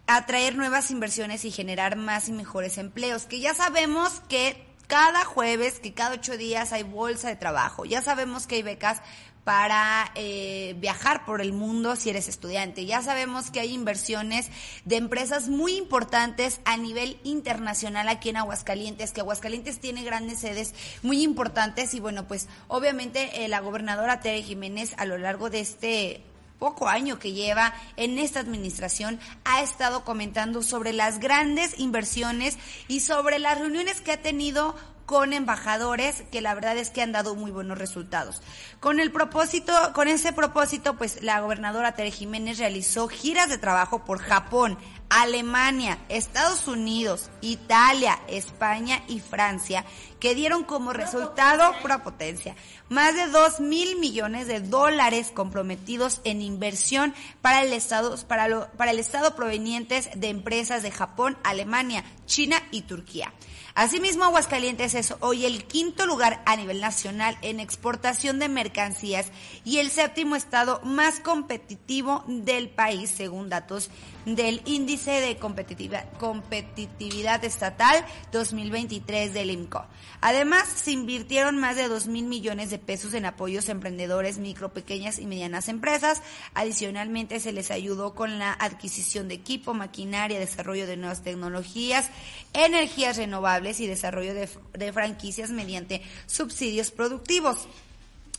[0.07, 5.79] atraer nuevas inversiones y generar más y mejores empleos, que ya sabemos que cada jueves,
[5.79, 9.01] que cada ocho días hay bolsa de trabajo, ya sabemos que hay becas
[9.45, 12.85] para eh, viajar por el mundo si eres estudiante.
[12.85, 14.49] Ya sabemos que hay inversiones
[14.85, 20.73] de empresas muy importantes a nivel internacional aquí en Aguascalientes, que Aguascalientes tiene grandes sedes
[21.03, 25.59] muy importantes y bueno, pues obviamente eh, la gobernadora Tere Jiménez a lo largo de
[25.59, 26.23] este
[26.59, 32.57] poco año que lleva en esta administración ha estado comentando sobre las grandes inversiones
[32.87, 34.75] y sobre las reuniones que ha tenido
[35.05, 38.41] con embajadores que la verdad es que han dado muy buenos resultados.
[38.79, 44.03] Con el propósito, con ese propósito, pues la gobernadora Tere Jiménez realizó giras de trabajo
[44.03, 44.77] por Japón,
[45.09, 49.85] Alemania, Estados Unidos, Italia, España y Francia,
[50.19, 52.55] que dieron como resultado pura potencia
[52.89, 58.67] más de 2 mil millones de dólares comprometidos en inversión para el estado para, lo,
[58.71, 63.33] para el estado provenientes de empresas de Japón, Alemania, China y Turquía.
[63.75, 69.27] Asimismo, Aguascalientes es hoy el quinto lugar a nivel nacional en exportación de mercancías
[69.65, 73.89] y el séptimo estado más competitivo del país, según datos
[74.25, 79.85] del Índice de Competitividad, Competitividad Estatal 2023 del IMCO.
[80.21, 84.73] Además, se invirtieron más de 2 mil millones de pesos en apoyos a emprendedores, micro,
[84.73, 86.23] pequeñas y medianas empresas.
[86.55, 92.09] Adicionalmente, se les ayudó con la adquisición de equipo, maquinaria, desarrollo de nuevas tecnologías,
[92.53, 97.67] energías renovables y desarrollo de, franquicias mediante subsidios productivos.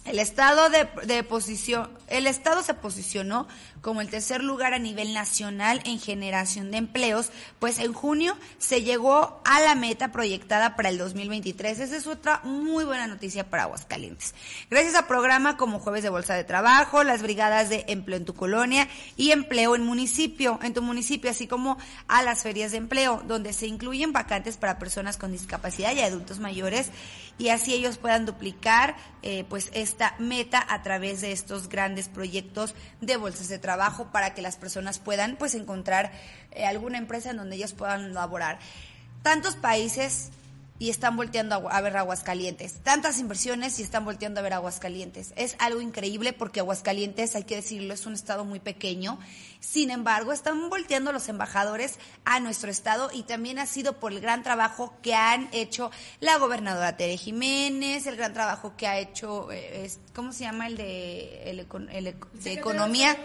[0.04, 3.48] El estado de posición, el estado se posicionó
[3.86, 7.30] como el tercer lugar a nivel nacional en generación de empleos,
[7.60, 11.78] pues en junio se llegó a la meta proyectada para el 2023.
[11.78, 14.34] Esa es otra muy buena noticia para Aguascalientes.
[14.70, 18.34] Gracias a programas como Jueves de Bolsa de Trabajo, las brigadas de empleo en tu
[18.34, 23.22] colonia y empleo en municipio, en tu municipio, así como a las ferias de empleo,
[23.28, 26.90] donde se incluyen vacantes para personas con discapacidad y adultos mayores
[27.38, 32.74] y así ellos puedan duplicar eh, pues esta meta a través de estos grandes proyectos
[33.00, 33.75] de bolsas de trabajo
[34.12, 36.12] para que las personas puedan pues encontrar
[36.52, 38.58] eh, alguna empresa en donde ellos puedan laborar.
[39.22, 40.30] Tantos países
[40.78, 42.74] y están volteando a, ver Aguascalientes.
[42.82, 45.32] Tantas inversiones y están volteando a ver Aguascalientes.
[45.36, 49.18] Es algo increíble porque Aguascalientes, hay que decirlo, es un estado muy pequeño.
[49.60, 54.20] Sin embargo, están volteando los embajadores a nuestro estado y también ha sido por el
[54.20, 55.90] gran trabajo que han hecho
[56.20, 60.66] la gobernadora Tere Jiménez, el gran trabajo que ha hecho, eh, ¿cómo se llama?
[60.66, 63.16] El de, el, el de Economía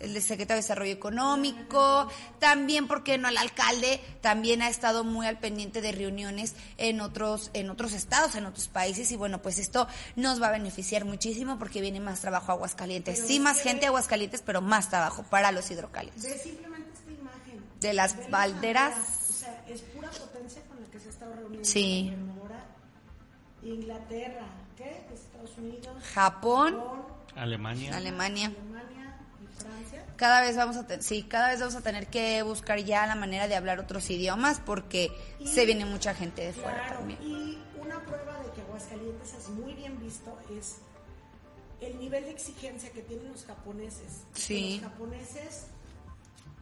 [0.00, 2.08] el de secretario de Desarrollo Económico,
[2.38, 3.28] también, porque no?
[3.28, 8.34] El alcalde también ha estado muy al pendiente de reuniones en otros, en otros estados,
[8.34, 12.20] en otros países, y bueno, pues esto nos va a beneficiar muchísimo porque viene más
[12.20, 13.24] trabajo a Aguascalientes.
[13.26, 16.22] Sí, más gente a Aguascalientes, pero más trabajo para los hidrocálidos.
[16.22, 17.64] Ve simplemente esta imagen.
[17.80, 18.94] De las balderas.
[19.28, 21.68] O sea, es pura potencia con la que se ha estado reuniendo.
[21.68, 22.12] Sí.
[23.62, 24.46] Inglaterra,
[24.76, 25.04] ¿qué?
[25.12, 26.02] Estados Unidos.
[26.14, 27.02] Japón, Japón,
[27.34, 27.96] Alemania.
[27.96, 28.46] Alemania.
[28.46, 29.87] Alemania y Francia.
[30.18, 33.46] Cada vez vamos a sí, cada vez vamos a tener que buscar ya la manera
[33.46, 35.10] de hablar otros idiomas porque
[35.44, 37.22] se viene mucha gente de fuera Claro, también.
[37.22, 40.78] y una prueba de que Aguascalientes es muy bien visto es
[41.80, 44.22] el nivel de exigencia que tienen los japoneses.
[44.34, 44.80] Sí.
[44.80, 45.66] Que los japoneses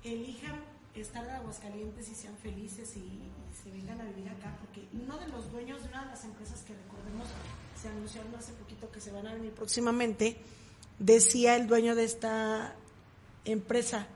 [0.04, 0.60] elijan
[0.94, 5.16] estar en Aguascalientes y sean felices y, y se vengan a vivir acá, porque uno
[5.18, 7.26] de los dueños de una de las empresas que recordemos
[7.80, 10.36] se anunciaron hace poquito que se van a venir próximamente,
[10.98, 12.74] decía el dueño de esta
[13.46, 14.06] empresa,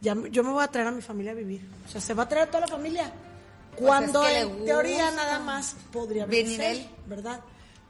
[0.00, 1.62] ya, yo me voy a traer a mi familia a vivir.
[1.86, 3.12] O sea, se va a traer a toda la familia.
[3.76, 6.88] Cuando Pues que en teoría nada más podría Venir él.
[7.06, 7.40] ¿verdad?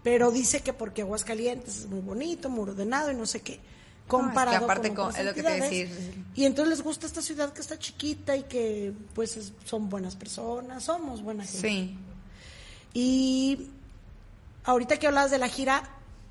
[0.02, 3.60] Pero dice que porque Aguascalientes es muy bonito, muy ordenado y no sé qué.
[4.06, 6.24] Comparado aparte con con- otras es lo que te decir.
[6.34, 10.16] Y entonces les gusta esta ciudad que está chiquita y que pues es- son buenas
[10.16, 11.68] personas, somos buena gente.
[11.68, 11.98] Sí.
[12.92, 13.68] Y
[14.64, 15.82] ahorita que hablabas de la gira,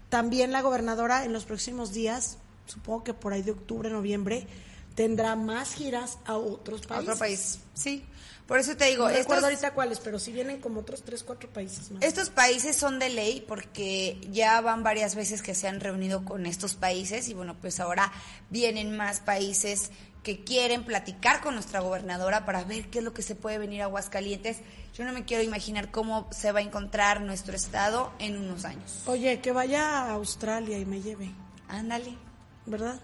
[0.09, 2.37] también la gobernadora en los próximos días,
[2.69, 4.47] supongo que por ahí de octubre, noviembre,
[4.95, 7.07] tendrá más giras a otros A países.
[7.09, 7.59] otro país.
[7.73, 8.05] Sí.
[8.47, 11.21] Por eso te digo, No estos, recuerdo ahorita cuáles, pero sí vienen como otros tres,
[11.23, 12.01] cuatro países más.
[12.01, 16.47] estos países son de ley porque ya van varias veces que se han reunido con
[16.47, 18.11] estos países y bueno, pues ahora
[18.49, 19.91] vienen más países
[20.23, 23.83] que quieren platicar con nuestra gobernadora para ver qué es lo que se puede venir
[23.83, 24.57] a Aguascalientes.
[24.95, 29.03] Yo no me quiero imaginar cómo se va a encontrar nuestro estado en unos años.
[29.05, 31.31] Oye, que vaya a Australia y me lleve,
[31.67, 32.17] Ándale.
[32.65, 32.99] ¿Verdad?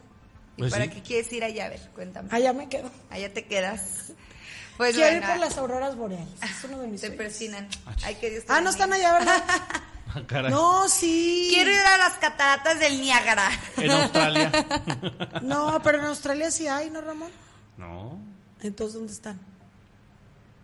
[0.57, 0.91] ¿Y Pues para sí.
[0.91, 1.65] qué quieres ir allá?
[1.65, 2.29] A ver, cuéntame.
[2.31, 2.89] Allá me quedo.
[3.09, 4.13] Allá te quedas.
[4.77, 6.33] Pues Quiero bueno, ir por las auroras boreales.
[6.43, 7.23] Es uno de mis te sueños.
[7.23, 7.67] persinan.
[8.03, 9.43] Ay, que Dios te Ah, no están allá, ¿verdad?
[10.07, 10.49] Ah, caray.
[10.51, 11.47] No, sí.
[11.53, 13.49] Quiero ir a las cataratas del Niágara.
[13.75, 14.49] En Australia.
[15.41, 17.31] No, pero en Australia sí hay, ¿no, Ramón?
[17.77, 18.17] no.
[18.61, 19.39] Entonces, ¿dónde están?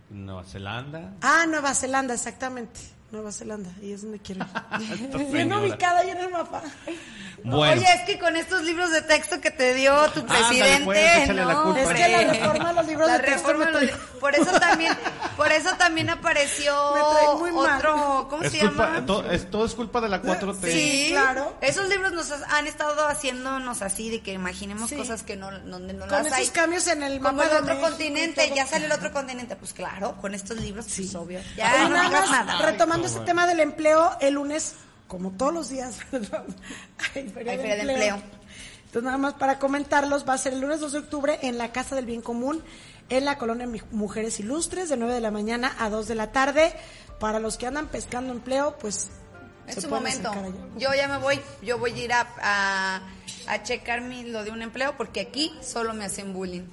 [0.09, 1.13] Nueva Zelanda.
[1.21, 2.79] Ah, Nueva Zelanda, exactamente.
[3.11, 5.27] Nueva Zelanda, y es donde quiero ir.
[5.31, 6.61] Bien ubicada ahí en el mapa.
[7.43, 7.81] Bueno.
[7.81, 11.43] Oye, es que con estos libros de texto que te dio tu presidente, pues, échale
[11.43, 11.75] la no.
[11.75, 14.19] Es que la reforma a los libros La de texto reforma me a los trae-
[14.19, 14.93] por eso también,
[15.35, 17.77] por eso también apareció Me trae muy mal.
[17.77, 19.05] otro, ¿cómo Es se culpa, llama?
[19.07, 20.71] to- es, todo es culpa de la 4T.
[20.71, 21.57] Sí, claro.
[21.61, 24.95] Esos libros nos han estado haciéndonos así de que imaginemos Sí.
[24.97, 26.47] cosas que no, donde no Con las esos hay.
[26.49, 28.55] cambios en el Como mapa el otro continente, todo.
[28.55, 29.55] ya sale el otro continente.
[29.55, 31.39] Pues claro, con estos libros, pues obvio.
[31.39, 32.59] Oye, Ya, no nada.
[32.61, 34.75] retomando este tema del empleo, el lunes,
[35.07, 35.99] como todos los días,
[37.15, 38.15] hay feria, Hay de, feria de empleo.
[38.15, 38.41] empleo.
[38.85, 41.71] Entonces, nada más para comentarlos, va a ser el lunes 2 de octubre en la
[41.71, 42.61] Casa del Bien Común,
[43.09, 46.73] en la colonia Mujeres Ilustres, de 9 de la mañana a 2 de la tarde.
[47.19, 49.09] Para los que andan pescando empleo, pues...
[49.67, 50.31] Es su momento.
[50.77, 53.01] Yo ya me voy, yo voy a ir a, a,
[53.47, 56.63] a checar mi, lo de un empleo porque aquí solo me hacen bullying.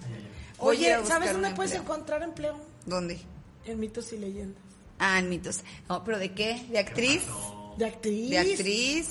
[0.59, 1.95] Voy Oye, ¿sabes dónde puedes empleo.
[1.95, 2.59] encontrar empleo?
[2.87, 3.21] ¿Dónde?
[3.67, 4.61] En mitos y leyendas.
[4.99, 5.61] Ah, en mitos.
[5.89, 6.65] No, pero ¿de qué?
[6.71, 7.23] ¿De actriz?
[7.77, 8.31] De actriz.
[8.31, 9.09] ¿De actriz?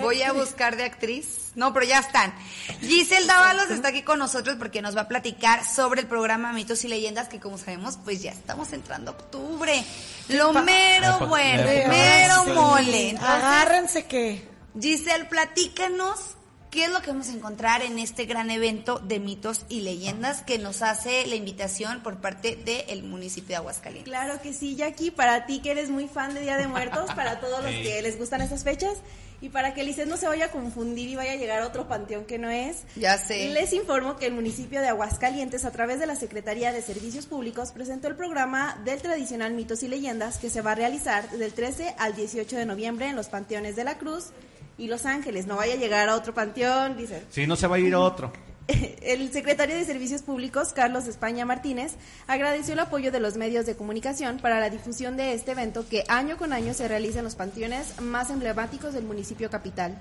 [0.00, 1.52] Voy a buscar de actriz.
[1.54, 2.34] No, pero ya están.
[2.80, 6.84] Giselle Dávalos está aquí con nosotros porque nos va a platicar sobre el programa Mitos
[6.84, 9.84] y Leyendas, que como sabemos, pues ya estamos entrando a octubre.
[10.28, 13.10] Lo mero bueno, mero mole.
[13.10, 14.48] Entonces, Agárrense que.
[14.78, 16.35] Giselle, platícanos
[16.70, 20.42] qué es lo que vamos a encontrar en este gran evento de mitos y leyendas
[20.42, 24.10] que nos hace la invitación por parte del municipio de Aguascalientes.
[24.10, 27.40] Claro que sí, Jackie, para ti que eres muy fan de Día de Muertos, para
[27.40, 28.94] todos los que les gustan estas fechas
[29.40, 31.88] y para que Lisset no se vaya a confundir y vaya a llegar a otro
[31.88, 32.84] panteón que no es.
[32.96, 33.48] Ya sé.
[33.50, 37.72] Les informo que el municipio de Aguascalientes, a través de la Secretaría de Servicios Públicos,
[37.72, 41.94] presentó el programa del tradicional Mitos y Leyendas que se va a realizar del 13
[41.98, 44.30] al 18 de noviembre en los panteones de la Cruz
[44.78, 45.46] y Los Ángeles.
[45.46, 47.24] No vaya a llegar a otro panteón, dice.
[47.30, 48.32] Si no se va a ir a otro.
[49.02, 51.94] El secretario de Servicios Públicos, Carlos España Martínez,
[52.26, 56.04] agradeció el apoyo de los medios de comunicación para la difusión de este evento que
[56.08, 59.96] año con año se realiza en los panteones más emblemáticos del municipio capital.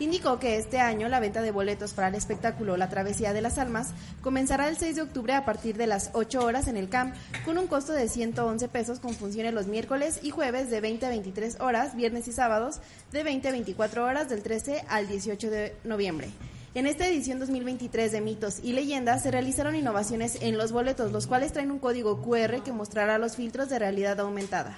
[0.00, 3.58] Indicó que este año la venta de boletos para el espectáculo La Travesía de las
[3.58, 3.92] Almas
[4.22, 7.14] comenzará el 6 de octubre a partir de las 8 horas en el CAMP,
[7.44, 11.10] con un costo de 111 pesos con funciones los miércoles y jueves de 20 a
[11.10, 12.80] 23 horas, viernes y sábados
[13.12, 16.28] de 20 a 24 horas del 13 al 18 de noviembre.
[16.74, 21.28] En esta edición 2023 de Mitos y Leyendas se realizaron innovaciones en los boletos, los
[21.28, 24.76] cuales traen un código QR que mostrará los filtros de realidad aumentada.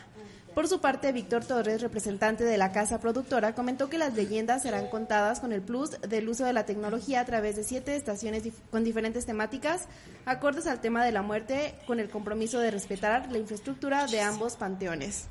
[0.56, 4.86] Por su parte, Víctor Torres, representante de la casa productora, comentó que las leyendas serán
[4.88, 8.54] contadas con el plus del uso de la tecnología a través de siete estaciones dif-
[8.70, 9.82] con diferentes temáticas,
[10.24, 14.56] acordes al tema de la muerte, con el compromiso de respetar la infraestructura de ambos
[14.56, 15.24] panteones.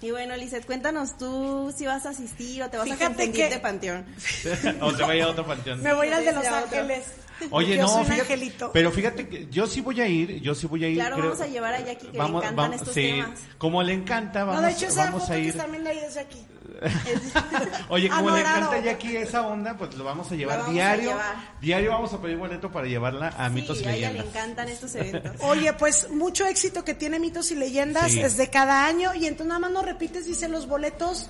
[0.00, 3.34] Y bueno, Lizeth, cuéntanos tú si vas a asistir o te vas Fíjate a confundir
[3.48, 4.06] que- de panteón.
[4.80, 5.82] o se va a ir a otro panteón.
[5.82, 6.46] Me voy a ir al de Los.
[6.46, 7.04] Ángeles.
[7.50, 8.70] Oye, Yo no, soy un fíjate, angelito.
[8.72, 10.96] pero fíjate que yo sí voy a ir, yo sí voy a ir.
[10.96, 13.40] Claro, creo- vamos a llevar a Jackie, que le encantan estos sí, temas.
[13.58, 15.48] Como le encanta, vamos, no, de hecho, esa vamos foto a que ir.
[15.50, 16.46] está viendo ahí es de aquí.
[17.88, 20.74] Oye, como le encanta ya aquí esa onda, pues lo vamos a llevar vamos a
[20.74, 21.10] diario.
[21.10, 21.34] llevar.
[21.60, 24.26] Diario vamos a pedir boleto para llevarla a Mitos y a ella le Leyendas.
[24.34, 25.32] encantan estos eventos.
[25.40, 28.20] Oye, pues mucho éxito que tiene Mitos y Leyendas Sí.
[28.20, 31.28] es de cada año y entonces nada más nos repites, dice los boletos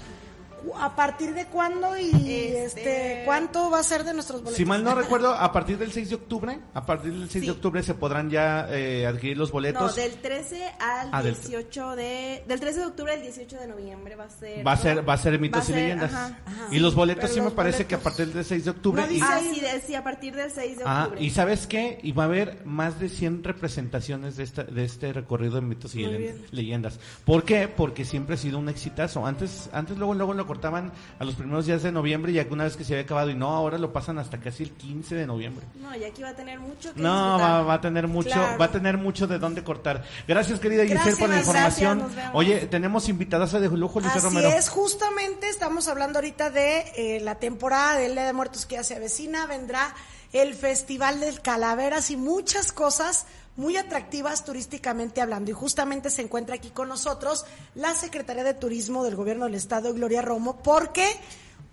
[0.74, 4.56] a partir de cuándo y Este- este, cuánto va a ser de nuestros boletos.
[4.56, 7.46] Si mal no recuerdo, a partir del 6 de octubre, a partir del 6 Sí.
[7.46, 9.96] de octubre se podrán ya eh, adquirir los No, boletos.
[9.96, 12.44] del 13 al Ah, del- 18 de...
[12.46, 14.66] Del 13 de octubre al 18 de noviembre va a ser...
[14.66, 14.82] Va a ¿no?
[14.82, 16.12] ser, va a ser mitos a y ser, leyendas.
[16.12, 16.38] ajá.
[16.70, 19.02] Y los boletos Pero sí me parece boletos- que a partir del 6 de octubre.
[19.06, 21.22] No y- Ah, sí, de- sí, a partir del 6 de Ah, octubre.
[21.24, 25.12] y sabes qué, y va a haber más de 100 representaciones de, esta, de este
[25.12, 26.06] recorrido de mitos y
[26.50, 26.98] leyendas.
[27.24, 27.68] ¿Por qué?
[27.68, 29.26] Porque siempre ha sido un exitazo.
[29.26, 32.76] Antes, antes luego, luego lo cortaban a los primeros días de noviembre y alguna vez
[32.76, 35.66] que se había acabado y no, ahora lo pasan hasta casi el 15 de noviembre.
[35.80, 38.58] No, Jackie va a tener mucho que No, va, va a tener mucho, Claro.
[38.58, 40.04] va a tener mucho de dónde cortar.
[40.26, 42.16] Gracias, querida Giselle, Gracias, por la gracias, información.
[42.16, 42.30] vemos.
[42.34, 44.48] Oye, tenemos invitadas de lujo, Luis Así Romero.
[44.48, 48.84] es, justamente estamos hablando ahorita de eh, la temporada del Día de Muertos que ya
[48.84, 49.94] se avecina, vendrá
[50.32, 53.26] el Festival del Calaveras y muchas cosas
[53.56, 55.50] muy atractivas turísticamente hablando.
[55.50, 59.92] Y justamente se encuentra aquí con nosotros la Secretaría de Turismo del Gobierno del Estado,
[59.92, 61.08] Gloria Romo, porque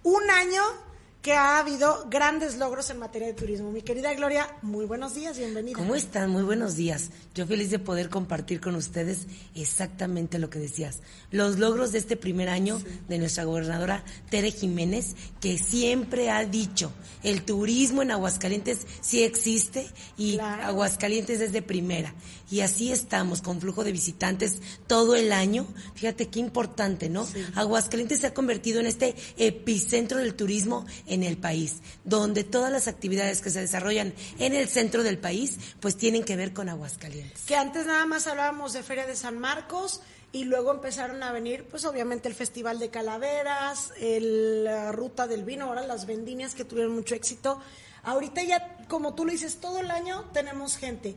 [0.04, 0.62] un año
[1.24, 3.72] que ha habido grandes logros en materia de turismo.
[3.72, 5.78] Mi querida Gloria, muy buenos días, bienvenida.
[5.78, 6.30] ¿Cómo están?
[6.30, 7.12] Muy buenos días.
[7.34, 9.20] Yo feliz de poder compartir con ustedes
[9.56, 11.00] exactamente lo que decías.
[11.32, 12.78] Los logros de este primer año
[13.08, 16.92] de nuestra gobernadora Tere Jiménez, que siempre ha dicho,
[17.24, 19.88] el turismo en Aguascalientes sí existe
[20.18, 20.64] y Claro.
[20.64, 22.14] Aguascalientes es de primera.
[22.52, 25.66] Y así estamos, con flujo de visitantes todo el año.
[25.96, 27.26] Fíjate qué importante, ¿no?
[27.56, 32.88] Aguascalientes se ha convertido en este epicentro del turismo en el país, donde todas las
[32.88, 37.44] actividades que se desarrollan en el centro del país, pues tienen que ver con Aguascalientes.
[37.44, 41.66] que antes nada más hablábamos de Feria de San Marcos y luego empezaron a venir,
[41.70, 46.96] pues obviamente el Festival de Calaveras, la Ruta del Vino, ahora las vendimias que tuvieron
[46.96, 47.60] mucho éxito.
[48.02, 51.16] Ahorita ya, como tú lo dices, todo el año tenemos gente.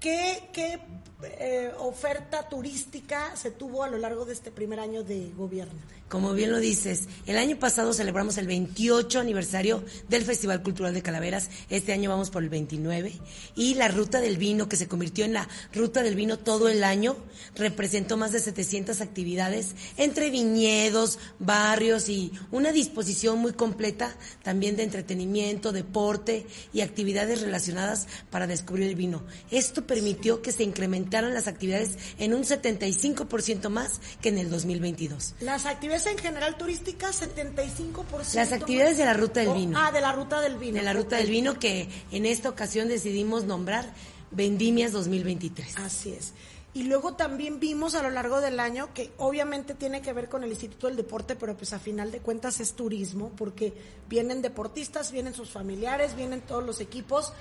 [0.00, 0.80] ¿Qué, qué
[1.22, 5.80] eh, oferta turística se tuvo a lo largo de este primer año de gobierno?
[6.08, 11.02] Como bien lo dices, el año pasado celebramos el 28 aniversario del Festival Cultural de
[11.02, 13.12] Calaveras, este año vamos por el 29,
[13.56, 16.84] y la Ruta del Vino, que se convirtió en la Ruta del Vino todo el
[16.84, 17.16] año,
[17.56, 24.14] representó más de 700 actividades entre viñedos, barrios y una disposición muy completa
[24.44, 29.24] también de entretenimiento, deporte y actividades relacionadas para descubrir el vino.
[29.50, 30.62] Esto permitió que se
[31.10, 35.34] las actividades en un 75% más que en el 2022.
[35.40, 38.34] Las actividades en general turísticas, 75%.
[38.34, 39.78] Las actividades de la Ruta del Vino.
[39.80, 40.76] Ah, de la Ruta del Vino.
[40.76, 43.92] de la Ruta del Vino que en esta ocasión decidimos nombrar
[44.30, 45.76] Vendimias 2023.
[45.78, 46.32] Así es.
[46.76, 50.44] Y luego también vimos a lo largo del año que obviamente tiene que ver con
[50.44, 53.72] el Instituto del Deporte, pero pues a final de cuentas es turismo, porque
[54.10, 57.32] vienen deportistas, vienen sus familiares, vienen todos los equipos,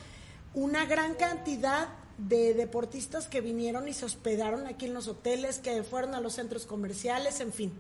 [0.54, 5.84] una gran cantidad de deportistas que vinieron y se hospedaron aquí en los hoteles, que
[5.84, 7.72] fueron a los centros comerciales, en fin.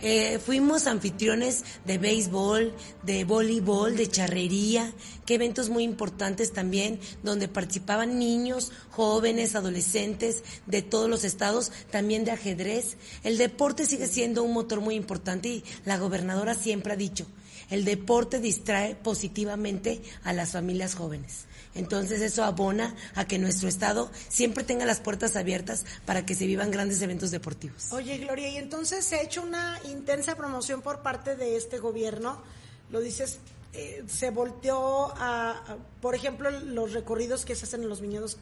[0.00, 4.92] Eh, fuimos anfitriones de béisbol, de voleibol, de charrería,
[5.24, 12.24] que eventos muy importantes también, donde participaban niños, jóvenes, adolescentes de todos los estados, también
[12.24, 12.96] de ajedrez.
[13.22, 17.26] El deporte sigue siendo un motor muy importante y la gobernadora siempre ha dicho,
[17.70, 21.46] el deporte distrae positivamente a las familias jóvenes.
[21.74, 26.46] Entonces eso abona a que nuestro Estado siempre tenga las puertas abiertas para que se
[26.46, 27.92] vivan grandes eventos deportivos.
[27.92, 32.42] Oye, Gloria, y entonces se ha hecho una intensa promoción por parte de este gobierno,
[32.90, 33.38] lo dices,
[33.72, 38.36] eh, se volteó a, por ejemplo, los recorridos que se hacen en los viñedos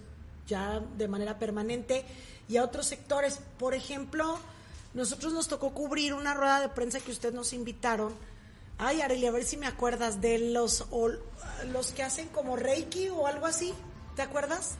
[0.48, 2.04] ya de manera permanente
[2.48, 3.38] y a otros sectores.
[3.58, 4.40] Por ejemplo,
[4.92, 8.12] nosotros nos tocó cubrir una rueda de prensa que ustedes nos invitaron
[8.82, 10.86] Ay, Arely, a ver si me acuerdas de los,
[11.70, 13.74] los que hacen como Reiki o algo así.
[14.16, 14.76] ¿Te acuerdas?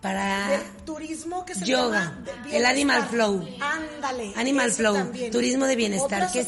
[0.00, 2.18] Para turismo que se yoga,
[2.52, 3.44] el Animal Flow.
[3.60, 4.32] Ándale.
[4.36, 6.46] Animal Flow, turismo de bienestar, que,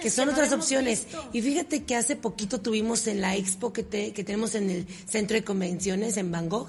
[0.00, 1.06] que son otras opciones.
[1.32, 5.34] Y fíjate que hace poquito tuvimos en la expo que, que tenemos en el centro
[5.34, 6.68] de convenciones en Bangkok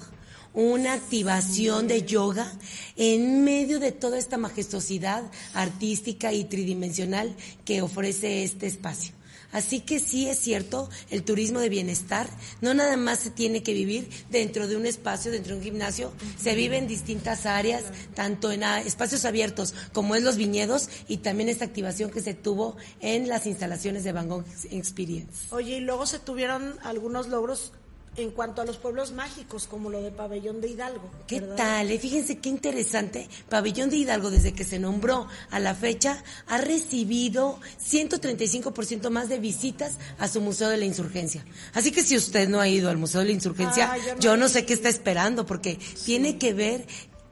[0.54, 2.52] una activación de yoga
[2.96, 5.22] en medio de toda esta majestuosidad
[5.54, 7.34] artística y tridimensional
[7.64, 9.14] que ofrece este espacio.
[9.52, 12.26] Así que sí es cierto, el turismo de bienestar
[12.62, 16.10] no nada más se tiene que vivir dentro de un espacio, dentro de un gimnasio,
[16.38, 17.84] se vive en distintas áreas,
[18.14, 22.76] tanto en espacios abiertos como en los viñedos y también esta activación que se tuvo
[23.00, 25.48] en las instalaciones de Van Gogh Experience.
[25.50, 27.72] Oye, y luego se tuvieron algunos logros
[28.16, 31.10] en cuanto a los pueblos mágicos, como lo de Pabellón de Hidalgo.
[31.26, 31.90] ¿Qué tal?
[31.90, 31.98] Eh?
[31.98, 33.28] Fíjense qué interesante.
[33.48, 39.38] Pabellón de Hidalgo, desde que se nombró a la fecha, ha recibido 135% más de
[39.38, 41.44] visitas a su Museo de la Insurgencia.
[41.72, 44.66] Así que si usted no ha ido al Museo de la Insurgencia, yo no, sé
[44.66, 46.86] qué está esperando, porque tiene que ver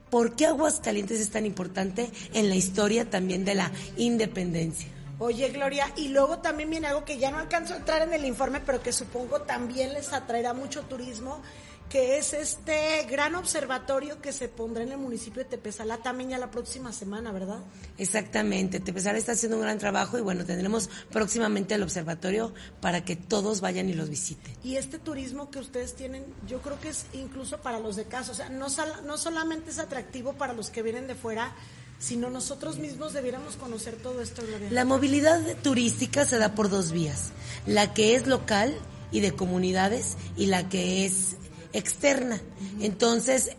[0.09, 4.87] por qué Aguascalientes es tan importante en la historia también de la independencia.
[5.23, 8.25] Oye, Gloria, y luego también viene algo que ya no alcanzo a entrar en el
[8.25, 11.43] informe, pero que supongo también les atraerá mucho turismo,
[11.89, 16.39] que es este gran observatorio que se pondrá en el municipio de Tepezalá también ya
[16.39, 17.59] la próxima semana, ¿verdad?
[17.99, 23.15] Exactamente, Tepezalá está haciendo un gran trabajo y bueno, tendremos próximamente el observatorio para que
[23.15, 24.55] todos vayan y los visiten.
[24.63, 28.31] Y este turismo que ustedes tienen, yo creo que es incluso para los de casa,
[28.31, 28.65] o sea, no,
[29.05, 31.53] no solamente es atractivo para los que vienen de fuera,
[32.01, 34.71] sino nosotros mismos debiéramos conocer todo esto, Gloria.
[34.71, 37.31] La movilidad turística se da por dos vías,
[37.67, 38.75] la que es local
[39.11, 41.35] y de comunidades y la que es
[41.73, 42.41] externa.
[42.79, 43.51] Entonces,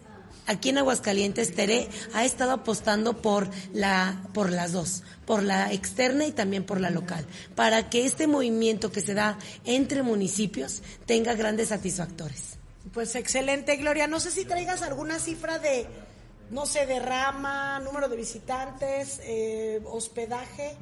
[0.46, 6.26] aquí en Aguascalientes, Tere ha estado apostando por, la, por las dos, por la externa
[6.26, 7.24] y también por la local,
[7.54, 12.58] para que este movimiento que se da entre municipios tenga grandes satisfactores.
[12.92, 14.08] Pues excelente, Gloria.
[14.08, 15.86] No sé si traigas alguna cifra de
[16.50, 20.76] no se derrama, número de visitantes, eh, hospedaje.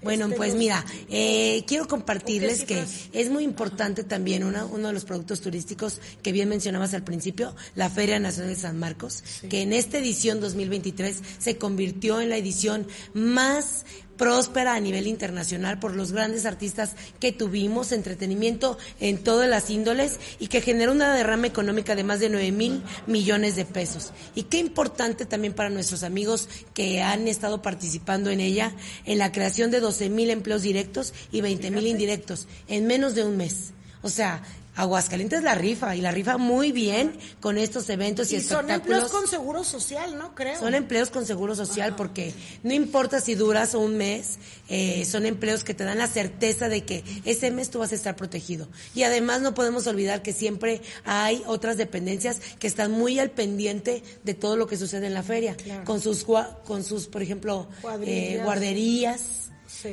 [0.00, 5.04] Bueno, este, pues mira, eh, quiero compartirles que es muy importante también uno de los
[5.04, 9.72] productos turísticos que bien mencionabas al principio, la Feria Nacional de San Marcos, que en
[9.72, 13.84] esta edición 2023 se convirtió en la edición más
[14.22, 20.20] próspera a nivel internacional por los grandes artistas que tuvimos, entretenimiento en todas las índoles
[20.38, 24.12] y que generó una derrama económica de más de 9 mil millones de pesos.
[24.36, 28.72] Y qué importante también para nuestros amigos que han estado participando en ella,
[29.06, 33.24] en la creación de 12 mil empleos directos y 20 mil indirectos en menos de
[33.24, 33.72] un mes.
[34.02, 34.44] O sea,
[34.74, 38.70] Aguascalientes la rifa y la rifa muy bien con estos eventos y, y espectáculos.
[38.70, 40.34] Son empleos con seguro social, ¿no?
[40.34, 40.58] Creo.
[40.58, 42.32] Son empleos con seguro social porque
[42.62, 44.38] no importa si duras un mes,
[44.68, 47.94] eh, son empleos que te dan la certeza de que ese mes tú vas a
[47.94, 48.68] estar protegido.
[48.94, 54.02] Y además no podemos olvidar que siempre hay otras dependencias que están muy al pendiente
[54.24, 56.24] de todo lo que sucede en la feria, con sus
[56.64, 57.68] con sus, por ejemplo,
[58.04, 59.41] eh, guarderías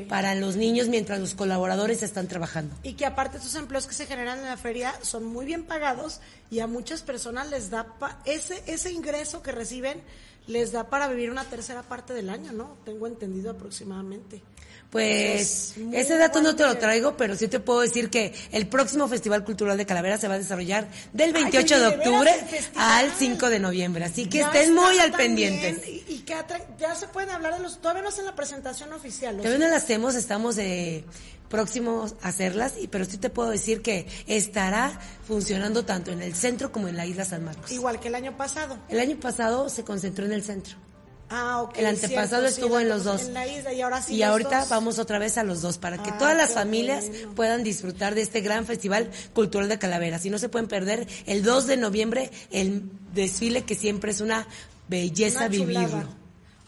[0.08, 2.76] para los niños mientras los colaboradores están trabajando.
[2.84, 6.20] Y que aparte estos empleos que se generan en la feria son muy bien pagados
[6.52, 7.88] y a muchas personas les da
[8.26, 10.02] ese ese ingreso que reciben
[10.48, 12.78] les da para vivir una tercera parte del año, ¿no?
[12.84, 14.42] Tengo entendido aproximadamente.
[14.90, 19.08] Pues ese dato no te lo traigo, pero sí te puedo decir que el próximo
[19.08, 22.32] Festival Cultural de Calavera se va a desarrollar del 28 de, octubre
[22.76, 24.06] al 5 de noviembre.
[24.06, 26.04] Así que estén muy al pendiente.
[26.08, 26.36] Y, que
[26.80, 27.80] ya se pueden hablar de los...
[27.80, 29.38] Todavía no hacen la presentación oficial.
[29.38, 30.58] Todavía no la hacemos, estamos...
[30.58, 31.04] Eh,
[31.50, 36.36] próximos a hacerlas, y, pero sí te puedo decir que estará funcionando tanto en el
[36.36, 37.72] centro como en la isla San Marcos.
[37.72, 38.78] Igual que el año pasado.
[38.88, 40.78] El año pasado se concentró en el centro.
[41.30, 41.78] Ah, ok.
[41.78, 43.22] El antepasado cierto, sí, estuvo en los dos.
[43.24, 44.16] En la isla y ahora sí.
[44.16, 44.70] y ahorita dos.
[44.70, 47.36] vamos otra vez a los dos para que Ah, todas las familias bueno.
[47.36, 50.26] puedan disfrutar de este gran festival cultural de Calaveras.
[50.26, 52.84] Y no se pueden perder el 2 de noviembre el
[53.14, 54.48] desfile que siempre es una
[54.88, 56.19] belleza Una vivirlo.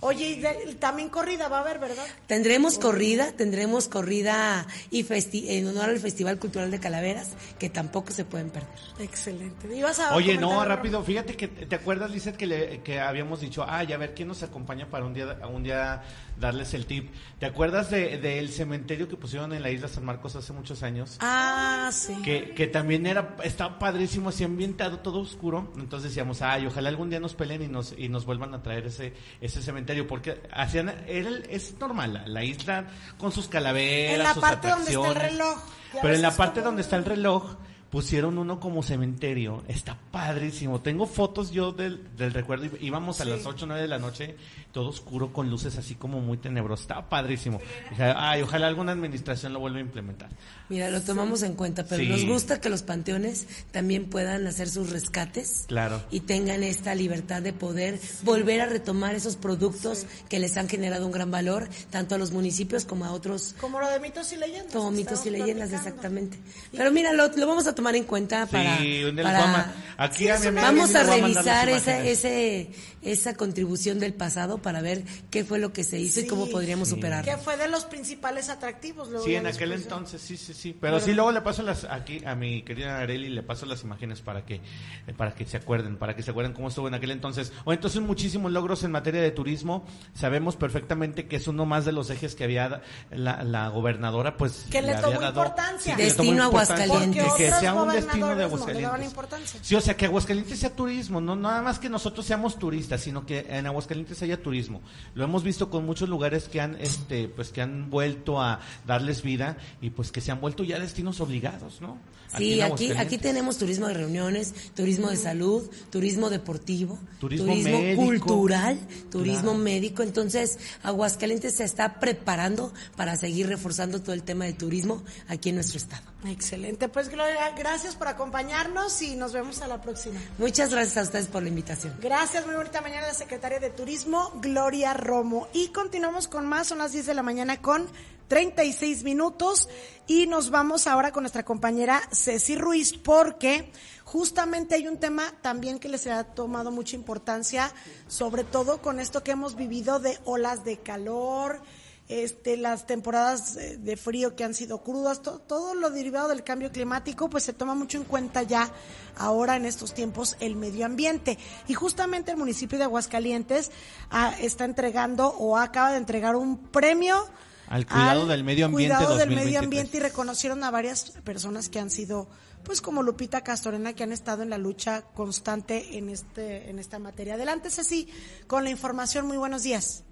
[0.04, 2.04] Oye, y de- también corrida va a haber, ¿verdad?
[2.26, 7.30] Tendremos corrida, tendremos corrida y festi- en honor al Festival Cultural de Calaveras,
[7.60, 8.68] que tampoco se pueden perder.
[9.00, 9.74] Excelente.
[9.76, 10.66] ¿Ibas a Oye, no, algo?
[10.66, 14.28] rápido, fíjate que te acuerdas, Lizeth, que, le- que habíamos dicho, ah, ya ver quién
[14.28, 16.02] nos acompaña para un día, un día
[16.42, 17.14] darles el tip.
[17.40, 21.16] ¿Te acuerdas de- del cementerio que pusieron en la isla San Marcos hace muchos años?
[21.22, 22.14] Ah, sí.
[22.24, 25.72] Que, que también era, estaba padrísimo, así ambientado, todo oscuro.
[25.78, 28.88] Entonces decíamos, ay, ojalá algún día nos peleen y nos, y nos vuelvan a traer
[28.88, 30.08] ese, ese cementerio.
[30.08, 32.88] Porque hacían, era el- es normal, la, la isla
[33.18, 35.64] con sus calaveras, En la sus parte donde está el reloj.
[36.02, 37.56] Pero en la parte donde está el reloj,
[37.92, 39.64] pusieron uno como cementerio.
[39.68, 40.80] Está padrísimo.
[40.80, 42.70] Tengo fotos yo del, del recuerdo.
[42.80, 44.38] Íbamos a las 8 o 9 de la noche,
[44.72, 46.84] todo oscuro, con luces así como muy tenebroso.
[46.84, 47.60] Estaba padrísimo.
[47.90, 50.30] Dije, ay, ojalá alguna administración lo vuelva a implementar.
[50.72, 52.08] Mira, lo tomamos en cuenta, pero Sí.
[52.08, 56.02] nos gusta que los panteones también puedan hacer sus rescates Claro.
[56.12, 61.06] y tengan esta libertad de poder volver a retomar esos productos que les han generado
[61.06, 64.38] un gran valor, tanto a los municipios como a otros Como lo de mitos y
[64.38, 64.72] leyendas.
[64.72, 65.88] como mitos y leyendas, platicando.
[65.90, 66.38] exactamente.
[66.72, 68.78] Pero mira, lo, lo vamos a tomar en cuenta para...
[68.78, 72.72] Sí, para- aquí a mi amiga Vamos a revisar esa, ese,
[73.02, 76.88] esa contribución del pasado para ver qué fue lo que se hizo y cómo podríamos
[76.88, 76.96] Sí.
[76.96, 77.30] superarlo.
[77.30, 79.10] Que fue de los principales atractivos.
[79.10, 80.78] luego Sí, en aquel entonces, sí, sí, sí.
[80.80, 84.22] Pero sí, luego le paso las, aquí a mi querida Areli, le paso las imágenes
[84.22, 87.12] para que, eh, para que se acuerden, para que se acuerden cómo estuvo en aquel
[87.12, 87.52] entonces.
[87.66, 89.86] O entonces muchísimos logros en materia de turismo.
[90.14, 94.68] Sabemos perfectamente que es uno más de los ejes que había la, la gobernadora, pues.
[94.70, 95.96] Que le había tomó importancia.
[95.96, 97.34] que le tomó Destino importancia, Aguascalientes.
[97.34, 99.60] Que sea un destino de no le Aguascalientes.
[99.62, 103.26] Sí, o sea, que Aguascalientes sea turismo, no nada más que nosotros seamos turistas, sino
[103.26, 104.82] que en Aguascalientes haya turismo.
[105.16, 109.22] Lo hemos visto con muchos lugares que han, este, pues que han vuelto a darles
[109.22, 111.98] vida y pues que se han vuelto ya destinos obligados, ¿no?
[112.38, 118.02] Sí, aquí, aquí tenemos turismo de reuniones, turismo de salud, turismo deportivo, Turismo médico.
[118.04, 118.80] cultural,
[119.10, 119.58] turismo Claro.
[119.58, 120.02] médico.
[120.04, 125.56] Entonces, Aguascalientes se está preparando para seguir reforzando todo el tema de turismo aquí en
[125.56, 126.04] nuestro estado.
[126.26, 126.88] Excelente.
[126.88, 130.18] Pues Gloria, gracias por acompañarnos y nos vemos a la próxima.
[130.38, 131.96] Muchas gracias a ustedes por la invitación.
[132.02, 135.50] Gracias, muy bonita mañana la secretaria de Turismo, Gloria Romo.
[135.54, 137.88] Y continuamos con más, son las 10 de la mañana con
[138.36, 139.68] 36 minutos
[140.08, 143.70] y nos vamos ahora con nuestra compañera Ceci Ruiz porque
[144.06, 147.74] justamente hay un tema también que les ha tomado mucha importancia,
[148.08, 151.62] sobre todo con esto que hemos vivido de olas de calor,
[152.08, 156.46] este, las temporadas eh, de frío que han sido crudas, to- todo lo derivado del
[156.46, 158.72] cambio climático, pues se toma mucho en cuenta ya
[159.18, 161.38] ahora en estos tiempos el medio ambiente.
[161.68, 163.72] Y justamente el municipio de Aguascalientes
[164.10, 167.26] ah, está entregando o acaba de entregar un premio
[167.72, 169.46] Al cuidado del medio ambiente cuidado del 2023.
[169.46, 172.28] medio ambiente y reconocieron a varias personas que han sido
[172.66, 177.00] pues como Lupita Castorena que han estado en la lucha constante en este en esta
[177.00, 177.36] materia.
[177.36, 178.10] Adelante Ceci
[178.46, 179.26] con la información.
[179.26, 180.04] Muy buenos días.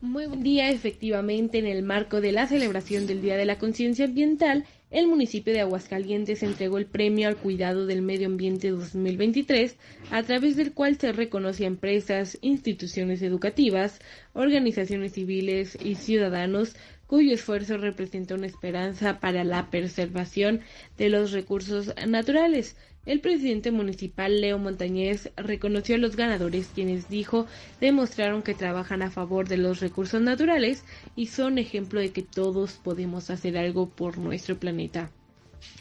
[0.00, 4.06] Muy buen día, efectivamente, en el marco de la celebración del Día de la Conciencia
[4.06, 9.76] Ambiental, el municipio de Aguascalientes entregó el Premio al Cuidado del Medio Ambiente 2023,
[10.10, 14.00] a través del cual se reconoce a empresas, instituciones educativas,
[14.32, 16.74] organizaciones civiles y ciudadanos
[17.06, 20.60] cuyo esfuerzo representa una esperanza para la preservación
[20.96, 22.76] de los recursos naturales.
[23.06, 27.46] El presidente municipal Leo Montañez reconoció a los ganadores quienes dijo
[27.80, 30.84] demostraron que trabajan a favor de los recursos naturales
[31.16, 35.10] y son ejemplo de que todos podemos hacer algo por nuestro planeta.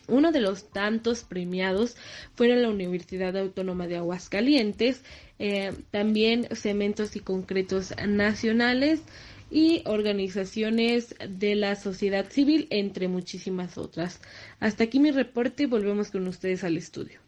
[0.08, 1.98] Uno de los tantos premiados
[2.36, 5.04] fueron la Universidad Autónoma de Aguascalientes,
[5.40, 9.02] eh, también Cementos y Concretos Nacionales
[9.50, 14.22] y organizaciones de la sociedad civil, entre muchísimas otras.
[14.60, 17.20] Hasta aquí mi reporte, volvemos con ustedes al estudio.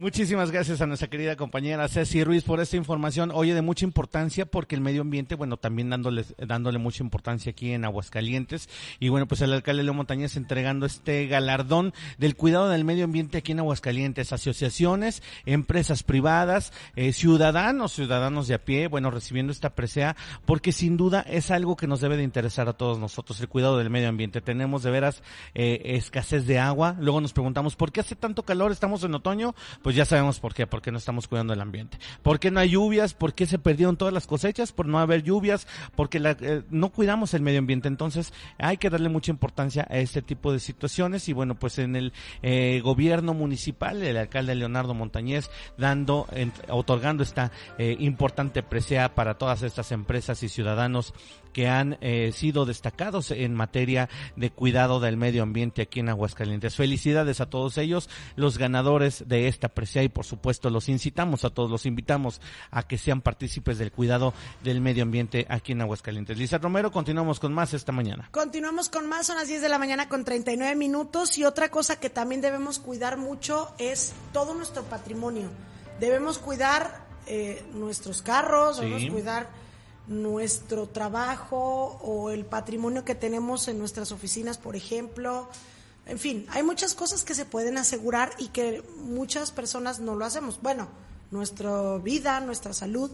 [0.00, 3.30] Muchísimas gracias a nuestra querida compañera Ceci Ruiz por esta información.
[3.34, 7.72] Oye, de mucha importancia porque el medio ambiente, bueno, también dándole, dándole mucha importancia aquí
[7.72, 8.70] en Aguascalientes.
[8.98, 13.36] Y bueno, pues el alcalde Leo Montañez entregando este galardón del cuidado del medio ambiente
[13.36, 14.32] aquí en Aguascalientes.
[14.32, 20.16] Asociaciones, empresas privadas, eh, ciudadanos, ciudadanos de a pie, bueno, recibiendo esta presea
[20.46, 23.76] porque sin duda es algo que nos debe de interesar a todos nosotros, el cuidado
[23.76, 24.40] del medio ambiente.
[24.40, 25.22] Tenemos de veras
[25.52, 26.96] eh, escasez de agua.
[26.98, 28.72] Luego nos preguntamos, ¿por qué hace tanto calor?
[28.72, 29.54] Estamos en otoño.
[29.82, 31.98] Pues pues ya sabemos por qué, porque no estamos cuidando el ambiente.
[32.22, 33.12] ¿Por qué no hay lluvias?
[33.12, 34.70] ¿Por qué se perdieron todas las cosechas?
[34.70, 37.88] Por no haber lluvias, porque la, eh, no cuidamos el medio ambiente.
[37.88, 41.96] Entonces hay que darle mucha importancia a este tipo de situaciones y bueno, pues en
[41.96, 46.28] el eh, gobierno municipal, el alcalde Leonardo Montañez dando,
[46.68, 51.14] otorgando esta eh, importante presea para todas estas empresas y ciudadanos
[51.52, 56.74] que han eh, sido destacados en materia de cuidado del medio ambiente aquí en Aguascalientes.
[56.74, 61.50] Felicidades a todos ellos, los ganadores de esta presea y por supuesto los incitamos a
[61.50, 62.40] todos, los invitamos
[62.70, 66.38] a que sean partícipes del cuidado del medio ambiente aquí en Aguascalientes.
[66.38, 68.28] Lisa Romero, continuamos con más esta mañana.
[68.30, 71.98] Continuamos con más, son las 10 de la mañana con 39 minutos y otra cosa
[71.98, 75.48] que también debemos cuidar mucho es todo nuestro patrimonio.
[75.98, 79.48] Debemos cuidar eh, nuestros carros, debemos cuidar
[80.10, 85.48] nuestro trabajo o el patrimonio que tenemos en nuestras oficinas, por ejemplo.
[86.04, 90.24] En fin, hay muchas cosas que se pueden asegurar y que muchas personas no lo
[90.24, 90.60] hacemos.
[90.60, 90.88] Bueno,
[91.30, 93.12] nuestra vida, nuestra salud.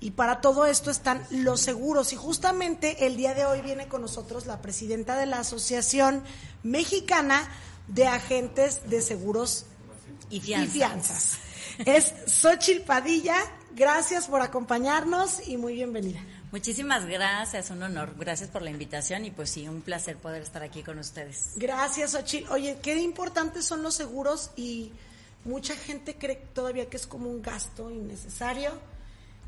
[0.00, 2.12] Y para todo esto están los seguros.
[2.12, 6.24] Y justamente el día de hoy viene con nosotros la presidenta de la Asociación
[6.64, 7.48] Mexicana
[7.86, 9.66] de Agentes de Seguros
[10.28, 11.38] y Fianzas.
[11.78, 13.36] Es Xochil Padilla.
[13.74, 16.20] Gracias por acompañarnos y muy bienvenida.
[16.50, 18.14] Muchísimas gracias, un honor.
[18.18, 21.52] Gracias por la invitación y pues sí, un placer poder estar aquí con ustedes.
[21.56, 22.46] Gracias, Xochil.
[22.50, 24.92] Oye, qué importantes son los seguros y
[25.44, 28.72] mucha gente cree todavía que es como un gasto innecesario.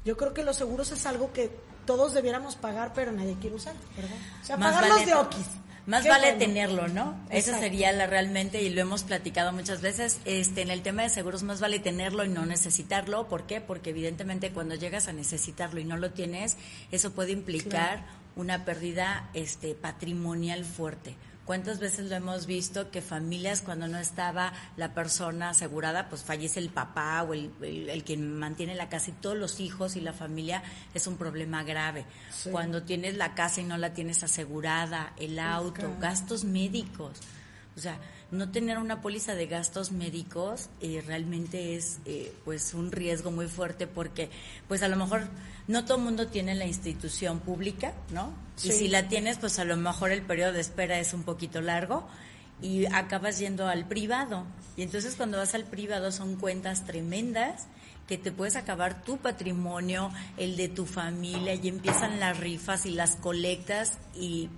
[0.05, 1.51] Yo creo que los seguros es algo que
[1.85, 4.17] todos debiéramos pagar, pero nadie quiere usar, ¿verdad?
[4.43, 5.47] O sea, pagarlos de Okis.
[5.87, 7.15] Más vale tenerlo, ¿no?
[7.31, 11.11] Esa sería la realmente, y lo hemos platicado muchas veces, este, en el tema de
[11.11, 13.29] seguros más vale tenerlo y no necesitarlo.
[13.29, 13.61] ¿Por qué?
[13.61, 16.57] Porque evidentemente cuando llegas a necesitarlo y no lo tienes,
[16.91, 18.05] eso puede implicar
[18.35, 21.17] una pérdida este, patrimonial fuerte.
[21.45, 26.59] ¿Cuántas veces lo hemos visto que familias cuando no estaba la persona asegurada, pues fallece
[26.59, 30.15] el papá o el, el, quien mantiene la casa y todos los hijos y la
[30.15, 30.63] familia
[30.95, 32.07] es un problema grave.
[32.51, 37.21] Cuando tienes la casa y no la tienes asegurada, el auto, gastos médicos.
[37.77, 37.99] O sea,
[38.31, 43.49] no tener una póliza de gastos médicos eh, realmente es eh, pues un riesgo muy
[43.49, 44.31] fuerte porque
[44.69, 45.23] pues a lo mejor
[45.67, 48.33] no todo el mundo tiene la institución pública, ¿no?
[48.63, 51.61] Y si la tienes, pues a lo mejor el periodo de espera es un poquito
[51.61, 52.07] largo
[52.63, 54.45] y acabas yendo al privado.
[54.77, 57.67] Y entonces cuando vas al privado son cuentas tremendas
[58.07, 62.91] que te puedes acabar tu patrimonio, el de tu familia, y empiezan las rifas y
[62.91, 64.51] las colectas y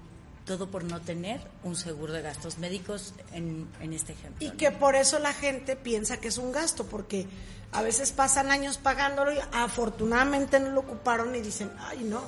[0.46, 4.46] todo por no tener un seguro de gastos médicos en, en este ejemplo.
[4.46, 7.26] Y que por eso la gente piensa que es un gasto, porque
[7.72, 12.22] a veces pasan años pagándolo y afortunadamente no lo ocuparon y dicen, ay no,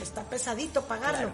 [0.00, 1.30] está pesadito pagarlo.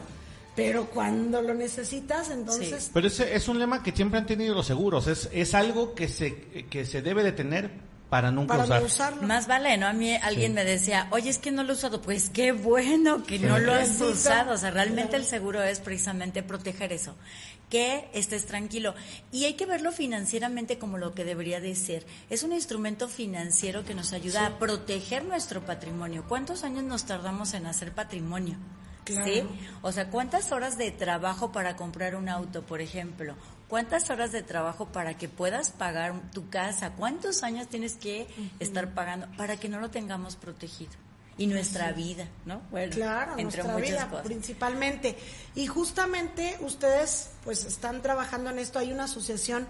[0.54, 2.90] Pero cuando lo necesitas, entonces...
[2.92, 6.08] Pero ese es un lema que siempre han tenido los seguros, es, es algo que
[6.08, 6.34] se,
[6.68, 7.70] que se debe de tener
[8.08, 9.20] para nunca usar.
[9.22, 9.86] Más vale, ¿no?
[9.86, 12.00] A mí alguien me decía, oye, es que no lo he usado.
[12.00, 14.52] Pues qué bueno que no lo has usado.
[14.52, 17.14] O sea, realmente el seguro es precisamente proteger eso.
[17.68, 18.94] Que estés tranquilo.
[19.30, 22.06] Y hay que verlo financieramente como lo que debería de ser.
[22.30, 26.24] Es un instrumento financiero que nos ayuda a proteger nuestro patrimonio.
[26.26, 28.56] ¿Cuántos años nos tardamos en hacer patrimonio?
[29.06, 29.42] ¿Sí?
[29.82, 33.34] O sea, ¿cuántas horas de trabajo para comprar un auto, por ejemplo?
[33.68, 36.92] ¿Cuántas horas de trabajo para que puedas pagar tu casa?
[36.92, 38.26] ¿Cuántos años tienes que
[38.60, 40.92] estar pagando para que no lo tengamos protegido?
[41.36, 42.62] Y nuestra vida, ¿no?
[42.70, 45.16] Bueno, claro, entre nuestra vida principalmente.
[45.54, 48.78] Y justamente ustedes pues están trabajando en esto.
[48.78, 49.68] Hay una asociación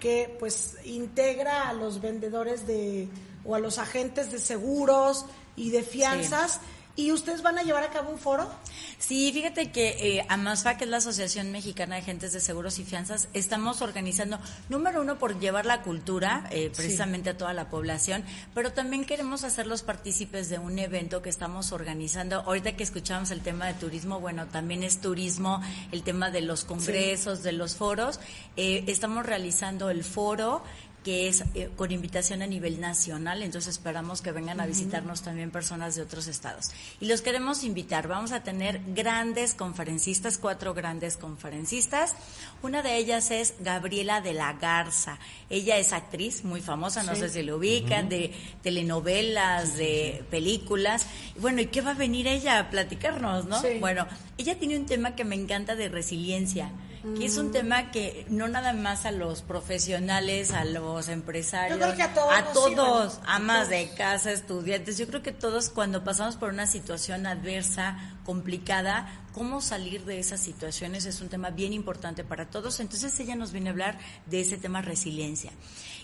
[0.00, 3.08] que pues integra a los vendedores de
[3.44, 5.24] o a los agentes de seguros
[5.54, 6.60] y de fianzas.
[6.96, 8.50] ¿Y ustedes van a llevar a cabo un foro?
[8.98, 12.84] Sí, fíjate que eh, AMASFA, que es la Asociación Mexicana de Agentes de Seguros y
[12.84, 14.38] Fianzas, estamos organizando,
[14.70, 18.24] número uno, por llevar la cultura eh, precisamente a toda la población,
[18.54, 22.40] pero también queremos hacerlos partícipes de un evento que estamos organizando.
[22.40, 25.60] Ahorita que escuchamos el tema de turismo, bueno, también es turismo,
[25.92, 28.20] el tema de los congresos, de los foros.
[28.56, 30.62] Eh, estamos realizando el foro
[31.06, 35.52] que es eh, con invitación a nivel nacional, entonces esperamos que vengan a visitarnos también
[35.52, 36.72] personas de otros estados.
[36.98, 42.16] Y los queremos invitar, vamos a tener grandes conferencistas, cuatro grandes conferencistas.
[42.60, 45.20] Una de ellas es Gabriela de la Garza.
[45.48, 48.32] Ella es actriz muy famosa, no sé si lo ubican, de
[48.64, 51.06] telenovelas, de películas.
[51.38, 53.62] Bueno, ¿y qué va a venir ella a platicarnos, no?
[53.78, 54.08] Bueno,
[54.38, 56.72] ella tiene un tema que me encanta de resiliencia
[57.14, 62.14] que es un tema que no nada más a los profesionales, a los empresarios, a
[62.14, 66.66] todos, a todos, amas de casa, estudiantes, yo creo que todos cuando pasamos por una
[66.66, 72.80] situación adversa, complicada, cómo salir de esas situaciones es un tema bien importante para todos.
[72.80, 75.52] Entonces ella nos viene a hablar de ese tema resiliencia.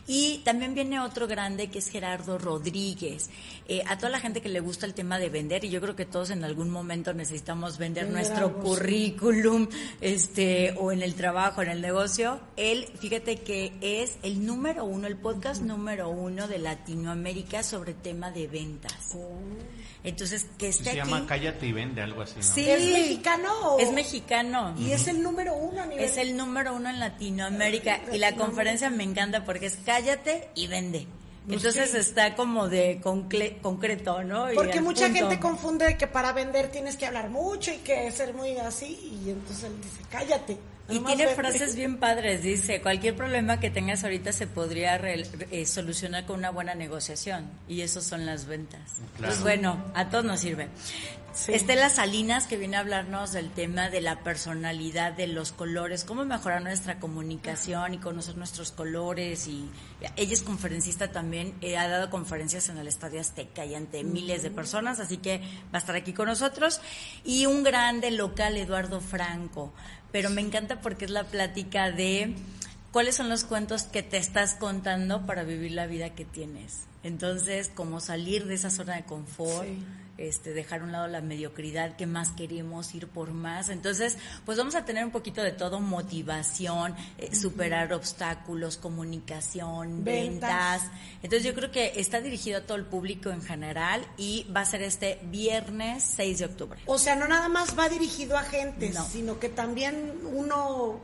[0.07, 3.31] Y también viene otro grande que es Gerardo Rodríguez.
[3.69, 5.95] Eh, a toda la gente que le gusta el tema de vender, y yo creo
[5.95, 9.69] que todos en algún momento necesitamos vender nuestro currículum,
[10.01, 12.41] este, o en el trabajo, en el negocio.
[12.57, 18.31] Él, fíjate que es el número uno, el podcast número uno de Latinoamérica sobre tema
[18.31, 19.15] de ventas.
[19.15, 19.31] Oh.
[20.05, 20.97] Entonces, que esté Se aquí.
[20.99, 22.43] llama Cállate y Vende, algo así, ¿no?
[22.43, 22.69] Sí.
[22.69, 24.75] ¿Es mexicano o- Es mexicano.
[24.77, 26.05] Y es el número uno a nivel...
[26.05, 30.67] Es el número uno en Latinoamérica y la conferencia me encanta porque es cállate y
[30.67, 31.07] vende.
[31.49, 34.47] Entonces está como de concle- concreto, ¿no?
[34.55, 35.19] Porque mucha punto.
[35.21, 39.31] gente confunde que para vender tienes que hablar mucho y que ser muy así, y
[39.31, 40.57] entonces él dice, cállate.
[40.97, 41.35] Y tiene vende".
[41.43, 46.39] frases bien padres, dice, cualquier problema que tengas ahorita se podría re- eh, solucionar con
[46.39, 47.51] una buena negociación.
[47.69, 48.81] Y eso son las ventas.
[49.17, 49.33] Claro.
[49.33, 50.69] Pues bueno, a todos nos sirve.
[51.49, 56.27] Estela Salinas, que viene a hablarnos del tema de la personalidad, de los colores, cómo
[56.27, 59.47] mejorar nuestra comunicación y conocer nuestros colores.
[59.49, 59.67] y
[60.17, 64.43] Ella es conferencista también, eh, ha dado conferencias en el Estadio Azteca y ante miles
[64.43, 66.83] de personas, así que va a estar aquí con nosotros.
[67.25, 69.73] Y un grande local, Eduardo Franco.
[70.13, 72.35] Pero me encanta porque es la plática de
[72.93, 76.85] cuáles son los cuentos que te estás contando para vivir la vida que tienes.
[77.03, 79.69] Entonces, como salir de esa zona de confort,
[80.23, 83.69] este, dejar a un lado la mediocridad, que más queremos ir por más.
[83.69, 84.17] Entonces,
[84.47, 90.83] pues vamos a tener un poquito de todo, motivación, eh, superar obstáculos, comunicación, Ventas.
[90.83, 90.91] ventas.
[91.23, 94.65] Entonces, yo creo que está dirigido a todo el público en general y va a
[94.65, 96.81] ser este viernes 6 de octubre.
[96.87, 99.05] O sea, no nada más va dirigido a gente, No.
[99.05, 101.01] sino que también uno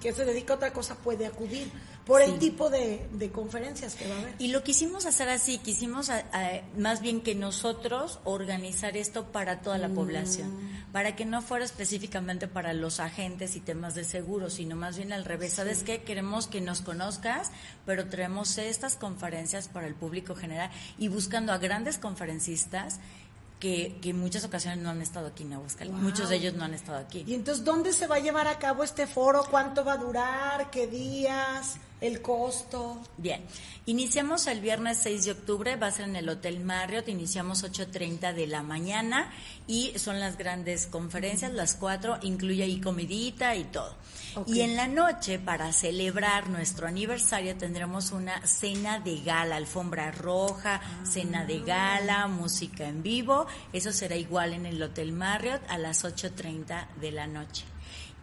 [0.00, 1.70] que se dedica a otra cosa puede acudir
[2.08, 4.34] por el tipo de, de conferencias que va a haber.
[4.40, 9.60] Y lo quisimos hacer así, quisimos a- a- más bien que nosotros organizar esto para
[9.60, 10.50] toda la población,
[10.90, 15.12] para que no fuera específicamente para los agentes y temas de seguro, sino más bien
[15.12, 15.52] al revés.
[15.52, 16.02] ¿Sabes qué?
[16.02, 17.50] Queremos que nos conozcas,
[17.86, 22.98] pero traemos estas conferencias para el público general y buscando a grandes conferencistas
[23.60, 26.00] que, que en muchas ocasiones no han estado aquí en Aguascalientes.
[26.00, 26.10] Wow.
[26.10, 27.24] Muchos de ellos no han estado aquí.
[27.26, 29.44] Y entonces, ¿dónde se va a llevar a cabo este foro?
[29.50, 30.70] ¿Cuánto va a durar?
[30.70, 31.76] ¿Qué días?
[32.00, 32.96] ¿El costo?
[33.16, 33.44] Bien,
[33.86, 38.34] iniciamos el viernes 6 de octubre, va a ser en el Hotel Marriott, iniciamos 8.30
[38.34, 39.32] de la mañana
[39.66, 43.96] y son las grandes conferencias, las cuatro, incluye ahí comidita y todo.
[44.46, 50.80] Y en la noche, para celebrar nuestro aniversario, tendremos una cena de gala, alfombra roja,
[51.02, 56.04] cena de gala, música en vivo, eso será igual en el Hotel Marriott a las
[56.04, 57.64] 8.30 de la noche.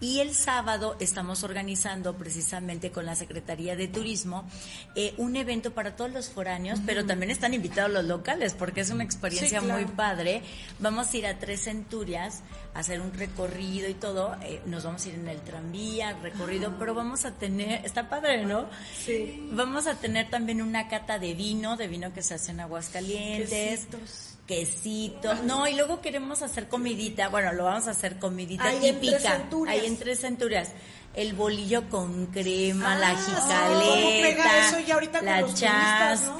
[0.01, 4.45] Y el sábado estamos organizando precisamente con la Secretaría de Turismo
[4.93, 8.89] eh, un evento para todos los foráneos, pero también están invitados los locales porque es
[8.89, 9.81] una experiencia Sí, claro.
[9.81, 10.41] muy padre.
[10.79, 12.43] Vamos a ir a tres centurias,
[12.73, 14.35] a hacer un recorrido y todo.
[14.43, 18.45] eh, nos vamos a ir en el tranvía, recorrido, pero vamos a tener, está padre,
[18.45, 18.67] ¿no?
[19.05, 19.47] Sí.
[19.53, 23.49] Vamos a tener también una cata de vino, de vino que se hace en Aguascalientes.
[23.85, 24.34] Quesitos.
[24.47, 25.43] Quesitos.
[25.43, 27.29] No, y luego queremos hacer comidita.
[27.29, 29.19] Bueno, lo vamos a hacer comidita Ahí en típica.
[29.19, 29.75] Centurias.
[29.75, 30.71] Ahí en tres centurias.
[31.15, 35.41] El bolillo con crema, la Ah, sí, ¿cómo pega jicaleta, eso ya ahorita con la
[35.41, 36.37] los turistas, ¿no?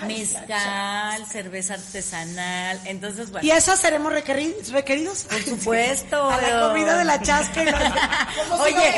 [0.00, 2.80] Ay, mezcal, cerveza artesanal.
[2.84, 3.46] Entonces, bueno.
[3.46, 5.24] ¿Y esas seremos requeri- requeridos?
[5.24, 6.30] Por supuesto.
[6.30, 7.64] A la comida de la chasca.
[7.64, 8.92] la- si Oye,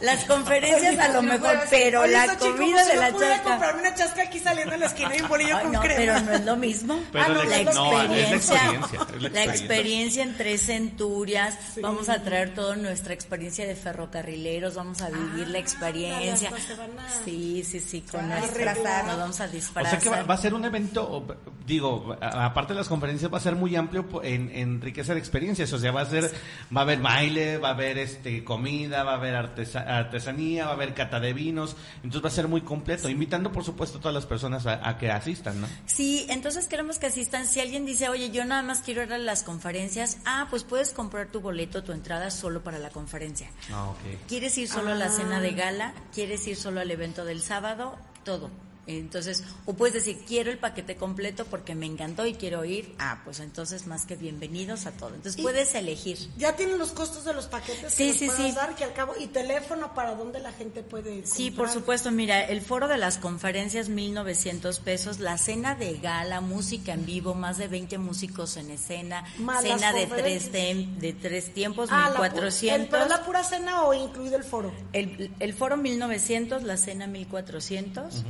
[0.00, 3.42] las conferencias a lo mejor, pero oye, la comida de la chasca.
[3.42, 5.96] comprarme una chasca aquí saliendo en la esquina y un bolillo Ay, con no, crema.
[5.96, 7.00] pero no es lo mismo.
[7.12, 8.98] Pero Ah, no, la ex- no, experiencia, experiencia.
[8.98, 9.52] la experiencia.
[9.54, 15.48] experiencia en tres centurias, vamos a traer toda nuestra experiencia de ferrocarrileros, vamos a vivir
[15.48, 16.48] la experiencia.
[16.48, 19.90] hasta se van a- Sí, sí, sí, con nuestra nos vamos a O disfrazar.
[19.90, 21.26] sea que va, va a ser un evento,
[21.66, 25.72] digo, aparte de las conferencias, va a ser muy amplio en, en riqueza de experiencias.
[25.72, 26.32] O sea, va a ser,
[26.74, 30.70] va a haber baile, va a haber este comida, va a haber artesa- artesanía, va
[30.70, 31.76] a haber cata de vinos.
[31.96, 34.98] Entonces va a ser muy completo, invitando por supuesto a todas las personas a, a
[34.98, 35.66] que asistan, ¿no?
[35.86, 37.46] Sí, entonces queremos que asistan.
[37.46, 40.92] Si alguien dice, oye, yo nada más quiero ir a las conferencias, ah, pues puedes
[40.92, 43.50] comprar tu boleto, tu entrada solo para la conferencia.
[43.72, 44.28] Ah, ok.
[44.28, 45.94] ¿Quieres ir solo a la cena de gala?
[46.14, 47.96] ¿Quieres ir solo al evento del sábado?
[48.24, 48.50] Todo.
[48.86, 52.94] Entonces, o puedes decir, quiero el paquete completo porque me encantó y quiero ir.
[52.98, 55.10] Ah, pues entonces más que bienvenidos a todo.
[55.14, 56.18] Entonces Y- puedes elegir.
[56.36, 58.52] Ya tienen los costos de los paquetes Sí, que sí, sí.
[58.52, 62.10] dar, que al cabo, y teléfono para donde la gente puede Sí, por supuesto.
[62.10, 65.20] Mira, el foro de las conferencias, 1.900 pesos.
[65.20, 69.24] La cena de gala, música en vivo, más de 20 músicos en escena.
[69.38, 72.80] Más cena de tres, de tres tiempos, Ah, la pu- 1.400.
[72.82, 74.72] el- ¿Pero la pura cena o incluido el foro?
[74.92, 78.24] El, el foro 1900, la cena 1400,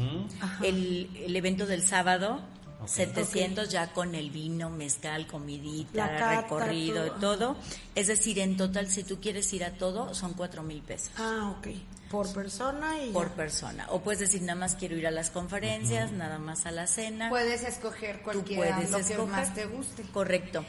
[0.62, 2.40] el, el evento del sábado
[2.86, 7.16] 700 ya con el vino, mezcal, comidita, cata, recorrido todo.
[7.16, 7.56] y todo.
[7.94, 11.10] Es decir, en total, si tú quieres ir a todo, son cuatro mil pesos.
[11.16, 11.68] Ah, ok.
[12.10, 13.34] Por persona y Por ya.
[13.36, 13.86] persona.
[13.90, 17.30] O puedes decir, nada más quiero ir a las conferencias, nada más a la cena.
[17.30, 19.28] Puedes escoger cualquiera puedes lo que escoger.
[19.30, 20.02] más te guste.
[20.12, 20.64] Correcto.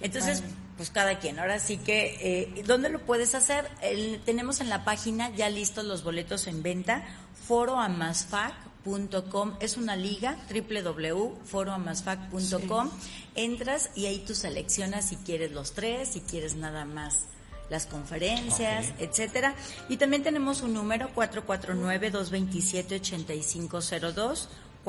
[0.00, 0.42] Entonces,
[0.76, 1.38] pues cada quien.
[1.38, 2.16] Ahora sí que,
[2.56, 3.68] eh, ¿dónde lo puedes hacer?
[3.82, 7.04] El- tenemos en la página ya listos los boletos en venta,
[9.60, 12.90] Es una liga, www.foroamasfac.com.
[13.34, 17.26] Entras y ahí tú seleccionas si quieres los tres, si quieres nada más
[17.70, 19.54] las conferencias, etcétera.
[19.88, 21.08] Y también tenemos un número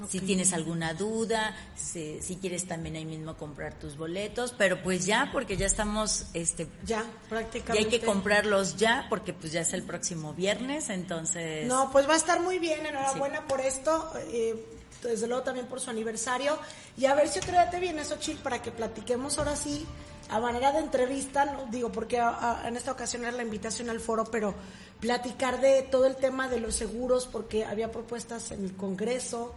[0.09, 5.07] Si tienes alguna duda, si, si quieres también ahí mismo comprar tus boletos, pero pues
[5.07, 7.85] ya, porque ya estamos, este, Ya, y prácticamente.
[7.85, 11.67] hay que comprarlos ya, porque pues ya es el próximo viernes, entonces...
[11.67, 14.65] No, pues va a estar muy bien, enhorabuena por esto, eh,
[15.03, 16.57] desde luego también por su aniversario,
[16.97, 19.85] y a ver si otro día te vienes, Ochil, para que platiquemos ahora sí,
[20.31, 22.21] a manera de entrevista, no digo porque
[22.65, 24.55] en esta ocasión era la invitación al foro, pero
[25.01, 29.55] platicar de todo el tema de los seguros, porque había propuestas en el Congreso,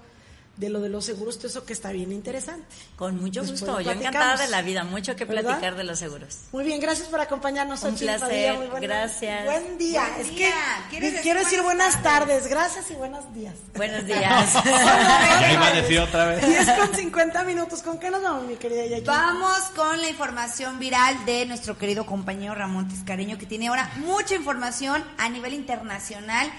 [0.58, 2.66] de lo de los seguros, todo eso que está bien interesante.
[2.96, 5.44] Con mucho Después gusto, yo encantada de la vida, mucho que ¿Verdad?
[5.44, 6.38] platicar de los seguros.
[6.52, 7.82] Muy bien, gracias por acompañarnos.
[7.84, 9.46] Un placer, Padilla, muy buena- gracias.
[9.46, 10.08] Buen día.
[10.10, 10.52] Buen es día.
[10.90, 12.48] que ¿Quieres quiero decir buenas buenas tardes.
[12.48, 13.56] Gracias y buenos días.
[13.76, 14.56] Buenos días.
[15.54, 16.46] Iba a decir otra vez.
[16.46, 17.82] 10 con 50 minutos.
[17.82, 19.06] ¿Con qué nos vamos, mi querida Jackie?
[19.06, 24.36] Vamos con la información viral de nuestro querido compañero Ramón Tiscareño, que tiene ahora mucha
[24.36, 26.52] información a nivel internacional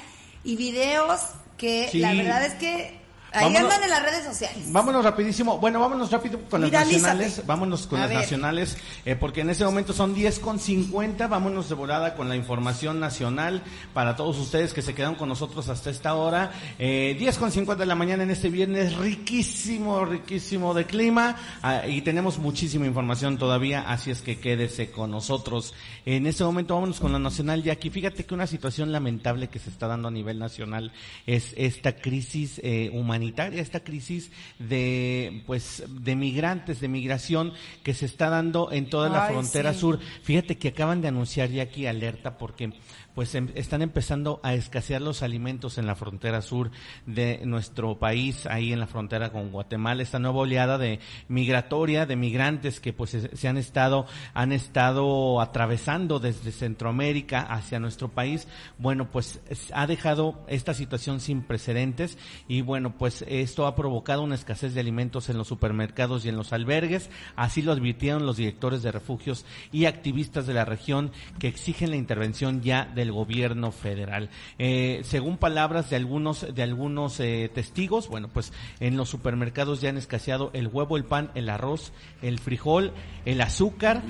[0.44, 1.20] y videos
[1.56, 1.98] que Sí.
[1.98, 3.01] la verdad es que
[3.33, 3.63] ahí Vámonos.
[3.73, 4.73] andan en las redes sociales.
[4.73, 5.59] Vámonos rapidísimo.
[5.59, 7.03] Bueno, vámonos rápido con las Viralízate.
[7.03, 7.47] nacionales.
[7.47, 8.19] Vámonos con A las ver.
[8.19, 11.27] nacionales, eh, porque en ese momento son 10 con 50.
[11.27, 13.63] Vámonos de volada con la información nacional
[13.95, 16.53] para todos ustedes que se quedan con nosotros hasta esta hora.
[16.79, 21.37] Eh, 10 con 50 de la mañana en este viernes riquísimo, riquísimo de clima.
[21.63, 25.75] Ah, y tenemos muchísima información todavía, así es que quédese con nosotros.
[26.05, 27.91] En este momento vámonos con la nacional, Jackie.
[27.91, 30.93] Fíjate que una situación lamentable que se está dando a nivel nacional
[31.27, 38.07] es esta crisis eh, humanitaria, esta crisis de pues de migrantes, de migración que se
[38.07, 39.81] está dando en toda la Ay, frontera sí.
[39.81, 39.99] sur.
[40.23, 42.73] Fíjate que acaban de anunciar ya aquí alerta porque
[43.15, 46.71] pues em- están empezando a escasear los alimentos en la frontera sur
[47.07, 50.99] de nuestro país, ahí en la frontera con Guatemala, esta nueva oleada de
[51.29, 58.09] migratoria, de migrantes que pues se han estado, han estado atravesando desde Centroamérica hacia nuestro
[58.09, 58.49] país,
[58.79, 62.19] bueno pues es- ha dejado esta situación sin precedentes
[62.49, 66.37] y bueno pues esto ha provocado una escasez de alimentos en los supermercados y en
[66.37, 71.49] los albergues, así lo advirtieron los directores de refugios y activistas de la región que
[71.49, 74.31] exigen la intervención ya del gobierno federal.
[74.59, 79.89] Eh, según palabras de algunos de algunos eh, testigos, bueno, pues en los supermercados ya
[79.89, 81.93] han escaseado el huevo, el pan, el arroz,
[82.23, 82.93] el frijol,
[83.24, 84.03] el azúcar.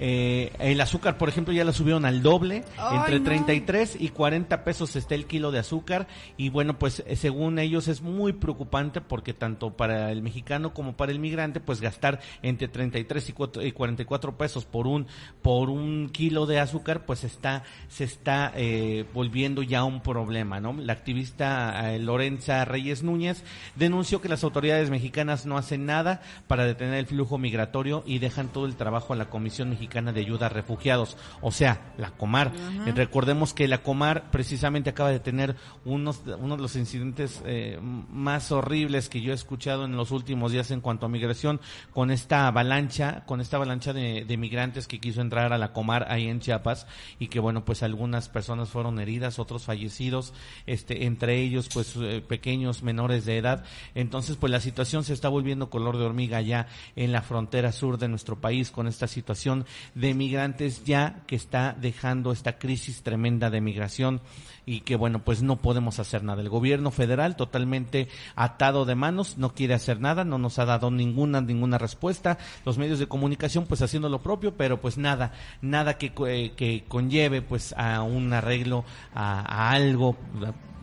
[0.00, 3.24] Eh, el azúcar, por ejemplo, ya la subieron al doble, Ay, entre no.
[3.24, 6.06] 33 y 40 pesos está el kilo de azúcar
[6.36, 10.96] y bueno, pues eh, según ellos es muy preocupante porque tanto para el mexicano como
[10.96, 15.06] para el migrante, pues gastar entre 33 y cuatro- y 44 pesos por un
[15.42, 20.72] por un kilo de azúcar, pues está se está eh, volviendo ya un problema, ¿no?
[20.74, 23.42] La activista eh, Lorenza Reyes Núñez
[23.74, 28.48] denunció que las autoridades mexicanas no hacen nada para detener el flujo migratorio y dejan
[28.48, 32.52] todo el trabajo a la Comisión Mexicana de Ayuda a Refugiados, o sea, la Comar.
[32.86, 37.78] Eh, recordemos que la Comar precisamente acaba de tener unos, uno de los incidentes eh,
[37.82, 41.60] más horribles que yo he escuchado en los últimos días en cuanto a migración
[41.92, 46.06] con esta avalancha, con esta avalancha de, de migrantes que quiso entrar a la Comar
[46.10, 46.86] ahí en Chiapas
[47.18, 50.32] y que bueno, pues algunas personas fueron heridas, otros fallecidos,
[50.66, 53.64] este, entre ellos pues eh, pequeños menores de edad.
[53.94, 57.98] Entonces pues la situación se está volviendo color de hormiga ya en la frontera sur
[57.98, 63.50] de nuestro país con esta situación de migrantes ya que está dejando esta crisis tremenda
[63.50, 64.20] de migración
[64.66, 66.42] y que bueno pues no podemos hacer nada.
[66.42, 70.90] El gobierno federal totalmente atado de manos, no quiere hacer nada, no nos ha dado
[70.90, 72.38] ninguna ninguna respuesta.
[72.64, 75.32] Los medios de comunicación pues haciendo lo propio, pero pues nada,
[75.62, 78.84] nada que, eh, que conlleve pues a un arreglo,
[79.14, 80.16] a, a algo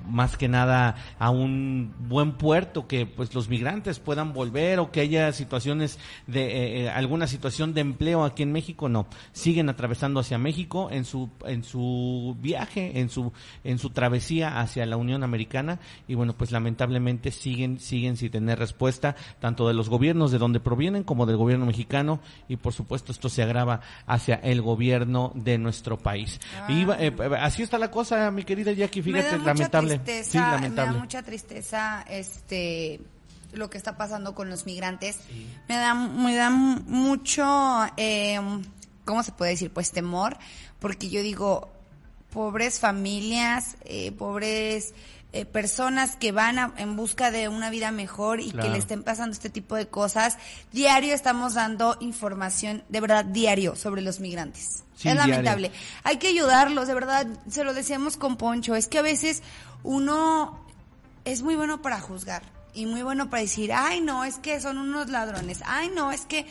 [0.07, 5.02] más que nada a un buen puerto que pues los migrantes puedan volver o que
[5.02, 9.07] haya situaciones de eh, eh, alguna situación de empleo aquí en México no.
[9.32, 13.32] Siguen atravesando hacia México en su en su viaje en su
[13.64, 18.60] en su travesía hacia la Unión Americana y bueno pues lamentablemente siguen siguen sin tener
[18.60, 23.11] respuesta tanto de los gobiernos de donde provienen como del gobierno mexicano y por supuesto
[23.11, 26.40] esto se agrava hacia el gobierno de nuestro país.
[26.69, 30.76] Y va- eh, así está la cosa mi querida Jackie fíjate lamentable tristeza, Sí, me
[30.76, 33.00] da mucha tristeza este
[33.54, 35.20] lo que está pasando con los migrantes.
[35.68, 37.46] Me da me da mucho
[37.98, 38.40] eh,
[39.06, 39.72] ¿cómo se puede decir?
[39.72, 40.38] Pues temor,
[40.80, 41.70] porque yo digo
[42.32, 44.94] pobres familias, eh, pobres
[45.36, 48.68] eh, personas que van a- en busca de una vida mejor y Claro.
[48.68, 50.38] que le estén pasando este tipo de cosas.
[50.72, 54.84] Diario estamos dando información, de verdad, diario sobre los migrantes.
[54.95, 55.28] Sí, es diario.
[55.34, 55.72] lamentable.
[56.03, 58.76] Hay que ayudarlos, de verdad, se lo decíamos con Poncho.
[58.76, 59.44] Es que a veces
[59.84, 60.60] uno
[61.26, 62.44] es muy bueno para juzgar
[62.74, 66.22] y muy bueno para decir, ay, no, es que son unos ladrones, ay, no, es
[66.26, 66.45] que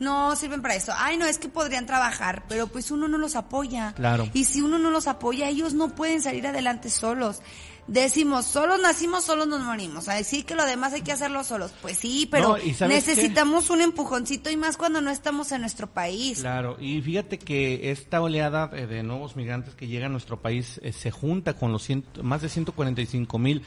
[0.00, 3.34] no sirven para eso, ay, no, es que podrían trabajar, pero pues uno no los
[3.36, 3.92] apoya.
[3.96, 4.28] Claro.
[4.32, 7.40] Y si uno no los apoya, ellos no pueden salir adelante solos.
[7.88, 10.08] Decimos, solos nacimos, solos nos morimos.
[10.08, 11.72] Así que lo demás hay que hacerlo solos.
[11.80, 12.56] Pues sí, pero
[12.86, 16.40] necesitamos un empujoncito y más cuando no estamos en nuestro país.
[16.40, 20.92] Claro, y fíjate que esta oleada de nuevos migrantes que llegan a nuestro país eh,
[20.92, 23.62] se junta con los ciento- más de 145 mil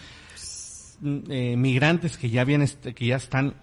[1.02, 3.56] mm, eh, migrantes que ya vienen, que ya están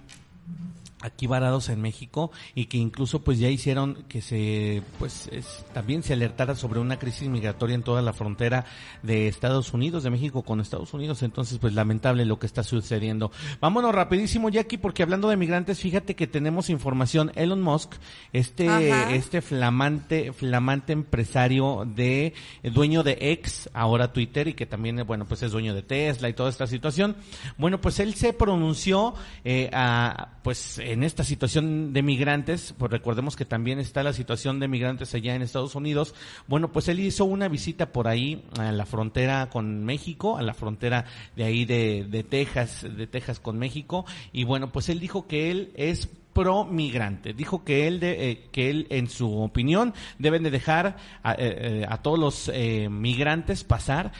[1.00, 6.02] aquí varados en México y que incluso pues ya hicieron que se pues es- también
[6.02, 8.64] se alertara sobre una crisis migratoria en toda la frontera
[9.02, 11.22] de Estados Unidos de México con Estados Unidos.
[11.22, 13.30] Entonces pues lamentable lo que está sucediendo.
[13.60, 17.30] Vámonos rapidísimo Jackie porque hablando de migrantes fíjate que tenemos información.
[17.36, 17.92] Elon Musk
[18.32, 19.14] este Ajá.
[19.14, 25.02] este flamante flamante empresario de eh, dueño de X ahora Twitter y que también eh,
[25.02, 27.16] bueno pues es dueño de Tesla y toda esta situación.
[27.56, 29.14] Bueno pues él se pronunció
[29.44, 34.60] eh, a, pues en esta situación de migrantes pues recordemos que también está la situación
[34.60, 36.14] de migrantes allá en Estados Unidos
[36.46, 40.54] bueno pues él hizo una visita por ahí a la frontera con México a la
[40.54, 41.04] frontera
[41.36, 45.50] de ahí de, de Texas de Texas con México y bueno pues él dijo que
[45.50, 46.08] él es
[46.38, 47.32] pro migrante.
[47.32, 51.36] Dijo que él, de, eh, que él, en su opinión, deben de dejar a, eh,
[51.38, 54.12] eh, a todos los eh, migrantes pasar.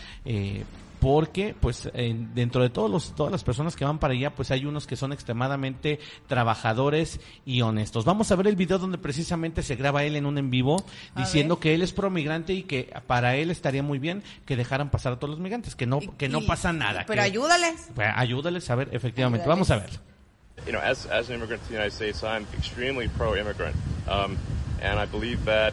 [1.01, 4.51] Porque pues eh, dentro de todos los todas las personas que van para allá pues
[4.51, 9.63] hay unos que son extremadamente trabajadores y honestos vamos a ver el video donde precisamente
[9.63, 10.85] se graba él en un en vivo
[11.17, 14.91] diciendo que él es pro migrante y que para él estaría muy bien que dejaran
[14.91, 17.89] pasar a todos los migrantes que no que no Y- pasa nada Pero que- ayúdales.
[17.95, 19.69] pues, ayúdales a ver efectivamente Ayúdales.
[19.69, 20.01] vamos a ver
[20.67, 23.77] you know, as, as an immigrant to the United States, I'm extremely pro-immigrant,
[24.09, 24.37] um,
[24.83, 25.73] and I believe that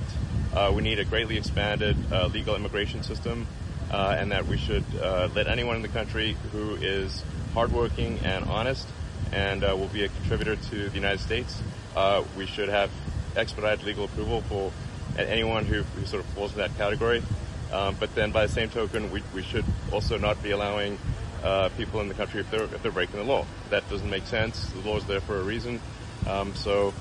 [0.53, 3.47] uh, we need a greatly expanded uh, legal immigration system,
[3.91, 8.45] uh, and that we should uh, let anyone in the country who is hardworking and
[8.45, 8.87] honest
[9.31, 11.61] and uh, will be a contributor to the United States.
[11.95, 12.89] Uh, we should have
[13.35, 14.71] expedited legal approval for
[15.17, 17.23] anyone who, who sort of falls in that category.
[17.71, 20.97] Um, but then, by the same token, we, we should also not be allowing
[21.43, 23.45] uh, people in the country if they're if they're breaking the law.
[23.69, 24.67] That doesn't make sense.
[24.69, 25.81] The law is there for a reason.
[26.27, 26.93] Um, so,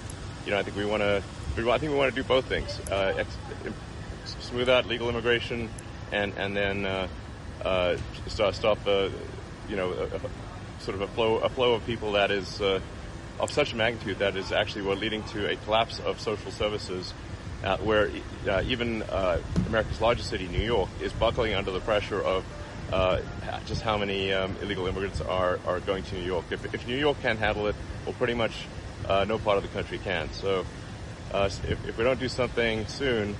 [0.44, 1.22] you know, I think we want to.
[1.56, 3.36] I think we want to do both things: uh, ex-
[4.40, 5.68] smooth out legal immigration,
[6.14, 7.08] and and then uh,
[7.64, 7.96] uh,
[8.28, 9.08] stop uh,
[9.68, 10.20] you know a, a,
[10.80, 12.80] sort of a flow a flow of people that is uh,
[13.40, 17.12] of such a magnitude that is actually what leading to a collapse of social services.
[17.62, 18.10] Uh, where
[18.46, 19.02] uh, even
[19.68, 22.44] America's largest city, New York, is buckling under the pressure of
[22.92, 23.20] uh,
[23.64, 26.44] just how many um, illegal immigrants are, are going to New York.
[26.50, 27.74] If, if New York can't handle it,
[28.04, 28.52] well, pretty much
[29.08, 30.30] uh, no part of the country can.
[30.32, 30.66] So
[31.32, 33.34] uh, if, if we don't do something soon,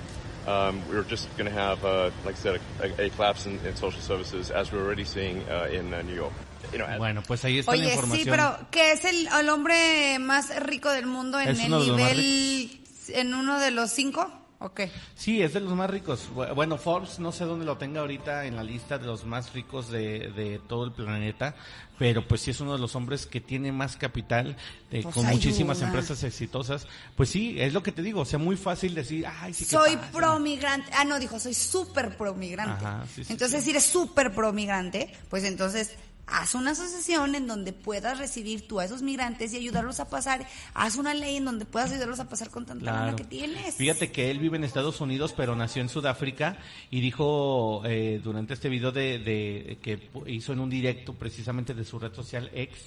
[0.47, 3.75] um, we're just going to have, uh, like I said, a, a collapse in, in
[3.75, 6.33] social services as we're already seeing uh, in uh, New York.
[6.71, 8.25] You know, as- bueno pues ahí está la Oye, información.
[8.25, 12.79] sí, pero que es el, el hombre más rico del mundo en Es el nivel,
[13.09, 14.31] en uno de los cinco,
[15.15, 16.27] Sí, es de los más ricos.
[16.33, 19.53] Bu- Bueno, Forbes no sé dónde lo tenga ahorita en la lista de los más
[19.53, 21.55] ricos de, de todo el planeta,
[21.99, 24.55] pero pues sí es uno de los hombres que tiene más capital,
[24.89, 26.87] Pues con muchísimas empresas exitosas.
[27.15, 29.95] Pues sí, es lo que te digo, o sea, muy fácil decir, ay, sí Soy
[29.95, 30.11] pasa".
[30.11, 30.91] pro migrante.
[30.93, 32.85] Ah, no, dijo, soy súper pro migrante.
[32.85, 35.95] Ajá, sí, sí, entonces, si eres súper pro migrante, pues entonces
[36.27, 40.47] haz una asociación en donde puedas recibir tú a esos migrantes y ayudarlos a pasar.
[40.73, 43.15] Haz una ley en donde puedas ayudarlos a pasar con tanta Claro.
[43.15, 43.75] que tienes.
[43.75, 46.57] Fíjate que él vive en Estados Unidos, pero nació en Sudáfrica
[46.89, 51.85] y dijo eh, durante este video de, de- que hizo en un directo precisamente de
[51.85, 52.77] su red social X,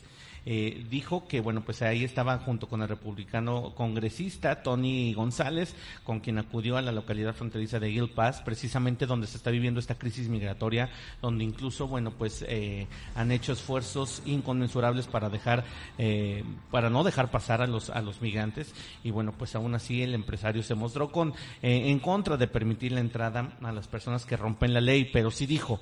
[0.47, 5.75] eh, dijo que bueno pues ahí estaba junto con el republicano congresista Tony González,
[6.05, 9.81] con quien acudió a la localidad fronteriza de Gil Pass, precisamente donde se está viviendo
[9.81, 10.91] esta crisis migratoria,
[11.21, 15.65] donde incluso bueno pues eh, han hecho esfuerzos inconmensurables para dejar
[15.99, 18.75] eh, para no dejar pasar a los a los migrantes.
[19.05, 22.93] Y bueno pues aún así el empresario se mostró con eh, en contra de permitir
[22.93, 25.81] la entrada a las personas que rompen la ley pero sí dijo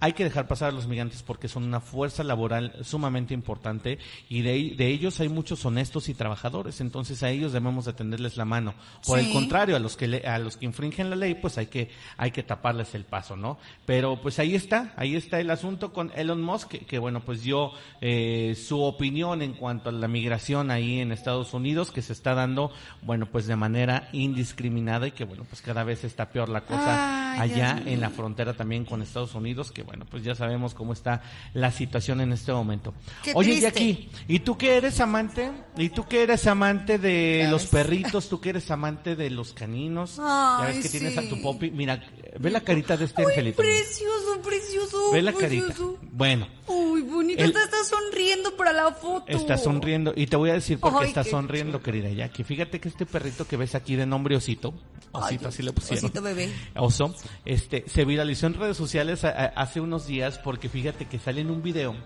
[0.00, 3.98] hay que dejar pasar a los migrantes porque son una fuerza laboral sumamente importante
[4.28, 8.36] y de, de ellos hay muchos honestos y trabajadores, entonces a ellos debemos de tenderles
[8.36, 8.74] la mano.
[9.06, 11.66] Por el contrario, a los que le- a los que infringen la ley, pues hay
[11.66, 13.58] que hay que taparles el paso, ¿no?
[13.86, 17.42] Pero pues ahí está, ahí está el asunto con Elon Musk, que, que, bueno, pues
[17.42, 22.12] dio eh, su opinión en cuanto a la migración ahí en Estados Unidos, que se
[22.12, 22.72] está dando,
[23.02, 27.32] bueno, pues de manera indiscriminada y que bueno, pues cada vez está peor la cosa
[27.40, 30.92] Ay, allá en la frontera también con Estados Unidos, que bueno, pues ya sabemos cómo
[30.92, 31.20] está
[31.52, 32.94] la situación en este momento.
[33.24, 33.66] Qué Oye, triste.
[33.70, 35.50] Jackie, ¿y tú que eres amante?
[35.76, 38.28] ¿Y tú que eres amante de Ya los perritos?
[38.28, 40.18] ¿Tú que eres amante de los caninos?
[40.18, 41.72] ya Ay, ves que tienes a tu popi.
[41.72, 42.00] Mira,
[42.38, 43.56] ve la carita de este angelito.
[43.60, 45.10] Precioso, precioso.
[45.10, 45.66] Ve la carita.
[45.66, 45.98] precioso.
[46.12, 47.42] Bueno, Uy, bonito.
[47.42, 49.24] El- está sonriendo para la foto.
[49.26, 50.12] está sonriendo.
[50.14, 52.44] Y te voy a decir por qué Ay, está qué sonriendo, querida Jackie.
[52.44, 54.72] Fíjate que este perrito que ves aquí de nombre Osito,
[55.12, 56.04] Osito, así le pusieron.
[56.04, 56.52] Osito bebé.
[56.76, 57.14] Oso,
[57.44, 61.40] este, se viralizó en redes sociales a- a- hace unos días porque fíjate que sale
[61.40, 61.96] en un video.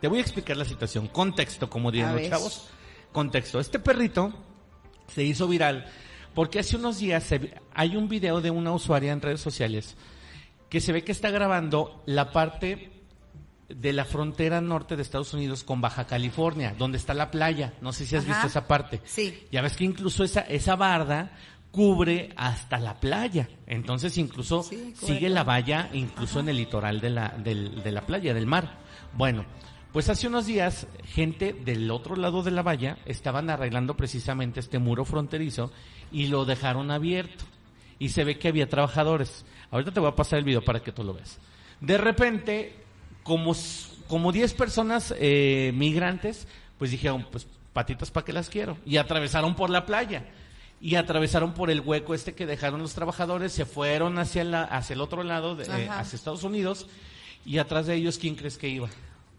[0.00, 1.06] Te voy a explicar la situación.
[1.08, 2.68] Contexto, como dirían los chavos.
[3.12, 3.60] Contexto.
[3.60, 4.32] Este perrito
[5.14, 5.86] se hizo viral
[6.34, 9.96] porque hace unos días se hay un video de una usuaria en redes sociales
[10.68, 12.92] que se ve que está grabando la parte
[13.68, 17.74] de la frontera norte de Estados Unidos con Baja California, donde está la playa.
[17.80, 18.32] No sé si has Ajá.
[18.34, 19.00] visto esa parte.
[19.04, 19.46] Sí.
[19.52, 21.32] Ya ves que incluso esa, esa barda
[21.70, 23.48] cubre hasta la playa.
[23.66, 28.02] Entonces incluso Sí, sigue la valla incluso en el litoral de la, del- de la
[28.02, 28.78] playa, del mar.
[29.12, 29.44] Bueno,
[29.92, 34.78] pues hace unos días gente del otro lado de la valla estaban arreglando precisamente este
[34.78, 35.72] muro fronterizo
[36.12, 37.44] y lo dejaron abierto.
[37.98, 39.44] Y se ve que había trabajadores.
[39.70, 41.38] Ahorita te voy a pasar el video para que tú lo veas.
[41.80, 42.74] De repente,
[43.22, 43.54] como,
[44.08, 46.48] como 10 personas eh, migrantes,
[46.78, 48.78] pues dijeron, pues patitas para que las quiero.
[48.86, 50.24] Y atravesaron por la playa.
[50.80, 54.94] Y atravesaron por el hueco este que dejaron los trabajadores, se fueron hacia, la, hacia
[54.94, 56.86] el otro lado, de, eh, hacia Estados Unidos.
[57.44, 58.88] Y atrás de ellos, ¿quién crees que iba?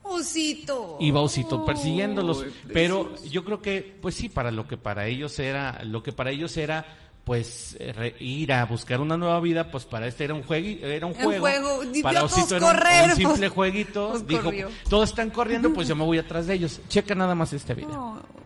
[0.04, 0.98] Osito.
[1.00, 2.46] Iba Osito persiguiéndolos.
[2.74, 6.32] Pero yo creo que, pues sí, para lo que para ellos era, lo que para
[6.32, 6.86] ellos era,
[7.24, 10.86] pues eh, re- ir a buscar una nueva vida, pues para este era un juego,
[10.86, 11.40] era un Un juego.
[11.42, 11.82] juego.
[12.04, 14.10] Para Osito era correr, un, simple pues, jueguito.
[14.12, 14.70] pues Dijo, corrió.
[14.90, 16.82] todos están corriendo, pues yo me voy atrás de ellos.
[16.90, 17.90] Checa nada más este video.
[17.92, 18.41] No.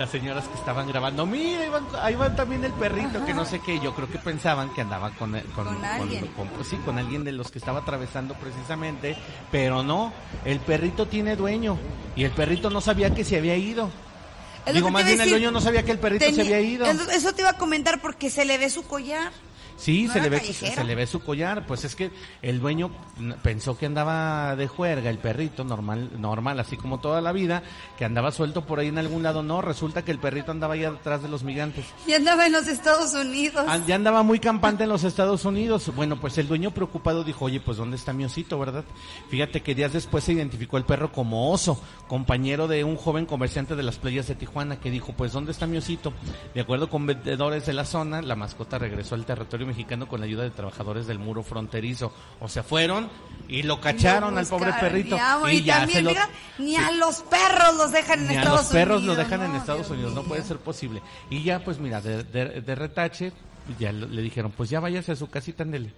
[0.00, 3.44] Las señoras que estaban grabando, mira, ahí van, ahí van también el perrito, que no
[3.44, 3.78] sé qué.
[3.80, 6.26] Yo creo que pensaban que andaba con, con, Con alguien.
[6.28, 9.14] con- sí, con alguien de los que estaba atravesando precisamente,
[9.52, 10.10] pero no,
[10.46, 11.76] el perrito tiene dueño
[12.16, 13.90] y el perrito no sabía que se había ido.
[14.64, 16.86] Es Digo, más bien el dueño no sabía que el perrito se había ido.
[16.86, 19.30] Eso te iba a comentar porque se le ve su collar.
[19.80, 22.10] Sí, ¿No se le ve se le ve su collar, pues es que
[22.42, 22.90] el dueño
[23.42, 27.62] pensó que andaba de juerga el perrito normal normal así como toda la vida,
[27.96, 30.84] que andaba suelto por ahí en algún lado, no, resulta que el perrito andaba ahí
[30.84, 31.86] atrás de los migrantes.
[32.06, 33.64] Y andaba en los Estados Unidos.
[33.66, 35.90] Ah, Ya andaba muy campante en los Estados Unidos.
[35.96, 38.84] Bueno, pues el dueño preocupado dijo, oye, pues ¿dónde está mi osito, verdad?
[39.30, 43.76] Fíjate que días después se identificó el perro como oso, compañero de un joven comerciante
[43.76, 46.12] de las playas de Tijuana, que dijo, pues ¿dónde está mi osito?
[46.54, 50.26] De acuerdo con vendedores de la zona, la mascota regresó al territorio mexicano con la
[50.26, 52.12] ayuda de trabajadores del muro fronterizo.
[52.40, 53.08] O sea, fueron
[53.48, 55.16] y lo cacharon al pobre perrito.
[55.50, 56.10] y y ya también, se lo...
[56.10, 56.28] mira,
[56.58, 59.16] ni a los perros los dejan en Ni a Estados los perros Unidos.
[59.16, 61.02] lo dejan en Estados Dios Unidos, no puede ser posible.
[61.30, 63.32] Y ya, pues mira, de, de- de retache,
[63.78, 65.92] ya le dijeron, pues ya váyase a su casita, ándele.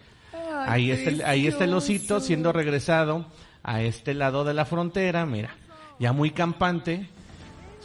[0.66, 3.27] Ahí está, el, ahí está el osito siendo regresado
[3.65, 5.55] a este lado de la frontera, mira,
[5.99, 7.09] ya muy campante,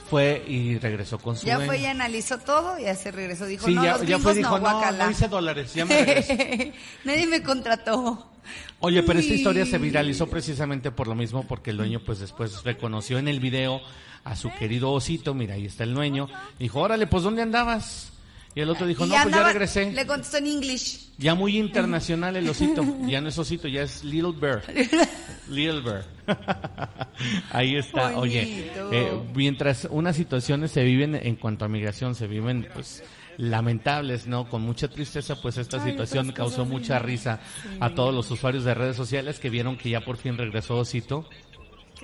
[0.09, 1.71] fue y regresó con su Ya dueño.
[1.71, 3.45] fue, ya analizó todo, ya se regresó.
[3.45, 5.05] Dijo, Sí, no, ya, los ya fue, dijo, no, no, guácala".
[5.05, 6.73] no hice dólares, ya me.
[7.03, 8.31] Nadie me contrató.
[8.79, 12.63] Oye, pero esta historia se viralizó precisamente por lo mismo, porque el dueño pues después
[12.63, 13.81] reconoció en el video
[14.23, 16.27] a su querido osito, mira, ahí está el dueño,
[16.59, 18.11] dijo, órale, pues ¿dónde andabas?
[18.57, 19.91] Y el otro dijo, Y no, pues ya regresé.
[19.91, 21.11] Le contestó en English.
[21.19, 24.63] Ya muy internacional el osito, ya no es osito, ya es Little Bear.
[25.47, 26.05] Little Bear.
[27.51, 32.67] Ahí está, oye, eh, mientras unas situaciones se viven en cuanto a migración, se viven
[32.73, 33.03] pues
[33.37, 34.49] lamentables, ¿no?
[34.49, 37.39] Con mucha tristeza, pues esta situación causó mucha risa
[37.79, 41.29] a todos los usuarios de redes sociales que vieron que ya por fin regresó Osito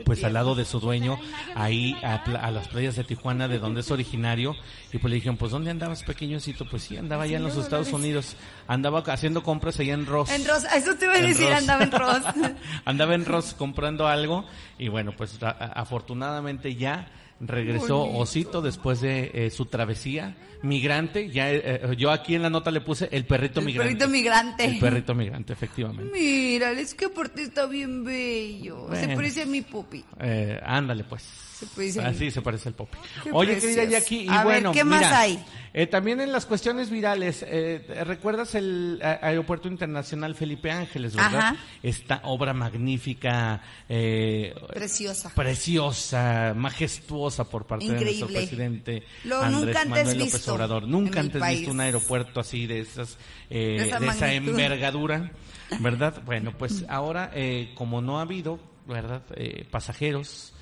[0.05, 1.19] pues al lado de su dueño,
[1.55, 4.55] ahí a, a las playas de Tijuana, de donde es originario,
[4.91, 6.65] y pues le dijeron, pues ¿dónde andabas pequeñito?
[6.69, 8.35] Pues sí, andaba allá en los Estados Unidos,
[8.67, 10.29] andaba haciendo compras allá en Ross.
[10.31, 11.57] En Ross, eso te iba a En decir, Ross.
[11.57, 12.23] andaba en Ross.
[12.85, 14.45] andaba en Ross comprando algo,
[14.79, 17.07] y bueno, pues a- afortunadamente ya
[17.47, 18.03] regresó.
[18.03, 21.29] Osito después de eh, su travesía migrante.
[21.29, 23.89] Ya eh, eh, yo aquí en la nota le puse el perrito El migrante.
[23.95, 24.65] perrito migrante.
[24.65, 26.11] El perrito migrante, efectivamente.
[26.13, 28.87] Mira, es que aparte está bien bello.
[28.95, 30.03] Se parece a mi pupi.
[30.19, 31.23] Eh, ándale pues.
[31.23, 32.31] Se parece a Así mí.
[32.31, 32.97] se parece el Poppy.
[33.23, 33.75] Qué Oye, precioso.
[33.79, 35.45] querida Jackie, y A ver, bueno, ¿qué más mira, hay?
[35.73, 41.39] Eh, también en las cuestiones virales, eh, ¿recuerdas el a- Aeropuerto Internacional Felipe Ángeles, verdad?
[41.39, 41.55] Ajá.
[41.81, 45.31] Esta obra magnífica, eh, Preciosa.
[45.33, 48.39] preciosa, majestuosa por parte de nuestro Increíble.
[48.39, 50.87] presidente Lo Andrés nunca antes Manuel López visto Obrador.
[50.87, 51.59] Nunca antes país.
[51.59, 53.17] visto un aeropuerto así de esas,
[53.49, 55.31] eh, De esa de esa envergadura,
[55.79, 56.21] ¿verdad?
[56.25, 59.23] Bueno, pues ahora, eh, como no ha habido, ¿verdad?
[59.35, 60.53] Eh, pasajeros,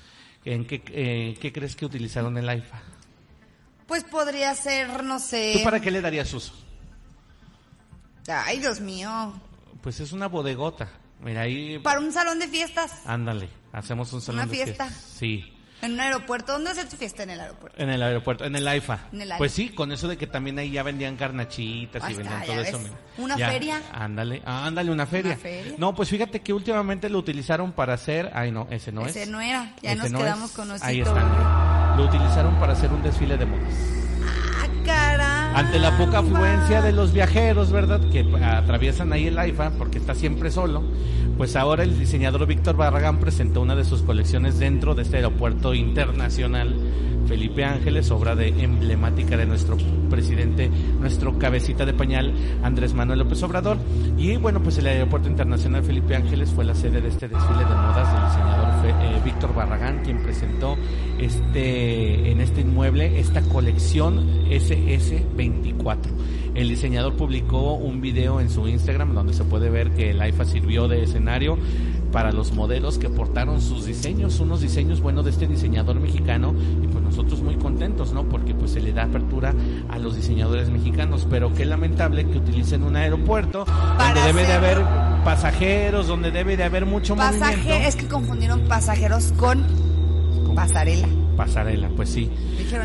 [0.44, 2.80] ¿en qué, eh, qué crees que utilizaron el AIFA?
[3.92, 5.52] Pues podría ser, no sé.
[5.58, 6.54] ¿Tú para qué le darías uso?
[8.26, 9.34] Ay, Dios mío.
[9.82, 10.88] Pues es una bodegota.
[11.20, 12.90] Mira, ahí, Para un salón de fiestas.
[13.04, 14.88] ándale, hacemos un salón ¿Una de fiesta?
[14.88, 15.52] Sí.
[15.82, 16.52] En un aeropuerto.
[16.54, 17.82] ¿Dónde haces tu fiesta en el aeropuerto?
[17.82, 18.98] En el aeropuerto, en el AIFA.
[19.12, 19.36] En el AIFA.
[19.38, 22.40] Pues sí, con eso de que también ahí ya vendían carnachitas Ahí y está, vendían
[22.40, 22.78] ya todo eso.
[22.78, 22.86] ves.
[22.88, 22.98] mira.
[23.18, 23.82] ¿Una Ya, feria?
[23.92, 25.36] Ándale, ah, ándale, una feria.
[25.36, 25.74] feria?
[25.76, 29.28] No, pues fíjate que últimamente lo utilizaron para hacer, ay no, ese no Ese es.
[29.28, 29.74] no era.
[29.82, 30.56] Ya Ese nos no quedamos es.
[30.56, 30.86] con Osito.
[30.86, 31.71] Ahí está.
[31.96, 33.74] Lo utilizaron para hacer un desfile de modas.
[34.24, 35.64] Ah, caray.
[35.64, 38.00] Ante la poca afluencia de los viajeros, ¿verdad?
[38.10, 40.82] Que atraviesan ahí el AIFA porque está siempre solo.
[41.36, 45.74] Pues ahora el diseñador Víctor Barragán presentó una de sus colecciones dentro de este aeropuerto
[45.74, 46.74] internacional
[47.32, 49.78] Felipe Ángeles, obra de emblemática de nuestro
[50.10, 53.78] presidente, nuestro cabecita de pañal Andrés Manuel López Obrador.
[54.18, 57.74] Y bueno, pues el aeropuerto internacional Felipe Ángeles fue la sede de este desfile de
[57.74, 60.76] modas del diseñador eh, Víctor Barragán, quien presentó
[61.18, 65.96] este en este inmueble esta colección SS24.
[66.54, 70.44] El diseñador publicó un video en su Instagram donde se puede ver que el AIFA
[70.44, 71.56] sirvió de escenario
[72.12, 76.86] para los modelos que portaron sus diseños, unos diseños buenos de este diseñador mexicano y
[76.86, 78.28] pues nosotros muy contentos, ¿no?
[78.28, 79.54] Porque pues se le da apertura
[79.88, 83.64] a los diseñadores mexicanos, pero qué lamentable que utilicen un aeropuerto
[83.98, 84.78] donde debe de haber
[85.24, 87.88] pasajeros, donde debe de haber mucho Pasaje, movimiento.
[87.88, 89.64] es que confundieron pasajeros con
[90.54, 91.08] pasarela.
[91.36, 92.30] Pasarela, pues sí.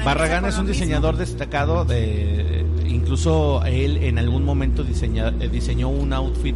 [0.05, 6.13] Barragán es un diseñador destacado de incluso él en algún momento diseña- eh, diseñó un
[6.13, 6.55] outfit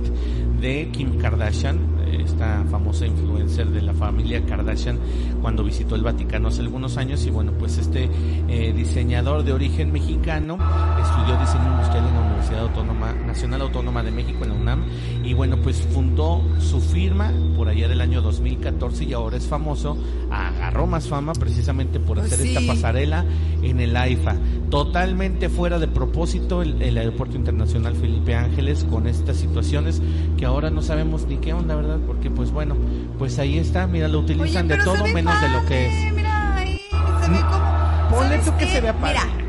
[0.61, 1.77] de Kim Kardashian,
[2.15, 4.99] esta famosa influencer de la familia Kardashian
[5.41, 7.25] cuando visitó el Vaticano hace algunos años.
[7.25, 8.09] Y bueno, pues este
[8.47, 10.57] eh, diseñador de origen mexicano
[11.01, 14.83] estudió diseño industrial en la Universidad Autónoma Nacional Autónoma de México en la UNAM
[15.23, 19.95] y bueno, pues fundó su firma por allá del año 2014 y ahora es famoso,
[20.31, 23.25] agarró más fama precisamente por Pues hacer esta pasarela
[23.61, 24.37] en el AIFA.
[24.71, 30.01] Totalmente fuera de propósito el, el Aeropuerto Internacional Felipe Ángeles con estas situaciones
[30.37, 31.99] que ahora no sabemos ni qué onda, ¿verdad?
[32.07, 32.75] Porque pues bueno,
[33.19, 36.13] pues ahí está, mira, lo utilizan de todo menos de lo que es.
[36.15, 36.81] Mira, ahí
[37.23, 37.81] se ve como.
[38.09, 38.71] Ponle ¿sabes tú que qué?
[38.71, 39.19] se vea padre.
[39.23, 39.40] Mira,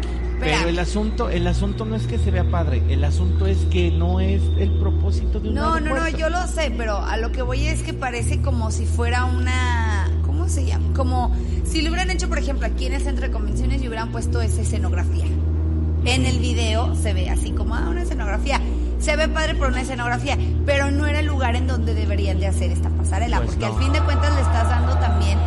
[0.43, 3.91] Pero el asunto, el asunto no es que se vea padre, el asunto es que
[3.91, 6.19] no es el propósito de un No, no, no, aeropuerto.
[6.19, 10.09] yo lo sé, pero a lo que voy es que parece como si fuera una.
[10.27, 10.93] ¿Cómo se llama?
[10.95, 14.11] Como si lo hubieran hecho, por ejemplo, aquí en el centro de convenciones y hubieran
[14.13, 15.25] puesto esa escenografía.
[16.05, 18.61] En el video se ve así como, ah, una escenografía.
[18.99, 20.37] Se ve padre por una escenografía,
[20.67, 23.75] pero no era el lugar en donde deberían de hacer esta pasarela, Pues porque no.
[23.77, 25.39] al fin de cuentas le estás dando también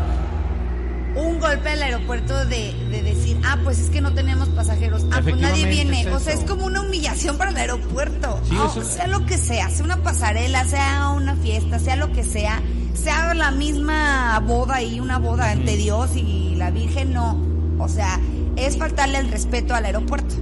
[1.16, 5.20] un golpe al aeropuerto de, de decir, ah, pues es que no tenemos pasajeros, ah,
[5.22, 6.02] pues nadie viene.
[6.02, 8.40] es o sea, es como una humillación para el aeropuerto.
[8.44, 12.62] Sí, sea lo que sea, sea una pasarela, sea una fiesta, sea lo que sea,
[12.94, 17.40] sea la misma boda y una boda ante Dios y la Virgen, no.
[17.78, 18.20] O sea,
[18.56, 20.36] es faltarle el respeto al aeropuerto.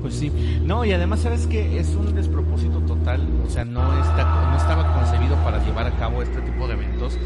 [0.00, 0.30] Pues sí,
[0.64, 4.94] no, y además sabes que es un despropósito total, o sea, no está, no estaba
[4.94, 7.18] concebido para llevar a cabo este tipo de eventos,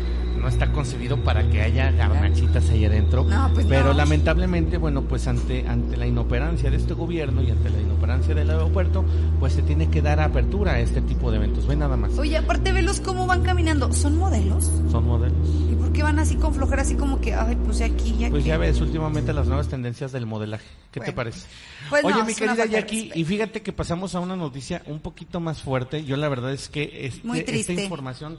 [0.44, 3.94] no está concebido para que haya garnachitas ahí adentro, No, pues pero no.
[3.94, 8.50] lamentablemente, bueno, pues ante, ante la inoperancia de este gobierno y ante la inoperancia del
[8.50, 9.04] aeropuerto,
[9.40, 12.36] pues se tiene que dar apertura a este tipo de eventos, ve nada más, Oye,
[12.36, 13.92] aparte, velos cómo van caminando.
[13.92, 14.70] ¿Son modelos?
[14.90, 15.48] son modelos.
[15.70, 18.42] ¿Y por qué van así con flojera, así como que, ay, pues aquí, ya Pues
[18.44, 20.66] que- ya ves últimamente las nuevas tendencias del modelaje.
[20.92, 21.46] ¿Qué te parece?
[21.90, 25.40] Pues no, Oye, mi querida Jackie, y fíjate que pasamos a una noticia un poquito
[25.40, 26.04] más fuerte.
[26.04, 28.38] Yo la verdad es que este- Muy esta información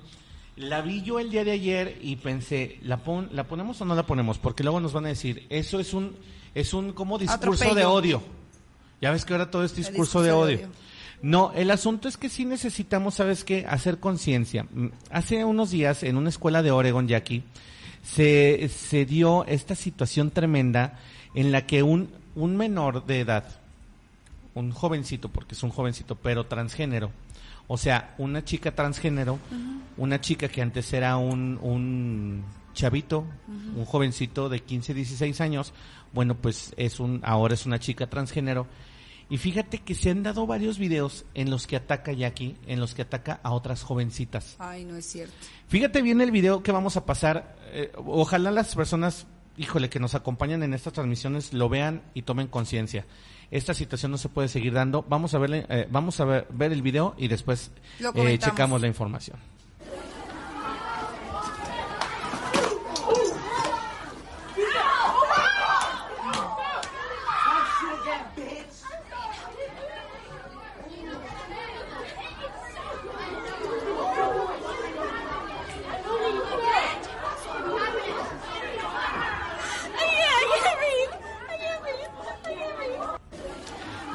[0.57, 3.95] la vi yo el día de ayer y pensé, ¿la, pon- ¿la ponemos o no
[3.95, 4.37] la ponemos?
[4.37, 6.15] Porque luego nos van a decir, eso es un,
[6.53, 8.21] es un como discurso de odio.
[9.01, 10.57] Ya ves que ahora todo es discurso, discurso de de odio.
[10.57, 10.69] odio.
[11.21, 13.65] No, el asunto es que sí necesitamos, ¿sabes qué?
[13.67, 14.65] Hacer conciencia.
[14.71, 17.43] Mm, Hace unos días en una escuela de Oregon, Jackie,
[18.03, 20.99] se, se dio esta situación tremenda
[21.33, 23.43] en la que un, un menor de edad,
[24.55, 27.11] un jovencito, porque es un jovencito, pero transgénero,
[27.67, 29.39] o sea, una chica transgénero,
[29.97, 33.25] una chica que antes era un, un chavito,
[33.75, 35.73] un jovencito de 15, 16 años,
[36.13, 38.67] bueno, pues es un, ahora es una chica transgénero.
[39.27, 42.93] Y fíjate que se han dado varios videos en los que ataca Jackie, en los
[42.93, 44.55] que ataca a otras jovencitas.
[44.59, 45.33] Ay, no es cierto.
[45.67, 47.55] Fíjate bien el video que vamos a pasar.
[47.71, 49.25] eh, ojalá las personas,
[49.57, 53.07] híjole, que nos acompañan en estas transmisiones lo vean y tomen conciencia.
[53.51, 55.03] Esta situación no se puede seguir dando.
[55.07, 57.71] Vamos a ver, eh, vamos a ver, ver el video y después
[58.15, 59.37] eh, checamos la información.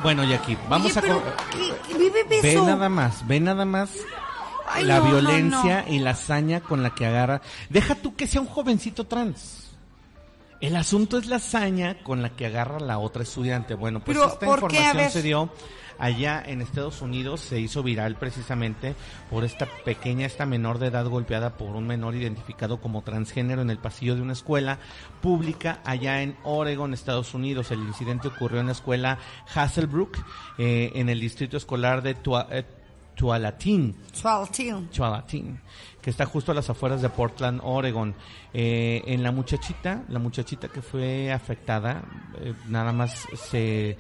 [0.03, 1.03] Bueno, Jackie, vamos Oye, a...
[1.03, 1.23] pero,
[1.53, 3.91] ¿qué- ve, nada más, ve nada más
[4.67, 5.93] Ay, la no, no, violencia no.
[5.93, 7.43] y la hazaña con la que agarra.
[7.69, 9.70] Deja tú que sea un jovencito trans.
[10.61, 13.75] El asunto es la hazaña con la que agarra la otra estudiante.
[13.75, 15.51] Bueno, pues Pero, esta información se dio
[15.99, 18.95] allá en Estados Unidos, se hizo viral precisamente
[19.31, 23.71] por esta pequeña, esta menor de edad golpeada por un menor identificado como transgénero en
[23.71, 24.79] el pasillo de una escuela
[25.21, 27.71] pública allá en Oregon, Estados Unidos.
[27.71, 29.19] El incidente ocurrió en la escuela
[29.55, 30.19] Hasselbrook,
[30.59, 32.65] eh, en el distrito escolar de Tua- eh,
[33.15, 33.95] Tualatin.
[36.03, 38.15] Que está justo a las afueras de Portland, Oregon.
[38.55, 42.03] Eh, en la muchachita, la muchachita que fue afectada,
[42.41, 43.99] eh, nada más se,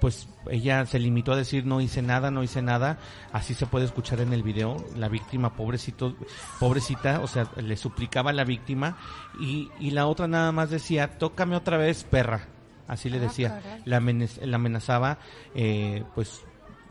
[0.00, 2.98] pues ella se limitó a decir no hice nada, no hice nada.
[3.32, 4.84] Así se puede escuchar en el video.
[4.96, 6.16] La víctima, pobrecito,
[6.58, 8.96] pobrecita, o sea, le suplicaba a la víctima
[9.40, 12.48] y, y la otra nada más decía, tócame otra vez, perra.
[12.88, 13.60] Así le decía.
[13.84, 15.18] La, amenaz- la amenazaba,
[15.54, 16.42] eh, pues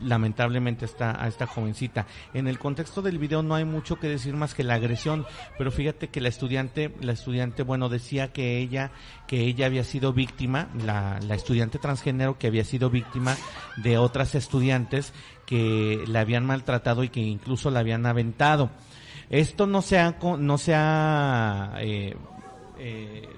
[0.02, 2.06] lamentablemente esta, a esta jovencita.
[2.34, 5.26] En el contexto del video no hay mucho que decir más que la agresión,
[5.58, 8.90] pero fíjate que la estudiante, la estudiante, bueno, decía que ella,
[9.26, 13.36] que ella había sido víctima, la, la estudiante transgénero que había sido víctima
[13.76, 15.12] de otras estudiantes
[15.46, 18.70] que la habían maltratado y que incluso la habían aventado.
[19.30, 22.14] Esto no se ha, no se ha, eh,
[22.78, 23.28] eh,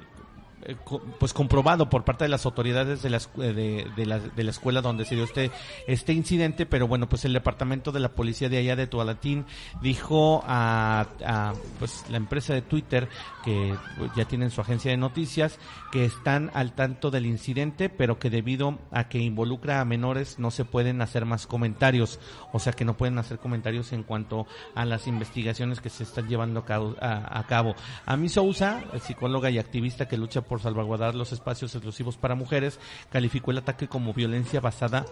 [0.66, 0.76] eh,
[1.18, 4.80] pues comprobado por parte de las autoridades de la, eh, de, la, de la escuela
[4.80, 5.50] donde se dio este,
[5.86, 9.44] este incidente, pero bueno, pues el departamento de la policía de allá de Tualatín
[9.82, 13.08] dijo a, a, pues la empresa de Twitter
[13.44, 15.58] que pues, ya tienen su agencia de noticias
[15.92, 20.50] que están al tanto del incidente, pero que debido a que involucra a menores no
[20.50, 22.18] se pueden hacer más comentarios,
[22.52, 26.28] o sea que no pueden hacer comentarios en cuanto a las investigaciones que se están
[26.28, 26.96] llevando a cabo.
[27.00, 27.74] A, a cabo.
[28.06, 32.78] Amy Sousa, psicóloga y activista que lucha por salvaguardar los espacios exclusivos para mujeres,
[33.10, 35.04] calificó el ataque como violencia basada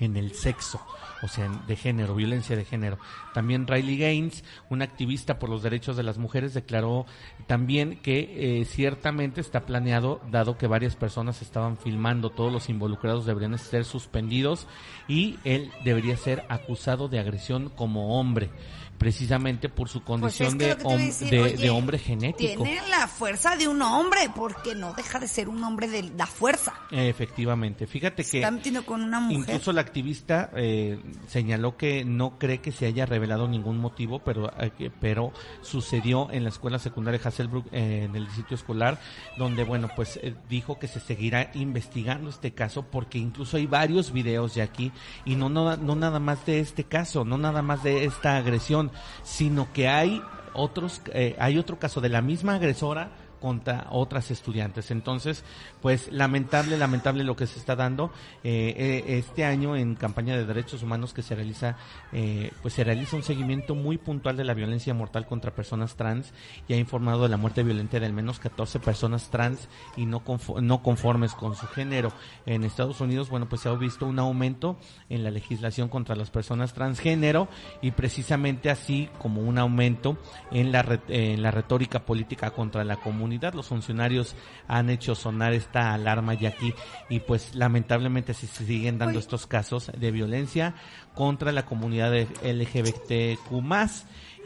[0.00, 0.80] en el sexo,
[1.22, 2.98] o sea, de género, violencia de género.
[3.32, 7.06] También Riley Gaines, una activista por los derechos de las mujeres, declaró
[7.46, 13.26] también que eh, ciertamente está planeado, dado que varias personas estaban filmando, todos los involucrados
[13.26, 14.66] deberían ser suspendidos
[15.08, 18.50] y él debería ser acusado de agresión como hombre,
[18.98, 22.62] precisamente por su Pues es condición que de, hom- decir, oye, hombre genético.
[22.64, 26.26] Tiene la fuerza de un hombre, porque no deja de ser un hombre de la
[26.26, 26.74] fuerza.
[26.90, 29.38] Efectivamente, fíjate Se que está metiendo con una mujer.
[29.40, 30.98] Incluso la activista eh,
[31.28, 36.42] señaló que no cree que se haya revelado ningún motivo, pero eh, pero sucedió en
[36.44, 38.98] la escuela secundaria Hasselbrook, eh, en el distrito escolar,
[39.36, 44.12] donde bueno pues eh, dijo que se seguirá investigando este caso porque incluso hay varios
[44.12, 44.92] videos de aquí
[45.24, 48.83] y no no, no nada más de este caso, no nada más de esta agresión,
[49.22, 53.10] sino que hay otros eh, hay otro caso de la misma agresora
[53.44, 54.90] contra otras estudiantes.
[54.90, 55.44] Entonces,
[55.82, 58.10] pues lamentable, lamentable lo que se está dando.
[58.42, 58.72] Eh,
[59.06, 61.76] eh, este año en campaña de derechos humanos que se realiza,
[62.14, 66.32] eh, pues se realiza un seguimiento muy puntual de la violencia mortal contra personas trans
[66.68, 70.24] y ha informado de la muerte violenta de al menos 14 personas trans y no,
[70.24, 72.14] confo- no conformes con su género.
[72.46, 74.78] En Estados Unidos, bueno, pues se ha visto un aumento
[75.10, 77.46] en la legislación contra las personas transgénero
[77.82, 80.16] y precisamente así como un aumento
[80.50, 83.33] en la, en la retórica política contra la comunidad.
[83.54, 84.34] Los funcionarios
[84.68, 86.74] han hecho sonar esta alarma ya aquí
[87.08, 90.74] y pues lamentablemente si se siguen dando estos casos de violencia
[91.14, 93.48] contra la comunidad de LGBTQ+.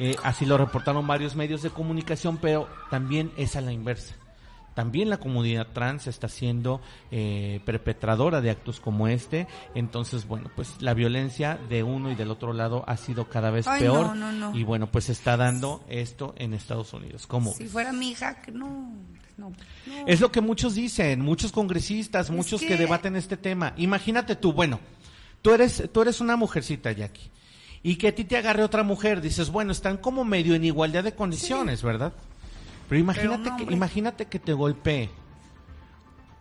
[0.00, 4.17] Eh, así lo reportaron varios medios de comunicación, pero también es a la inversa.
[4.78, 6.80] También la comunidad trans está siendo
[7.10, 9.48] eh, perpetradora de actos como este.
[9.74, 13.66] Entonces, bueno, pues la violencia de uno y del otro lado ha sido cada vez
[13.66, 14.14] Ay, peor.
[14.14, 14.56] no, no, no.
[14.56, 17.26] Y bueno, pues se está dando esto en Estados Unidos.
[17.26, 17.52] ¿Cómo?
[17.54, 18.92] Si fuera mi hija, no,
[19.36, 19.52] no, no.
[20.06, 22.68] Es lo que muchos dicen, muchos congresistas, muchos que...
[22.68, 23.72] que- debaten este tema.
[23.78, 24.78] Imagínate tú, bueno,
[25.42, 27.32] tú eres, tú eres una mujercita, Jackie,
[27.82, 31.02] y que a ti te agarre otra mujer, dices, bueno, están como medio en igualdad
[31.02, 32.12] de condiciones, ¿verdad?
[32.88, 35.10] Pero imagínate, Pero que, imagínate que te golpee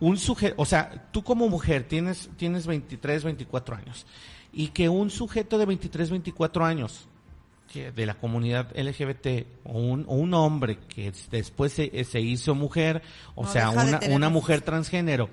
[0.00, 4.06] un sujeto, o sea, tú como mujer tienes, tienes 23, 24 años
[4.52, 7.08] y que un sujeto de 23, 24 años
[7.70, 12.54] que de la comunidad LGBT o un, o un hombre que después se, se hizo
[12.54, 13.02] mujer,
[13.34, 15.28] o No sea, una, una mujer transgénero,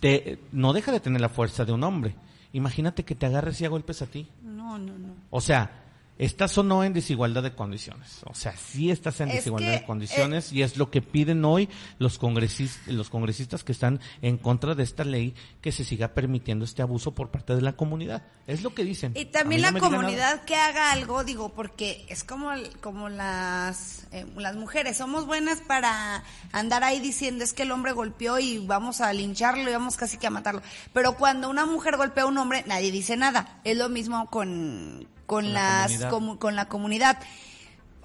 [0.00, 2.14] te, no deja de tener la fuerza de un hombre.
[2.52, 4.28] Imagínate que te agarres y a golpes a ti.
[4.42, 5.14] No, no, no.
[5.30, 5.85] O sea,
[6.18, 8.20] estás o no en desigualdad de condiciones.
[8.24, 11.44] O sea, sí estás en Es desigualdad que, de condiciones y es lo que piden
[11.44, 11.68] hoy
[11.98, 16.64] los congresistas, los congresistas que están en contra de esta ley que se siga permitiendo
[16.64, 18.22] este abuso por parte de la comunidad.
[18.46, 19.12] Es lo que dicen.
[19.16, 24.56] Y también la comunidad que haga algo, digo, porque es como, como las, eh, las
[24.56, 26.22] mujeres, somos buenas para
[26.52, 30.16] andar ahí diciendo es que el hombre golpeó y vamos a lincharlo y vamos casi
[30.16, 30.62] que a matarlo.
[30.92, 33.60] Pero cuando una mujer golpea a un hombre, nadie dice nada.
[33.64, 36.10] Es lo mismo con, con, Con la las, comunidad.
[36.10, 37.18] comu- con la comunidad.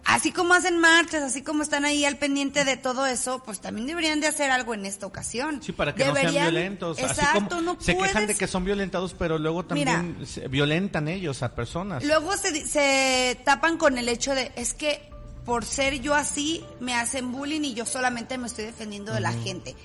[0.03, 3.85] Así como hacen marchas, así como están ahí al pendiente de todo eso, pues también
[3.85, 5.61] deberían de hacer algo en esta ocasión.
[5.61, 6.98] Sí, para que no sean violentos.
[6.98, 11.07] Así Exacto, como no se quejan de que son violentados, pero luego también se- violentan
[11.07, 12.03] ellos a personas.
[12.03, 15.07] Luego se, se tapan con el hecho de, es que
[15.45, 19.34] por ser yo así, me hacen bullying y yo solamente me estoy defendiendo de la
[19.34, 19.76] gente.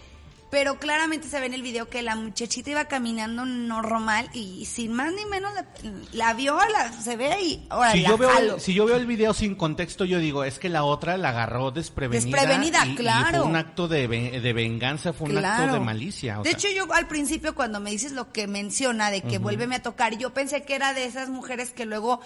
[0.49, 4.93] Pero claramente se ve en el video que la muchachita iba caminando normal y sin
[4.93, 5.67] más ni menos la,
[6.13, 8.97] la vio, la, se ve y ahora si la yo, veo el, si yo veo
[8.97, 12.25] el video sin contexto, yo digo, es que la otra la agarró desprevenida.
[12.31, 13.39] Desprevenida, y- y claro.
[13.41, 16.39] fue un acto de, ve- de venganza, fue un acto de malicia.
[16.39, 16.59] o de sea.
[16.59, 19.43] hecho, yo al principio cuando me dices lo que menciona de que Ujú.
[19.43, 22.21] vuélveme a tocar, yo pensé que era de esas mujeres que luego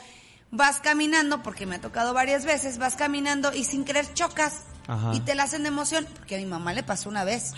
[0.51, 5.13] vas caminando, porque me ha tocado varias veces, vas caminando y sin querer chocas Ajá.
[5.15, 7.55] y te la hacen de emoción, porque a mi mamá le pasó una vez.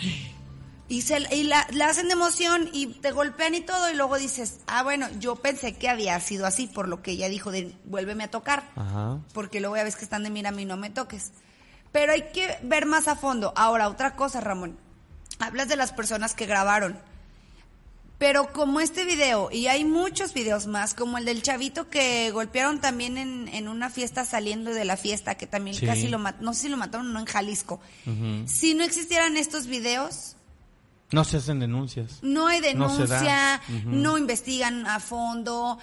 [0.89, 4.17] Y, se, y la, la hacen de emoción y te golpean y todo y luego
[4.19, 7.73] dices, ah, bueno, yo pensé que había sido así por lo que ella dijo de
[7.85, 9.19] vuélveme a tocar Ajá.
[9.33, 11.31] porque luego ya ves que están de mira a mí no me toques.
[11.93, 13.53] Pero hay que ver más a fondo.
[13.55, 14.77] Ahora, otra cosa, Ramón.
[15.39, 16.97] Hablas de las personas que grabaron.
[18.17, 22.79] Pero como este video, y hay muchos videos más, como el del chavito que golpearon
[22.79, 25.85] también en, en una fiesta saliendo de la fiesta, que también Sí.
[25.85, 27.79] casi lo mataron, no sé si lo mataron o no en Jalisco.
[28.45, 30.35] Si no existieran estos videos,
[31.13, 32.19] No se hacen denuncias.
[32.21, 35.79] no hay No denuncia, no investigan a fondo,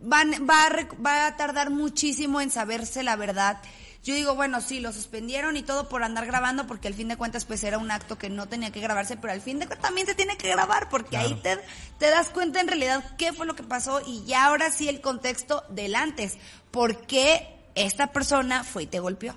[0.00, 3.60] van, va, a, va a tardar muchísimo en saberse la verdad.
[4.04, 7.16] Yo digo, bueno, sí, lo suspendieron y todo por andar grabando, porque al fin de
[7.16, 9.86] cuentas pues era un acto que no tenía que grabarse, pero al fin de cuentas
[9.86, 11.56] también se tiene que grabar, porque ahí te,
[11.98, 15.00] te das cuenta en realidad qué fue lo que pasó y ya ahora sí el
[15.00, 16.36] contexto del antes,
[16.72, 17.46] por qué
[17.76, 19.36] esta persona fue y te golpeó.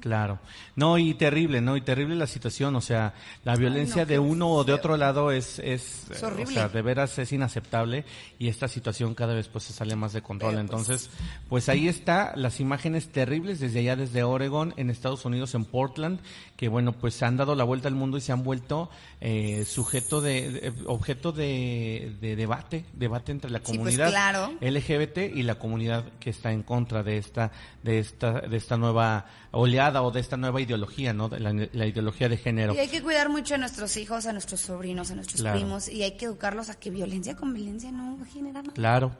[0.00, 0.38] Claro.
[0.76, 1.76] No, y terrible, ¿no?
[1.76, 3.14] Y terrible la situación, o sea,
[3.44, 6.44] la violencia no, de uno o de otro lado es, es, Es eh, horrible.
[6.44, 8.04] o sea, de veras es inaceptable
[8.38, 10.54] y esta situación cada vez pues se sale más de control.
[10.54, 11.10] Pero, pues, Entonces,
[11.48, 16.20] pues ahí está las imágenes terribles desde allá, desde Oregon, en Estados Unidos, en Portland,
[16.56, 18.88] que bueno, pues se han dado la vuelta al mundo y se han vuelto
[19.20, 24.52] eh, sujeto de, de- objeto de, de debate, debate entre la Sí, pues, comunidad claro.
[24.62, 27.52] LGBT y la comunidad que está en contra de esta
[27.82, 31.28] de esta de esta nueva oleada o de esta nueva ideología, ¿no?
[31.28, 32.74] De la, la ideología de género.
[32.74, 35.58] Y hay que cuidar mucho a nuestros hijos, a nuestros sobrinos, a nuestros Claro.
[35.58, 38.72] primos y hay que educarlos a que violencia con violencia no genera nada.
[38.74, 39.12] Claro.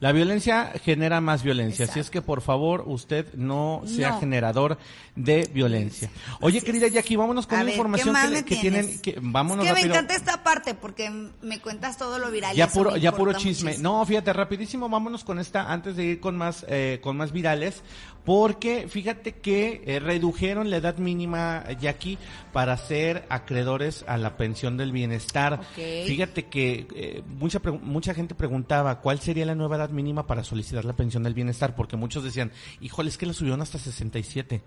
[0.00, 2.00] La violencia genera más violencia, así Exacto.
[2.00, 4.20] es que por favor usted no sea No.
[4.20, 4.78] generador
[5.14, 6.10] de violencia.
[6.40, 9.66] Oye, querida Jackie, vámonos con A una ver, información ¿qué más que, tienen que vámonos
[9.66, 11.10] es que me encanta esta parte porque
[11.42, 12.56] me cuentas todo lo viral.
[12.56, 13.72] Ya puro, ya puro chisme.
[13.72, 13.98] muchísimo.
[13.98, 17.82] No, fíjate, rapidísimo, vámonos con esta antes de ir con más, eh, con más virales,
[18.24, 22.18] porque fíjate que eh, redujeron la edad mínima, Jackie,
[22.52, 25.60] para ser acreedores a la pensión del bienestar.
[25.74, 30.84] Fíjate que eh, mucha, mucha gente preguntaba cuál sería la nueva edad mínima para solicitar
[30.84, 34.62] la pensión del bienestar, porque muchos decían, híjole, es que la subieron hasta 67.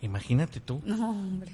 [0.00, 0.82] Imagínate tú.
[0.84, 1.52] No, hombre.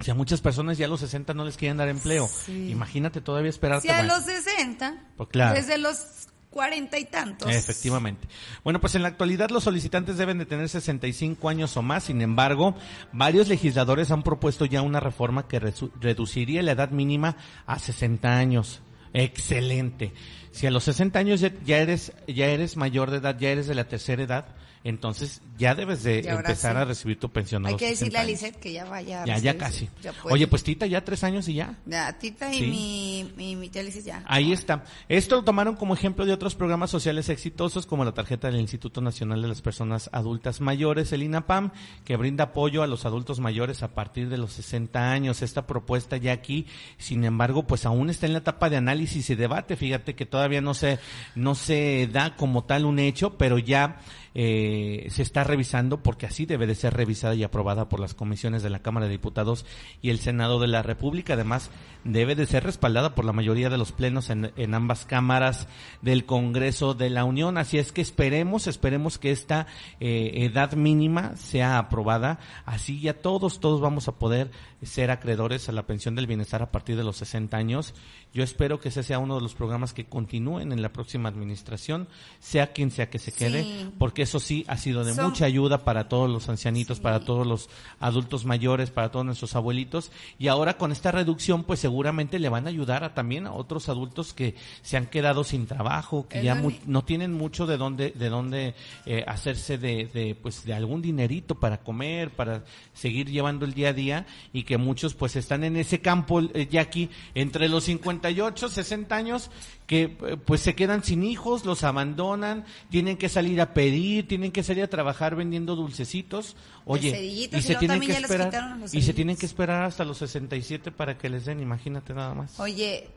[0.00, 2.26] O sea, muchas personas ya a los 60 no les quieren dar empleo.
[2.26, 2.70] Sí.
[2.70, 3.82] Imagínate todavía esperarte.
[3.86, 4.14] Si a bueno.
[4.16, 5.54] los 60, Pues claro.
[5.54, 7.50] desde los 40 y tantos.
[7.50, 8.28] Efectivamente.
[8.64, 12.04] Bueno, pues en la actualidad los solicitantes deben de tener 65 años o más.
[12.04, 12.74] Sin embargo,
[13.12, 17.36] varios legisladores han propuesto ya una reforma que reduciría la edad mínima
[17.66, 18.82] a 60 años.
[19.12, 20.12] Excelente.
[20.50, 23.66] Si a los 60 años ya, ya eres ya eres mayor de edad, ya eres
[23.66, 24.46] de la tercera edad,
[24.82, 26.78] entonces ya debes de empezar sí.
[26.80, 27.64] a recibir tu pensión.
[27.64, 28.24] a Hay los que decirle 60 a.
[28.24, 29.24] Lizeth que ya vaya.
[29.26, 29.90] Ya, ya casi.
[30.02, 30.14] ya.
[30.24, 31.78] Oye, pues Tita, ya tres años y ya.
[31.84, 32.66] Ya, Tita y Sí.
[32.66, 34.22] mi, mi, mi tía ya.
[34.26, 34.84] Ahí está.
[35.08, 39.00] Esto lo tomaron como ejemplo de otros programas sociales exitosos como la tarjeta del Instituto
[39.00, 41.72] Nacional de las Personas Adultas Mayores, el INAPAM,
[42.04, 45.42] que brinda apoyo a los adultos mayores a partir de los 60 años.
[45.42, 46.66] Esta propuesta ya aquí,
[46.96, 49.76] sin embargo, pues aún está en la etapa de análisis y debate.
[49.76, 50.98] Fíjate que todavía no se,
[51.34, 54.00] no se da como tal un hecho, pero ya
[54.34, 58.62] eh, se está revisando porque así debe de ser revisada y aprobada por las comisiones
[58.62, 59.66] de la Cámara de Diputados
[60.02, 61.34] y el Senado de la República.
[61.34, 61.70] Además,
[62.04, 65.68] debe de ser respaldada por la mayoría de los plenos en, en ambas cámaras
[66.02, 67.58] del Congreso de la Unión.
[67.58, 69.66] Así es que esperemos, esperemos que esta
[69.98, 72.38] eh, edad mínima sea aprobada.
[72.64, 74.50] Así ya todos, todos vamos a poder
[74.82, 77.94] ser acreedores a la pensión del bienestar a partir de los 60 años.
[78.32, 82.08] Yo espero que ese sea uno de los programas que continúen en la próxima administración,
[82.38, 83.90] sea quien sea que se quede, Sí.
[83.98, 87.46] porque eso sí ha sido de Son- mucha ayuda para todos los ancianitos, para todos
[87.46, 90.10] los adultos mayores, para todos nuestros abuelitos.
[90.38, 93.88] Y ahora con esta reducción, pues seguramente le van a ayudar a, también a otros
[93.88, 98.10] adultos que se han quedado sin trabajo, que ya mu- no tienen mucho de dónde,
[98.12, 98.74] de dónde
[99.06, 103.88] eh, hacerse de, de, pues, de algún dinerito para comer, para seguir llevando el día
[103.90, 108.68] a día y que muchos pues están en ese campo, eh, Jackie, entre los 58,
[108.68, 109.50] 60 años,
[109.88, 114.52] que eh, pues se quedan sin hijos, los abandonan, tienen que salir a pedir, tienen
[114.52, 116.54] que salir a trabajar vendiendo dulcecitos.
[116.84, 120.92] Oye, y y se tienen que esperar y se tienen que esperar hasta los 67
[120.92, 122.60] para que les den, imagínate nada más.
[122.60, 123.08] Oye,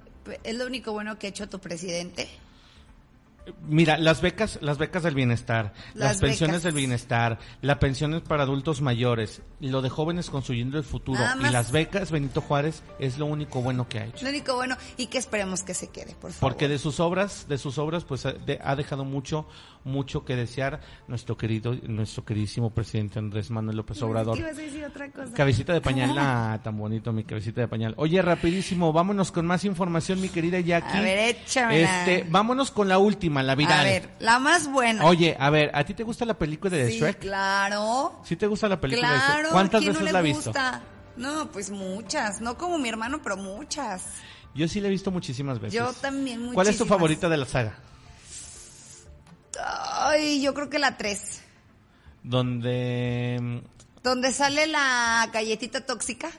[0.43, 2.27] es lo único bueno que ha hecho tu presidente.
[3.67, 6.63] Mira, las becas, las becas del bienestar, las, Las pensiones becas.
[6.63, 11.71] del bienestar, las pensiones para adultos mayores, lo de jóvenes construyendo el futuro y las
[11.71, 14.23] becas Benito Juárez es lo único bueno que ha hecho.
[14.23, 16.51] Lo único bueno y que esperemos que se quede, por favor.
[16.53, 19.45] Porque de sus obras, de sus obras, pues ha, de- ha dejado mucho,
[19.83, 24.37] mucho que desear nuestro querido, nuestro queridísimo presidente Andrés Manuel López Obrador.
[24.37, 25.33] Ibas a decir otra cosa.
[25.33, 27.93] Cabecita de pañal, ah, tan bonito mi cabecita de pañal.
[27.97, 30.97] Oye, rapidísimo, vámonos con más información, mi querida Jackie.
[30.97, 31.99] A ver, échamela.
[32.05, 33.79] Este, vámonos con la última, la viral.
[33.79, 35.05] A ver, la más buena.
[35.05, 37.19] Oye, a ver, ¿a ti te gusta la película de sí, Shrek?
[37.19, 38.21] claro.
[38.23, 39.51] ¿Sí te gusta la película de Claro, Shrek?
[39.51, 40.53] ¿Cuántas ¿quién veces no la has visto?
[41.15, 42.41] No, pues muchas.
[42.41, 44.05] No como mi hermano, pero muchas.
[44.55, 45.73] Yo sí la he visto muchísimas veces.
[45.79, 46.53] Yo también, muchísimas.
[46.55, 47.75] ¿Cuál es tu favorita de la saga?
[49.61, 51.41] Ay, yo creo que la 3.
[52.23, 53.61] Donde...
[54.03, 56.29] Donde sale la galletita tóxica.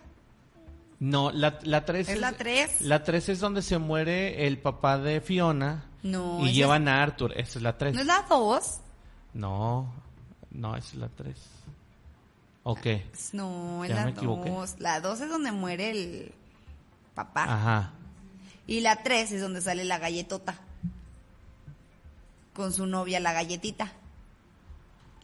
[1.01, 2.81] No, la, la 3 ¿Es la tres?
[2.81, 7.33] La 3 es donde se muere el papá de Fiona No, y llevan a Arthur.
[7.37, 7.95] Esa es la 3.
[7.95, 8.81] ¿No es la 2?
[9.35, 9.93] No,
[10.51, 11.37] no, esa es la 3.
[12.63, 12.87] Ok.
[13.33, 14.51] No, es Ya la me equivoqué.
[14.51, 14.77] 2.
[14.79, 16.33] La 2 es donde muere el
[17.15, 17.45] papá.
[17.45, 17.93] Ajá.
[18.67, 20.59] Y la 3 es donde sale la galletota.
[22.55, 23.93] Con su novia, la galletita.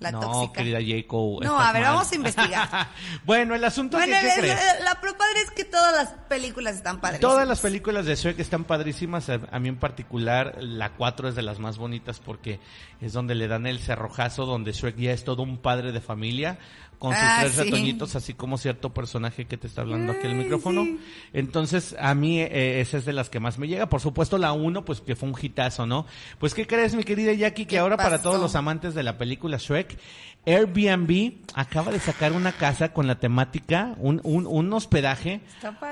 [0.01, 0.53] La no, tóxica.
[0.63, 1.43] querida Jacob.
[1.45, 1.93] No, a ver, mal.
[1.93, 2.89] vamos a investigar.
[3.27, 4.83] bueno, el asunto bueno, es que, ¿qué la, crees?
[4.85, 7.21] la- pero padre es que todas las películas están padres.
[7.21, 9.29] Todas las películas de Shrek están padrísimas.
[9.29, 12.61] A, a mí en particular, la 4 es de las más bonitas porque
[13.03, 16.59] es donde le dan el cerrojazo, donde Shrek ya es todo un padre de familia
[17.01, 17.65] con sus Ah, tres sí.
[17.65, 20.85] ratoñitos, así como cierto personaje que te está hablando aquí el Ay, micrófono.
[20.85, 21.01] sí.
[21.33, 23.89] Entonces, a mí eh, esa es de las que más me llega.
[23.89, 26.07] Por supuesto, la 1, pues que fue un hitazo, ¿no?
[26.39, 27.65] Pues, ¿qué crees, mi querida Jackie?
[27.65, 29.99] Que ¿Qué ahora para todos los amantes de la película Shrek,
[30.47, 35.41] Airbnb acaba de sacar una casa con la temática, un, un, un hospedaje,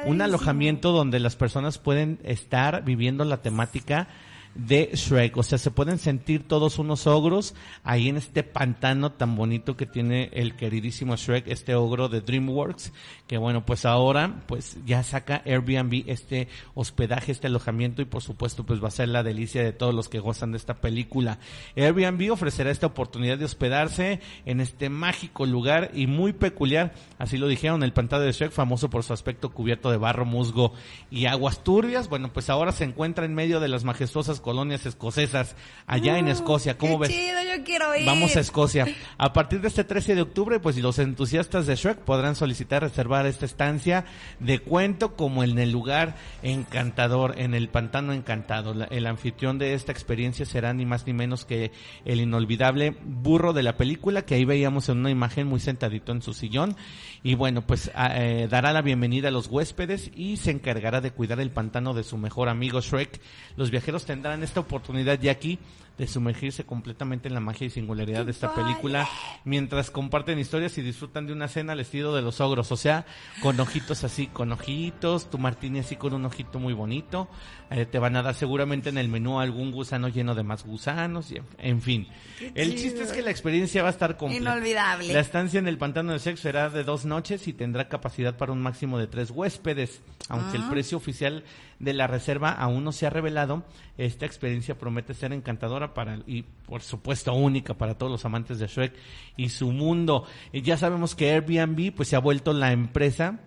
[0.07, 4.09] un alojamiento donde las personas pueden estar viviendo la temática
[4.55, 7.55] de Shrek, o sea, se pueden sentir todos unos ogros
[7.85, 12.93] ahí en este pantano tan bonito que tiene el queridísimo Shrek, este ogro de DreamWorks,
[13.27, 18.65] que bueno, pues ahora pues ya saca Airbnb este hospedaje, este alojamiento y por supuesto
[18.65, 21.39] pues va a ser la delicia de todos los que gozan de esta película.
[21.77, 27.49] Airbnb ofrecerá esta oportunidad de hospedarse en este mágico lugar y muy peculiar, así lo
[27.49, 30.73] dijeron, el pantano de Shrek, famoso por su aspecto cubierto de barro, musgo
[31.11, 35.57] y aguas turbias, bueno, pues ahora se encuentra en medio de las majestuosas colonias escocesas
[35.87, 36.77] allá en Escocia.
[36.79, 37.17] ¿Cómo Qué ves?
[37.17, 38.05] chido, yo quiero ir.
[38.07, 38.87] Vamos a Escocia.
[39.19, 43.27] A partir de este 13 de octubre, pues los entusiastas de Shrek podrán solicitar reservar
[43.27, 44.05] esta estancia
[44.41, 48.75] de cuento como en el lugar encantador, en el pantano encantado.
[48.75, 51.73] La- el anfitrión de esta experiencia será ni más ni menos que
[52.05, 56.23] el inolvidable burro de la película, que ahí veíamos en una imagen muy sentadito en
[56.23, 56.77] su sillón.
[57.23, 61.11] Y bueno, pues a- eh, dará la bienvenida a los huéspedes y se encargará de
[61.11, 63.21] cuidar el pantano de su mejor amigo Shrek.
[63.57, 65.59] Los viajeros tendrán esta oportunidad ya aquí
[65.99, 69.09] de sumergirse completamente en la magia y singularidad de esta película
[69.45, 73.05] mientras comparten historias y disfrutan de una cena al estilo de los ogros, o sea,
[73.43, 77.29] con ojitos así, con ojitos, tu martini así con un ojito muy bonito,
[77.71, 81.31] eh, te van a dar seguramente en el menú algún gusano lleno de más gusanos,
[81.33, 82.07] y en, fin.
[82.55, 84.43] El chiste es que la experiencia va a estar completa.
[84.43, 85.13] Inolvidable.
[85.13, 88.53] La estancia en el pantano de sexo será de dos noches y tendrá capacidad para
[88.53, 90.71] un máximo de tres huéspedes, aunque el Ah.
[90.71, 91.43] precio oficial
[91.79, 93.65] de la reserva aún no se ha revelado.
[93.97, 98.67] Esta experiencia promete ser encantadora para y por supuesto única para todos los amantes de
[98.67, 98.95] Shrek
[99.37, 100.25] y su mundo.
[100.53, 103.41] Y ya sabemos que Airbnb pues se ha vuelto la empresa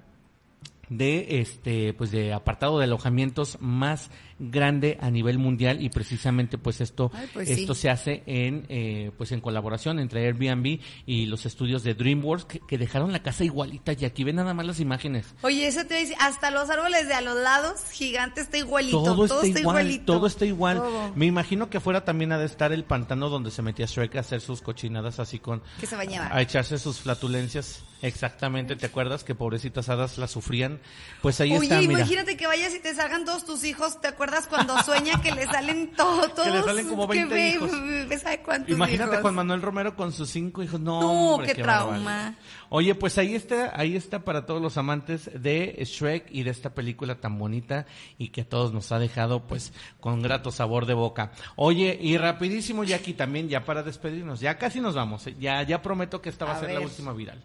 [0.90, 4.11] de este pues de apartado de alojamientos más
[4.50, 7.82] grande a nivel mundial y precisamente pues esto Ay, pues esto sí.
[7.82, 12.60] se hace en eh, pues en colaboración entre Airbnb y los estudios de DreamWorks que,
[12.60, 15.94] que dejaron la casa igualita y aquí ven nada más las imágenes Oye, eso te
[15.95, 19.03] decir, hasta los árboles de a los lados, gigante, está igualito.
[19.03, 20.14] todo, está, igual, igualito.
[20.14, 20.78] todo está igual.
[20.78, 21.11] Todo.
[21.16, 24.20] Me imagino que afuera también ha de estar el pantano donde se metía Shrek a
[24.22, 26.36] hacer sus cochinadas así con Que se bañaba.
[26.36, 27.84] a echarse sus flatulencias.
[28.03, 30.80] Exactamente, ¿te acuerdas que pobrecitas hadas las sufrían?
[31.22, 31.94] Pues ahí Oye, está, mira.
[32.00, 34.02] imagínate que vayas y te salgan todos tus hijos.
[34.02, 36.45] ¿Te acuerdas cuando sueña que le salen todo, todos?
[36.51, 37.72] Que le salen como 20 ve- hijos.
[37.72, 39.22] ve- ¿Sabe cuántos Imagínate hijos?
[39.22, 40.80] Juan Manuel Romero con sus cinco hijos.
[40.80, 41.90] No, No, hombre, qué bárbaro.
[41.92, 42.35] trauma.
[42.69, 46.74] Oye, pues ahí está, ahí está para todos los amantes de Shrek y de esta
[46.74, 47.85] película tan bonita
[48.18, 51.32] y que a todos nos ha dejado pues con grato sabor de boca.
[51.58, 54.40] Oye, y rapidísimo Jackie también ya para despedirnos.
[54.40, 55.27] Ya casi nos vamos.
[55.27, 55.35] ¿eh?
[55.40, 56.88] Ya ya prometo que esta va a, A ser la ver.
[56.88, 57.42] última viral.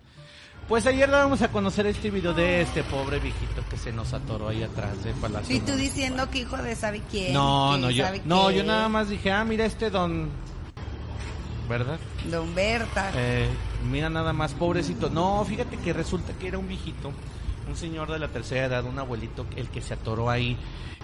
[0.69, 4.49] Pues ayer dábamos a conocer este video de este pobre viejito que se nos atoró
[4.49, 5.55] ahí atrás de Palacio.
[5.55, 7.33] Y tú diciendo que hijo de sabe quién.
[7.33, 10.29] No, no, yo, no, yo nada más dije, ah, mira este don,
[11.69, 12.01] ¿verdad?
[12.33, 13.13] Don Berta.
[13.15, 13.49] Eh,
[13.89, 15.09] mira nada más, pobrecito.
[15.09, 17.13] No, fíjate que resulta que era un viejito,
[17.69, 20.57] un señor de la tercera edad, un abuelito, el que se atoró ahí.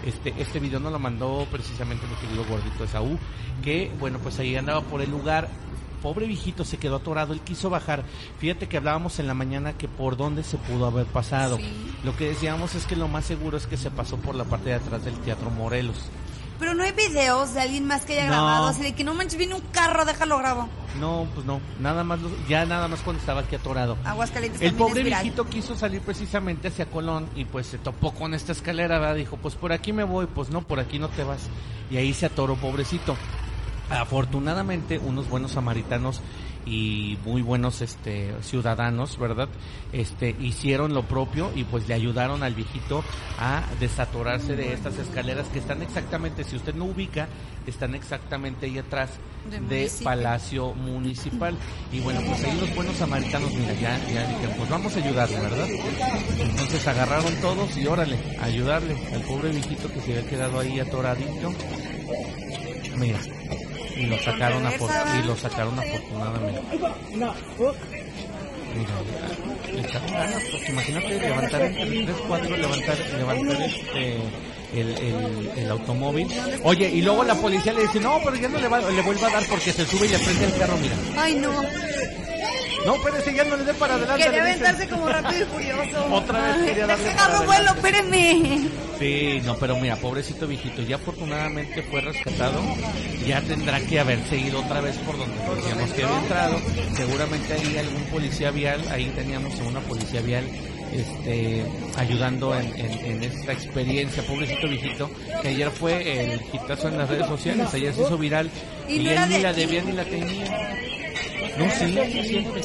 [0.05, 3.17] Este, este video nos lo mandó precisamente mi querido gordito Esaú,
[3.63, 5.47] que bueno, pues ahí andaba por el lugar.
[6.03, 8.03] Pobre viejito se quedó atorado, él quiso bajar.
[8.37, 11.57] Fíjate que hablábamos en la mañana que por dónde se pudo haber pasado.
[12.03, 14.69] Lo que decíamos es que lo más seguro es que se pasó por la parte
[14.69, 15.95] de atrás del Teatro Morelos.
[16.59, 18.31] Pero no hay videos de alguien más que haya No.
[18.33, 20.67] grabado, así de que no manches, viene un carro, déjalo grabo.
[20.99, 23.97] No, pues no, nada más, ya nada más cuando estaba aquí atorado.
[24.03, 28.51] Aguascalientes El pobre viejito quiso salir precisamente hacia Colón y pues se topó con esta
[28.51, 29.15] escalera, ¿verdad?
[29.15, 31.41] Dijo, pues por aquí me voy, pues no, por aquí no te vas.
[31.89, 33.15] Y ahí se atoró, pobrecito.
[33.89, 36.21] Afortunadamente, unos buenos samaritanos
[36.65, 39.49] y muy buenos este ciudadanos, ¿verdad?
[39.91, 43.03] Este hicieron lo propio y pues le ayudaron al viejito
[43.39, 47.27] a desatorarse de estas escaleras que están exactamente, si usted no ubica,
[47.67, 49.09] están exactamente ahí atrás
[49.69, 49.91] De.
[50.03, 51.55] Palacio Municipal.
[51.91, 55.39] Y bueno, pues ahí los buenos samaritanos, mira, ya, ya dijeron, pues vamos a ayudarle,
[55.39, 55.67] ¿verdad?
[56.39, 61.53] Entonces agarraron todos y órale, ayudarle al pobre viejito que se había quedado ahí atoradito.
[62.97, 63.19] Mira,
[63.95, 66.61] y lo sacaron y lo afortunadamente.
[70.51, 74.17] Porque imagínate levantar entre tres, cuatro, levantar, levantar este
[74.75, 76.27] el automóvil.
[76.63, 79.27] Oye, y luego la policía le dice, no, pero ya no le, va, le vuelva
[79.27, 80.95] a dar porque se sube y le prende el carro, mira.
[81.15, 81.51] Ay, no.
[82.85, 84.23] No, espérese, ya no le dé para adelante.
[84.25, 86.05] Quería aventarse como rápido y furioso.
[86.13, 88.59] Otra vez quería darle para vuelo, espéreme.
[88.99, 92.61] Sí, no, pero mira, pobrecito viejito, ya afortunadamente fue rescatado,
[93.25, 96.57] ya tendrá que haberse ido otra vez por donde decíamos que había entrado,
[96.95, 100.45] seguramente ahí algún policía vial, ahí teníamos a una policía vial
[100.93, 101.65] este
[101.97, 105.09] ayudando en, en- en esta experiencia, pobrecito viejito,
[105.41, 108.49] que ayer fue el hitazo en las redes sociales, ayer se hizo viral
[108.87, 110.77] Y y, él ni la debía ni la tenía.
[111.57, 112.61] No, sí, sí, siempre.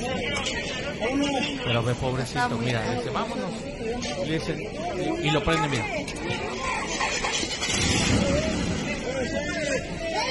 [1.65, 3.51] Pero ve, pobrecito, mira, dice, vámonos.
[4.25, 4.71] Y, le dice-
[5.23, 5.85] y lo prende, mira.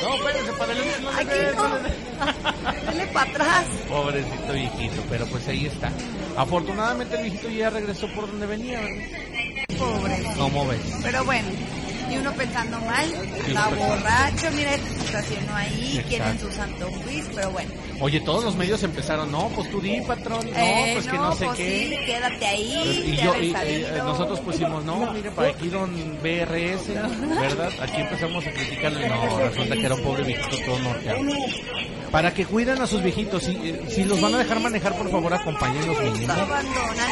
[0.02, 1.78] No, espérense, para adelante, no Aquí no.
[2.86, 3.66] Dale para atrás.
[3.90, 5.92] Pobrecito viejito, pero pues ahí está.
[6.36, 9.04] Afortunadamente el viejito ya regresó por donde venía, ¿verdad?
[9.78, 10.24] Pobre.
[10.38, 10.80] ¿Cómo ves?
[11.04, 11.48] Pero bueno,
[12.12, 13.06] y uno pensando mal,
[13.48, 17.70] está borracho, mira, este se estacionó ahí, quieren su santo quiz, pero bueno.
[18.00, 21.36] Oye, todos los medios empezaron, no, pues tú di, patrón, no, Eh, pues que no
[21.36, 21.88] sé pues qué.
[22.00, 25.68] sí, quédate ahí, Y, te yo, y- y, eh, nosotros pusimos, no, mire, para aquí
[25.70, 26.88] don BRS,
[27.42, 27.72] ¿verdad?
[27.82, 31.20] Aquí empezamos a criticarlo y no, resulta que era un pobre viejito todo norteado.
[32.12, 35.10] Para que cuiden a sus viejitos, si, eh, si los van a dejar manejar, por
[35.12, 36.34] favor, acompáñenlos Lo mínimo.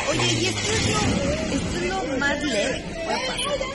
[0.09, 0.98] Oye, y esto es lo,
[1.56, 2.83] esto es lo más leve.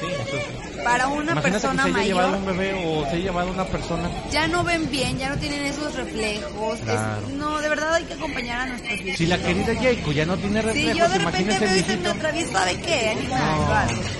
[0.00, 0.69] Sí, eso sí.
[0.84, 3.50] Para una Imagínate persona que se haya llevado mayor, un bebé o se haya llevado
[3.52, 4.10] una persona.
[4.30, 6.78] ya no ven bien, ya no tienen esos reflejos.
[6.78, 7.28] es- Claro.
[7.36, 9.18] no, de verdad hay que acompañar a nuestros viejitos.
[9.18, 11.96] Si la querida Jaco ya no tiene Si reflejos, yo de repente veo y se
[11.98, 13.16] me atraviesa, ¿de qué?
[13.28, 14.10] No.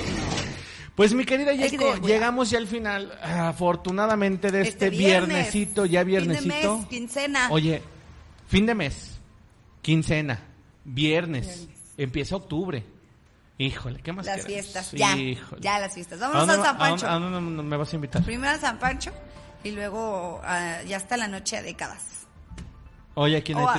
[0.94, 2.06] Pues mi querida cuidado.
[2.06, 5.28] llegamos ya al final, afortunadamente, de este, Este viernes.
[5.28, 6.78] viernesito, ya Fin de viernesito.
[6.78, 7.48] mes, quincena.
[7.50, 7.82] Oye,
[8.48, 9.18] fin de mes,
[9.80, 10.40] quincena,
[10.84, 12.84] viernes, empieza octubre.
[13.62, 15.60] Híjole, ¿qué más Las fiestas, ya, Híjole.
[15.60, 16.20] ya las fiestas.
[16.22, 17.06] ¿A Vámonos dónde a San va- a dónde- Pancho.
[17.08, 18.22] a dónde me- vas a invitar?
[18.24, 19.12] Primero a San Pancho
[19.62, 22.02] y luego ah, ya hasta la noche a décadas.
[23.14, 23.70] Oye, ¿a quién, hay a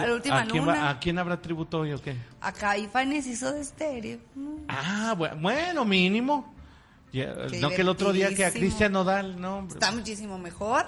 [0.42, 2.16] ¿a quién, va- ¿a quién habrá tributo hoy o qué?
[2.42, 4.20] Acá Ifanes hizo de estéreo.
[4.68, 6.54] Ah, bu- bueno, mínimo.
[7.12, 8.52] Ya, no que el otro día que a.
[8.52, 9.74] Cristian Nodal, no, hombre.
[9.80, 10.86] Está muchísimo mejor.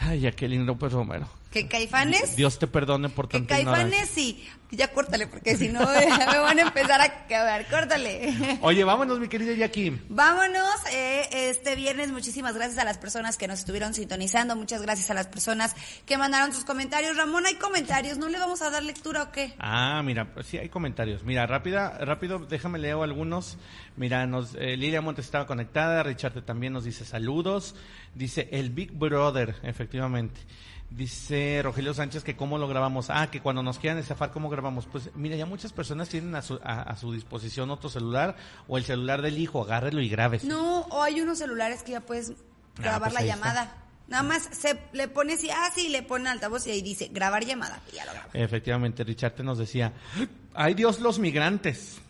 [0.00, 1.28] Ay, Jacqueline López Romero.
[1.50, 2.36] Que Caifanes.
[2.36, 4.14] Dios te perdone por Que tanta Caifanes ignorancia.
[4.14, 4.48] sí.
[4.72, 5.80] Ya córtale, porque si no
[6.32, 7.66] me van a empezar a acabar.
[7.68, 8.58] Córtale.
[8.62, 10.00] Oye, vámonos, mi querida Jackie.
[10.08, 12.12] Vámonos eh, este viernes.
[12.12, 14.54] Muchísimas gracias a las personas que nos estuvieron sintonizando.
[14.54, 15.74] Muchas gracias a las personas
[16.06, 17.16] que mandaron sus comentarios.
[17.16, 18.16] Ramón, hay comentarios.
[18.18, 19.54] ¿No le vamos a dar lectura o qué?
[19.58, 21.24] Ah, mira, pues sí hay comentarios.
[21.24, 23.58] Mira, rápida, rápido, déjame leo algunos.
[23.96, 27.74] Mira, nos, eh, Lilia Montes estaba conectada, Richard también nos dice saludos.
[28.14, 30.40] Dice el Big Brother, efectivamente.
[30.90, 33.10] Dice Rogelio Sánchez que cómo lo grabamos.
[33.10, 34.86] Ah, que cuando nos quieran estafar, ¿cómo grabamos?
[34.86, 38.36] Pues mira, ya muchas personas tienen a su, a, a su disposición otro celular
[38.66, 40.46] o el celular del hijo, agárrelo y grábese.
[40.48, 42.32] No, o hay unos celulares que ya puedes
[42.76, 43.76] grabar pues la llamada.
[44.08, 47.44] Nada más se le pone así, ah, sí, le pone altavoz y ahí dice grabar
[47.44, 48.28] llamada y ya lo graba.
[48.32, 49.92] Efectivamente, Richard nos decía,
[50.54, 52.00] ay Dios, los migrantes.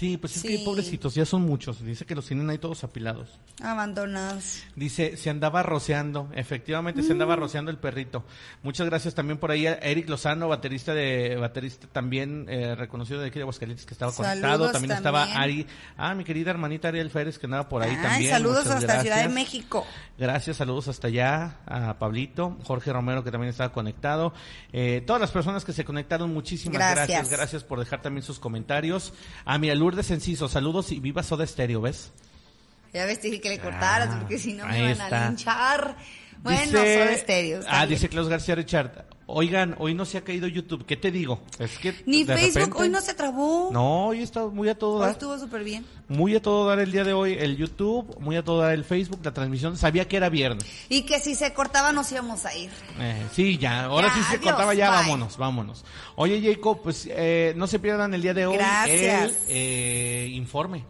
[0.00, 0.48] Sí, pues es Sí.
[0.48, 1.84] que pobrecitos, ya son muchos.
[1.84, 3.38] Dice que los tienen ahí todos apilados.
[3.62, 4.62] Abandonados.
[4.74, 8.24] Dice, se andaba rociando, efectivamente se andaba rociando el perrito.
[8.62, 13.26] Muchas gracias también por ahí a Eric Lozano, baterista de baterista también eh, reconocido de
[13.28, 14.72] aquí de Aguascalientes que estaba Saludos conectado.
[14.72, 15.24] También, estaba.
[15.34, 15.66] Ari,
[15.98, 18.30] ah, mi querida hermanita Ariel Férez que andaba por ahí también.
[18.30, 19.32] saludos Muchas hasta Ciudad de gracias.
[19.34, 19.86] México.
[20.18, 24.32] Gracias, saludos hasta allá a Pablito, Jorge Romero que también estaba conectado.
[24.72, 27.08] Eh, todas las personas que se conectaron, muchísimas Gracias.
[27.08, 27.30] gracias.
[27.30, 29.12] Gracias por dejar también sus comentarios.
[29.44, 32.12] A mi Lourdes Enciso, saludos y viva Soda Stereo, ¿ves?
[32.94, 35.26] Ya ves, dije que le cortaras Ah, porque si no me está.
[35.26, 35.96] a linchar.
[36.44, 37.66] Bueno, Dice- son estéreos.
[37.68, 39.04] Ah, dice Klaus García Richard.
[39.32, 40.84] Oigan, hoy no se ha caído YouTube.
[40.86, 41.40] ¿Qué te digo?
[41.58, 43.70] Es que Ni de Facebook repente- hoy no se trabó.
[43.72, 45.10] No, hoy está muy a todo Hoy dar.
[45.10, 45.84] estuvo súper bien.
[46.08, 48.84] Muy a todo dar el día de hoy el YouTube, muy a todo dar el
[48.84, 49.76] Facebook, la transmisión.
[49.76, 50.64] Sabía que era viernes.
[50.88, 52.70] Y que si se cortaba nos íbamos a ir.
[52.98, 54.98] Eh, sí, ya, ahora Ya, sí se adiós, cortaba ya, bye.
[55.00, 55.84] vámonos, vámonos.
[56.16, 59.30] Oye, Jacob, pues eh, no se pierdan el día de hoy Gracias.
[59.32, 60.84] el eh, informe.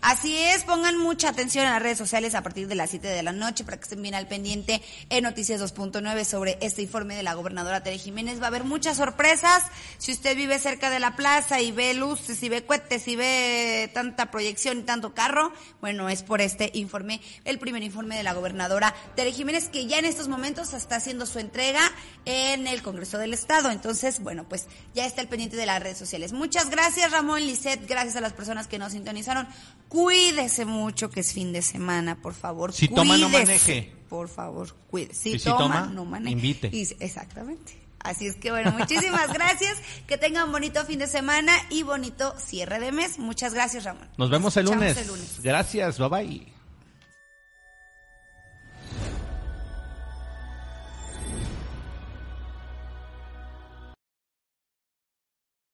[0.00, 3.22] Así es, pongan mucha atención a las redes sociales a partir de las 7 de
[3.22, 7.22] la noche para que estén bien al pendiente en Noticias 2.9 sobre este informe de
[7.22, 8.40] la gobernadora Tere Jiménez.
[8.40, 9.62] Va a haber muchas sorpresas.
[9.98, 13.90] Si usted vive cerca de la plaza y ve luces y ve cohetes y ve
[13.94, 18.34] tanta proyección y tanto carro, bueno, es por este informe, el primer informe de la
[18.34, 21.80] gobernadora Tere Jiménez, que ya en estos momentos está haciendo su entrega
[22.24, 23.70] en el Congreso del Estado.
[23.70, 26.32] Entonces, bueno, pues ya está al pendiente de las redes sociales.
[26.32, 27.86] Muchas gracias, Ramón Lisset.
[27.88, 29.48] Gracias a las personas que nos sintonizaron.
[29.96, 32.70] Cuídese mucho, que es fin de semana, por favor.
[32.74, 33.94] Si toma, no maneje.
[34.10, 35.38] Por favor, cuídese.
[35.38, 36.32] Si, toma, toma, no maneje.
[36.32, 36.68] invite.
[36.70, 37.80] Y- exactamente.
[38.00, 39.78] Así es que bueno, muchísimas gracias.
[40.06, 43.18] Que tengan bonito fin de semana y bonito cierre de mes.
[43.18, 44.06] Muchas gracias, Ramón.
[44.18, 44.98] Nos vemos el lunes.
[44.98, 45.40] el lunes.
[45.42, 46.55] Gracias, bye bye.